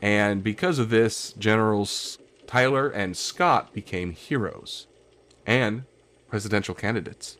And 0.00 0.44
because 0.44 0.78
of 0.78 0.90
this, 0.90 1.32
Generals 1.32 2.18
Taylor 2.46 2.88
and 2.88 3.16
Scott 3.16 3.74
became 3.74 4.12
heroes 4.12 4.86
and 5.46 5.84
presidential 6.28 6.74
candidates. 6.74 7.36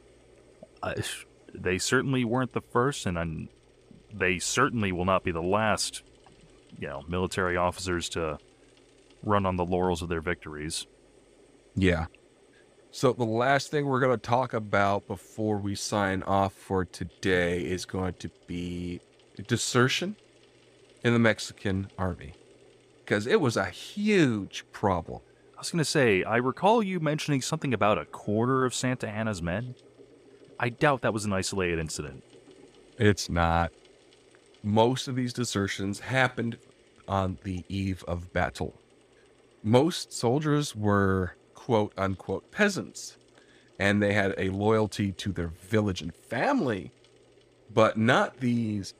Uh, 0.82 0.94
they 1.54 1.78
certainly 1.78 2.24
weren't 2.24 2.52
the 2.52 2.60
first, 2.60 3.06
and 3.06 3.18
I'm, 3.18 3.48
they 4.12 4.38
certainly 4.38 4.92
will 4.92 5.04
not 5.04 5.24
be 5.24 5.30
the 5.30 5.42
last. 5.42 6.02
You 6.78 6.88
know, 6.88 7.04
military 7.08 7.56
officers 7.56 8.08
to 8.10 8.38
run 9.22 9.46
on 9.46 9.56
the 9.56 9.64
laurels 9.64 10.02
of 10.02 10.08
their 10.08 10.20
victories. 10.20 10.86
Yeah. 11.74 12.06
So, 12.90 13.12
the 13.12 13.24
last 13.24 13.70
thing 13.70 13.86
we're 13.86 14.00
going 14.00 14.18
to 14.18 14.26
talk 14.26 14.54
about 14.54 15.06
before 15.06 15.58
we 15.58 15.74
sign 15.74 16.22
off 16.22 16.54
for 16.54 16.86
today 16.86 17.60
is 17.60 17.84
going 17.84 18.14
to 18.14 18.30
be 18.46 19.00
desertion 19.46 20.16
in 21.04 21.12
the 21.12 21.18
Mexican 21.18 21.90
army. 21.98 22.32
Because 23.04 23.26
it 23.26 23.40
was 23.40 23.56
a 23.56 23.66
huge 23.66 24.64
problem. 24.72 25.20
I 25.54 25.60
was 25.60 25.70
going 25.70 25.78
to 25.78 25.84
say, 25.84 26.22
I 26.24 26.36
recall 26.36 26.82
you 26.82 26.98
mentioning 26.98 27.42
something 27.42 27.74
about 27.74 27.98
a 27.98 28.04
quarter 28.06 28.64
of 28.64 28.74
Santa 28.74 29.08
Anna's 29.08 29.42
men. 29.42 29.74
I 30.58 30.70
doubt 30.70 31.02
that 31.02 31.12
was 31.12 31.24
an 31.24 31.32
isolated 31.32 31.78
incident. 31.78 32.24
It's 32.98 33.28
not. 33.28 33.70
Most 34.62 35.08
of 35.08 35.14
these 35.14 35.32
desertions 35.32 36.00
happened 36.00 36.56
on 37.06 37.38
the 37.44 37.64
eve 37.68 38.02
of 38.08 38.32
battle. 38.32 38.74
Most 39.62 40.12
soldiers 40.12 40.74
were 40.74 41.34
quote 41.68 41.92
unquote 41.98 42.50
peasants, 42.50 43.18
and 43.78 44.02
they 44.02 44.14
had 44.14 44.34
a 44.38 44.48
loyalty 44.48 45.12
to 45.12 45.30
their 45.32 45.48
village 45.48 46.00
and 46.00 46.14
family, 46.14 46.90
but 47.74 47.98
not 47.98 48.40
these 48.40 48.94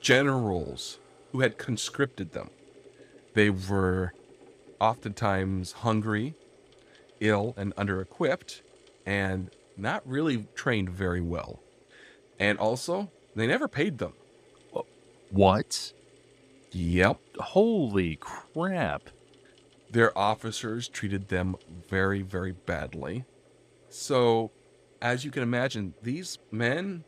generals 0.00 0.98
who 1.30 1.38
had 1.38 1.56
conscripted 1.56 2.32
them. 2.32 2.50
They 3.34 3.48
were 3.48 4.12
oftentimes 4.80 5.70
hungry, 5.70 6.34
ill 7.20 7.54
and 7.56 7.72
under 7.76 8.00
equipped 8.00 8.62
and 9.06 9.50
not 9.76 10.02
really 10.04 10.48
trained 10.56 10.90
very 10.90 11.20
well. 11.20 11.60
And 12.40 12.58
also, 12.58 13.12
they 13.36 13.46
never 13.46 13.68
paid 13.68 13.98
them. 13.98 14.14
What? 15.30 15.92
Yep. 16.72 17.20
Holy 17.38 18.16
crap. 18.16 19.10
Their 19.94 20.16
officers 20.18 20.88
treated 20.88 21.28
them 21.28 21.54
very, 21.88 22.20
very 22.20 22.50
badly. 22.50 23.24
So, 23.88 24.50
as 25.00 25.24
you 25.24 25.30
can 25.30 25.44
imagine, 25.44 25.94
these 26.02 26.40
men, 26.50 27.04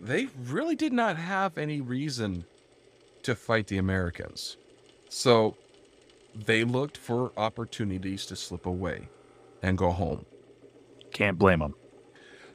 they 0.00 0.28
really 0.42 0.74
did 0.74 0.94
not 0.94 1.18
have 1.18 1.58
any 1.58 1.82
reason 1.82 2.46
to 3.24 3.34
fight 3.34 3.66
the 3.66 3.76
Americans. 3.76 4.56
So, 5.10 5.58
they 6.34 6.64
looked 6.64 6.96
for 6.96 7.30
opportunities 7.36 8.24
to 8.26 8.36
slip 8.36 8.64
away 8.64 9.08
and 9.62 9.76
go 9.76 9.90
home. 9.90 10.24
Can't 11.12 11.38
blame 11.38 11.58
them. 11.58 11.74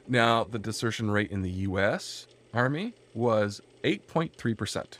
Now, 0.08 0.42
the 0.42 0.58
desertion 0.58 1.12
rate 1.12 1.30
in 1.30 1.42
the 1.42 1.50
U.S. 1.68 2.26
Army 2.52 2.94
was 3.14 3.60
8.3%. 3.84 4.98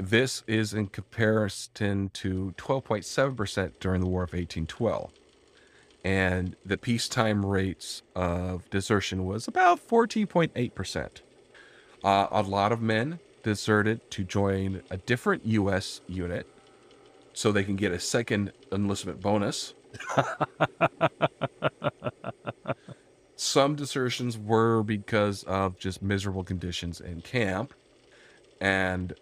This 0.00 0.42
is 0.46 0.72
in 0.72 0.86
comparison 0.86 2.08
to 2.14 2.54
12.7% 2.56 3.72
during 3.80 4.00
the 4.00 4.06
War 4.06 4.22
of 4.22 4.32
1812. 4.32 5.12
And 6.02 6.56
the 6.64 6.78
peacetime 6.78 7.44
rates 7.44 8.00
of 8.16 8.68
desertion 8.70 9.26
was 9.26 9.46
about 9.46 9.86
14.8%. 9.86 11.20
Uh, 12.02 12.26
a 12.30 12.40
lot 12.40 12.72
of 12.72 12.80
men 12.80 13.18
deserted 13.42 14.10
to 14.12 14.24
join 14.24 14.80
a 14.88 14.96
different 14.96 15.44
U.S. 15.44 16.00
unit 16.08 16.46
so 17.34 17.52
they 17.52 17.62
can 17.62 17.76
get 17.76 17.92
a 17.92 18.00
second 18.00 18.52
enlistment 18.72 19.20
bonus. 19.20 19.74
Some 23.36 23.74
desertions 23.76 24.38
were 24.38 24.82
because 24.82 25.42
of 25.42 25.78
just 25.78 26.00
miserable 26.00 26.44
conditions 26.44 27.02
in 27.02 27.20
camp, 27.20 27.74
and 28.62 29.12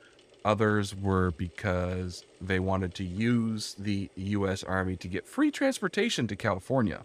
others 0.45 0.95
were 0.95 1.31
because 1.33 2.25
they 2.41 2.59
wanted 2.59 2.95
to 2.95 3.05
use 3.05 3.75
the 3.79 4.11
U.S. 4.17 4.63
Army 4.65 4.97
to 4.97 5.09
get 5.09 5.27
free 5.27 5.51
transportation 5.51 6.27
to 6.29 6.37
California, 6.37 7.05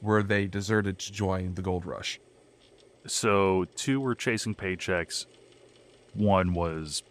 where 0.00 0.22
they 0.22 0.46
deserted 0.46 0.98
to 0.98 1.12
join 1.12 1.54
the 1.54 1.62
gold 1.62 1.86
rush. 1.86 2.20
So, 3.06 3.66
two 3.74 4.00
were 4.00 4.14
chasing 4.14 4.54
paychecks. 4.54 5.26
One 6.14 6.54
was, 6.54 7.02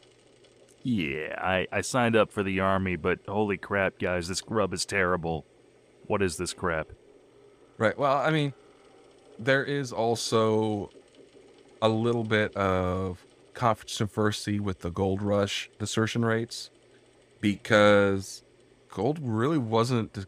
yeah, 0.84 1.36
I, 1.38 1.68
I 1.72 1.82
signed 1.82 2.16
up 2.16 2.32
for 2.32 2.44
the 2.44 2.60
army, 2.60 2.96
but 2.96 3.20
holy 3.28 3.58
crap, 3.58 4.00
guys, 4.00 4.28
this 4.28 4.42
grub 4.42 4.74
is 4.74 4.86
terrible. 4.86 5.46
What 6.08 6.22
is 6.22 6.38
this 6.38 6.54
crap? 6.54 6.90
Right. 7.78 7.98
Well, 7.98 8.18
I 8.18 8.30
mean, 8.30 8.54
there 9.40 9.64
is 9.64 9.92
also 9.92 10.92
a 11.82 11.90
little 11.90 12.24
bit 12.24 12.56
of 12.56 13.26
controversy 13.54 14.60
with 14.60 14.80
the 14.80 14.90
gold 14.90 15.22
rush 15.22 15.70
desertion 15.80 16.24
rates 16.24 16.70
because 17.40 18.44
gold 18.90 19.20
really 19.22 19.58
wasn't 19.58 20.14
d- 20.14 20.22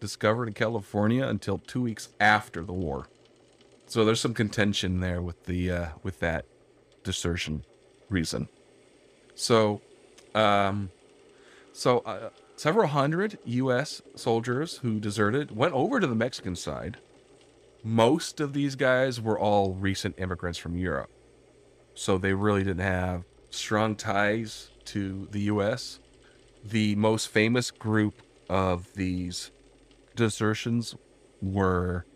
discovered 0.00 0.48
in 0.48 0.54
California 0.54 1.26
until 1.26 1.58
two 1.58 1.82
weeks 1.82 2.08
after 2.20 2.62
the 2.62 2.72
war. 2.72 3.08
So 3.86 4.04
there's 4.04 4.20
some 4.20 4.34
contention 4.34 5.00
there 5.00 5.22
with 5.22 5.44
the 5.44 5.70
uh, 5.70 5.88
with 6.02 6.20
that 6.20 6.44
desertion 7.04 7.64
reason. 8.10 8.48
So, 9.34 9.80
um, 10.34 10.90
so 11.72 12.00
uh, 12.00 12.30
several 12.56 12.88
hundred 12.88 13.38
U.S. 13.44 14.02
soldiers 14.14 14.78
who 14.78 15.00
deserted 15.00 15.56
went 15.56 15.74
over 15.74 16.00
to 16.00 16.06
the 16.06 16.14
Mexican 16.14 16.56
side. 16.56 16.98
Most 17.84 18.40
of 18.40 18.52
these 18.52 18.74
guys 18.74 19.20
were 19.20 19.38
all 19.38 19.74
recent 19.74 20.16
immigrants 20.18 20.58
from 20.58 20.76
Europe, 20.76 21.10
so 21.98 22.16
they 22.16 22.32
really 22.32 22.62
didn't 22.62 22.78
have 22.78 23.24
strong 23.50 23.96
ties 23.96 24.70
to 24.84 25.26
the 25.32 25.40
U.S. 25.52 25.98
The 26.64 26.94
most 26.94 27.26
famous 27.28 27.72
group 27.72 28.22
of 28.48 28.94
these 28.94 29.50
desertions 30.14 30.94
were 31.42 32.06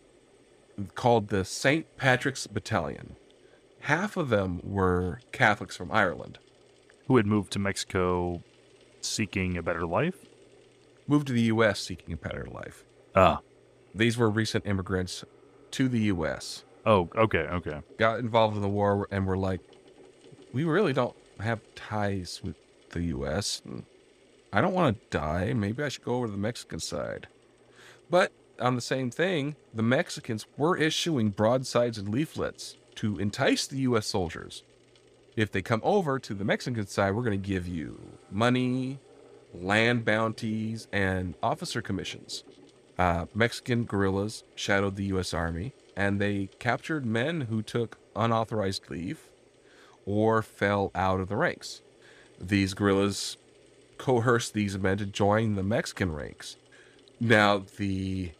called 0.94 1.28
the 1.28 1.44
St. 1.44 1.84
Patrick's 1.96 2.46
Battalion. 2.46 3.16
Half 3.80 4.16
of 4.16 4.28
them 4.28 4.60
were 4.62 5.20
Catholics 5.32 5.76
from 5.76 5.90
Ireland, 5.90 6.38
Who 7.08 7.16
had 7.16 7.26
moved 7.26 7.52
to 7.52 7.58
Mexico 7.58 8.42
seeking 9.00 9.56
a 9.56 9.62
better 9.62 9.84
life? 9.84 10.24
moved 11.08 11.26
to 11.26 11.32
the 11.32 11.42
U.S. 11.54 11.80
seeking 11.80 12.14
a 12.14 12.16
better 12.16 12.46
life. 12.48 12.84
Ah, 13.16 13.40
These 13.92 14.16
were 14.16 14.30
recent 14.30 14.64
immigrants 14.64 15.24
to 15.72 15.88
the 15.88 15.98
U.S. 16.14 16.62
oh, 16.86 17.08
okay, 17.16 17.38
okay. 17.38 17.80
got 17.98 18.18
involved 18.18 18.56
in 18.56 18.62
the 18.62 18.68
war 18.68 19.06
and 19.10 19.26
were 19.26 19.36
like, 19.36 19.60
we 20.52 20.64
really 20.64 20.92
don't 20.92 21.16
have 21.40 21.60
ties 21.74 22.40
with 22.42 22.56
the 22.90 23.02
U.S. 23.04 23.62
I 24.52 24.60
don't 24.60 24.74
want 24.74 24.96
to 24.96 25.18
die. 25.18 25.52
Maybe 25.54 25.82
I 25.82 25.88
should 25.88 26.04
go 26.04 26.16
over 26.16 26.26
to 26.26 26.32
the 26.32 26.38
Mexican 26.38 26.80
side. 26.80 27.28
But 28.10 28.32
on 28.60 28.74
the 28.74 28.82
same 28.82 29.10
thing, 29.10 29.56
the 29.72 29.82
Mexicans 29.82 30.46
were 30.56 30.76
issuing 30.76 31.30
broadsides 31.30 31.98
and 31.98 32.08
leaflets 32.08 32.76
to 32.96 33.18
entice 33.18 33.66
the 33.66 33.78
U.S. 33.78 34.06
soldiers. 34.06 34.62
If 35.34 35.50
they 35.50 35.62
come 35.62 35.80
over 35.82 36.18
to 36.18 36.34
the 36.34 36.44
Mexican 36.44 36.86
side, 36.86 37.14
we're 37.14 37.22
going 37.22 37.40
to 37.40 37.48
give 37.48 37.66
you 37.66 37.98
money, 38.30 38.98
land 39.54 40.04
bounties, 40.04 40.88
and 40.92 41.34
officer 41.42 41.80
commissions. 41.80 42.44
Uh, 42.98 43.24
Mexican 43.34 43.84
guerrillas 43.84 44.44
shadowed 44.54 44.96
the 44.96 45.04
U.S. 45.04 45.32
Army, 45.32 45.72
and 45.96 46.20
they 46.20 46.48
captured 46.58 47.04
men 47.04 47.42
who 47.42 47.62
took 47.62 47.98
unauthorized 48.16 48.90
leave 48.90 49.28
or 50.06 50.42
fell 50.42 50.90
out 50.94 51.20
of 51.20 51.28
the 51.28 51.36
ranks. 51.36 51.82
These 52.40 52.74
guerrillas 52.74 53.36
coerced 53.98 54.52
these 54.52 54.78
men 54.78 54.98
to 54.98 55.06
join 55.06 55.54
the 55.54 55.62
Mexican 55.62 56.12
ranks. 56.12 56.56
Now, 57.20 57.64
the 57.76 58.32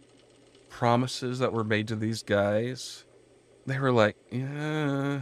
promises 0.69 1.39
that 1.39 1.53
were 1.53 1.65
made 1.65 1.87
to 1.89 1.97
these 1.97 2.23
guys, 2.23 3.05
they 3.67 3.79
were 3.79 3.93
like, 3.93 4.17
yeah, 4.31 5.21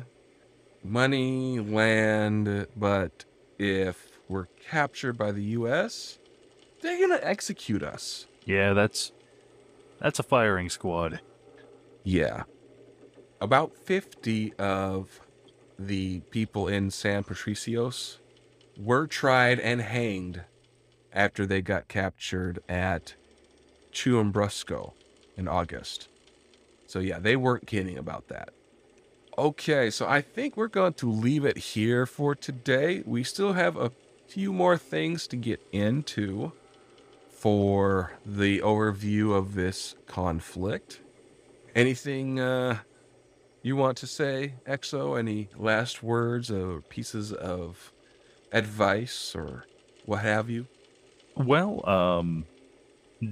money, 0.82 1.60
land, 1.60 2.66
but 2.76 3.24
if 3.58 4.18
we're 4.28 4.46
captured 4.68 5.18
by 5.18 5.32
the 5.32 5.42
U.S., 5.42 6.18
they're 6.80 6.96
going 6.96 7.18
to 7.18 7.28
execute 7.28 7.82
us. 7.82 8.26
Yeah, 8.46 8.72
that's 8.72 9.12
that's 10.00 10.18
a 10.18 10.22
firing 10.22 10.70
squad. 10.70 11.20
Yeah. 12.04 12.44
About 13.40 13.74
50 13.74 14.54
of 14.54 15.20
the 15.78 16.20
people 16.30 16.68
in 16.68 16.90
San 16.90 17.24
Patricios 17.24 18.18
were 18.76 19.06
tried 19.06 19.58
and 19.60 19.80
hanged 19.80 20.42
after 21.12 21.46
they 21.46 21.62
got 21.62 21.88
captured 21.88 22.62
at 22.68 23.14
Churubusco 23.92 24.92
in 25.36 25.48
August. 25.48 26.08
So, 26.86 26.98
yeah, 26.98 27.18
they 27.18 27.36
weren't 27.36 27.66
kidding 27.66 27.98
about 27.98 28.28
that. 28.28 28.50
Okay, 29.38 29.90
so 29.90 30.06
I 30.06 30.20
think 30.20 30.56
we're 30.56 30.68
going 30.68 30.94
to 30.94 31.10
leave 31.10 31.44
it 31.44 31.56
here 31.56 32.04
for 32.04 32.34
today. 32.34 33.02
We 33.06 33.22
still 33.24 33.54
have 33.54 33.76
a 33.76 33.92
few 34.28 34.52
more 34.52 34.76
things 34.76 35.26
to 35.28 35.36
get 35.36 35.60
into 35.72 36.52
for 37.30 38.12
the 38.26 38.60
overview 38.60 39.34
of 39.34 39.54
this 39.54 39.94
conflict. 40.06 41.00
Anything 41.74 42.40
uh, 42.40 42.78
you 43.62 43.76
want 43.76 43.96
to 43.98 44.06
say, 44.06 44.54
Exo? 44.66 45.18
Any 45.18 45.48
last 45.56 46.02
words 46.02 46.50
or 46.50 46.80
pieces 46.82 47.32
of 47.32 47.92
advice 48.52 49.34
or 49.34 49.64
what 50.04 50.20
have 50.20 50.50
you? 50.50 50.66
Well, 51.36 51.88
um, 51.88 52.46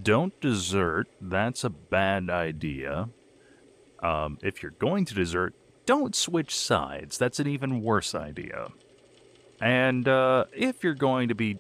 don't 0.02 0.38
desert. 0.40 1.08
That's 1.20 1.64
a 1.64 1.70
bad 1.70 2.30
idea. 2.30 3.08
Um, 4.00 4.38
if 4.42 4.62
you're 4.62 4.72
going 4.72 5.04
to 5.06 5.14
desert, 5.14 5.54
don't 5.86 6.14
switch 6.14 6.56
sides. 6.56 7.18
That's 7.18 7.40
an 7.40 7.48
even 7.48 7.82
worse 7.82 8.14
idea. 8.14 8.68
And 9.60 10.06
uh, 10.06 10.44
if 10.52 10.84
you're 10.84 10.94
going 10.94 11.28
to 11.28 11.34
be 11.34 11.58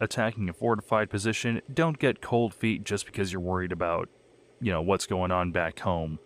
attacking 0.00 0.48
a 0.48 0.52
fortified 0.52 1.10
position, 1.10 1.62
don't 1.72 1.98
get 1.98 2.20
cold 2.20 2.54
feet 2.54 2.84
just 2.84 3.06
because 3.06 3.32
you're 3.32 3.40
worried 3.40 3.72
about, 3.72 4.08
you 4.60 4.72
know, 4.72 4.82
what's 4.82 5.06
going 5.06 5.30
on 5.30 5.52
back 5.52 5.80
home. 5.80 6.18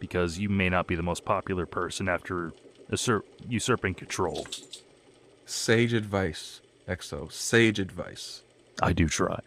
Because 0.00 0.38
you 0.38 0.48
may 0.48 0.68
not 0.68 0.86
be 0.86 0.94
the 0.94 1.02
most 1.02 1.24
popular 1.24 1.66
person 1.66 2.08
after 2.08 2.52
usurp- 2.90 3.26
usurping 3.48 3.94
control. 3.94 4.46
Sage 5.44 5.92
advice, 5.92 6.60
Exo. 6.88 7.32
Sage 7.32 7.80
advice. 7.80 8.42
I 8.80 8.92
do 8.92 9.08
try. 9.08 9.40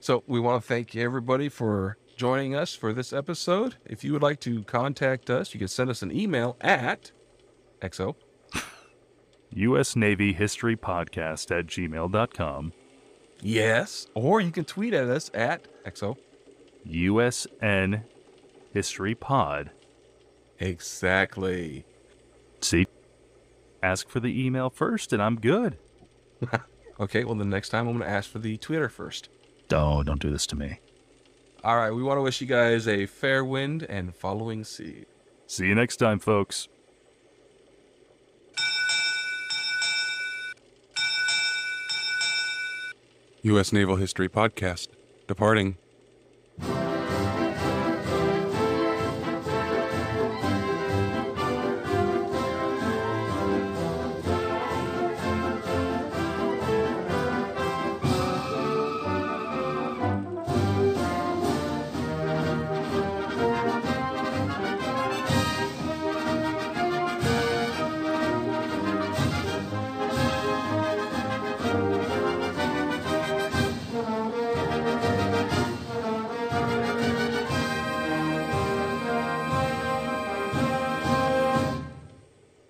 So 0.00 0.24
we 0.26 0.40
want 0.40 0.62
to 0.62 0.68
thank 0.68 0.94
everybody 0.96 1.48
for 1.48 1.96
joining 2.16 2.54
us 2.54 2.74
for 2.74 2.92
this 2.92 3.12
episode. 3.12 3.76
If 3.86 4.04
you 4.04 4.12
would 4.12 4.22
like 4.22 4.40
to 4.40 4.62
contact 4.64 5.30
us, 5.30 5.54
you 5.54 5.58
can 5.58 5.68
send 5.68 5.90
us 5.90 6.02
an 6.02 6.12
email 6.12 6.56
at 6.60 7.12
Exo. 7.80 8.16
U.S. 9.50 9.96
Navy 9.96 10.32
History 10.32 10.76
Podcast 10.76 11.56
at 11.56 11.66
gmail.com. 11.66 12.72
Yes. 13.40 14.06
Or 14.14 14.40
you 14.40 14.50
can 14.50 14.64
tweet 14.64 14.94
at 14.94 15.08
us 15.08 15.30
at 15.34 15.66
Exo. 15.84 16.16
USN 16.86 18.04
History 18.72 19.14
Pod. 19.14 19.70
Exactly. 20.58 21.84
See, 22.60 22.86
ask 23.82 24.08
for 24.08 24.20
the 24.20 24.44
email 24.46 24.70
first, 24.70 25.12
and 25.12 25.22
I'm 25.22 25.40
good. 25.40 25.78
Okay, 27.00 27.24
well, 27.24 27.34
the 27.34 27.44
next 27.44 27.70
time 27.70 27.88
I'm 27.88 27.98
going 27.98 28.08
to 28.08 28.14
ask 28.14 28.30
for 28.30 28.38
the 28.38 28.56
Twitter 28.58 28.88
first. 28.88 29.28
Don't 29.68 30.06
don't 30.06 30.20
do 30.20 30.30
this 30.30 30.46
to 30.48 30.56
me. 30.56 30.78
All 31.64 31.76
right, 31.76 31.90
we 31.90 32.02
want 32.02 32.18
to 32.18 32.22
wish 32.22 32.40
you 32.40 32.46
guys 32.46 32.86
a 32.86 33.06
fair 33.06 33.44
wind 33.44 33.82
and 33.84 34.14
following 34.14 34.62
sea. 34.62 35.06
See 35.46 35.66
you 35.66 35.74
next 35.74 35.96
time, 35.96 36.18
folks. 36.18 36.68
U.S. 43.42 43.72
Naval 43.72 43.96
History 43.96 44.28
Podcast. 44.28 44.88
Departing 45.26 45.76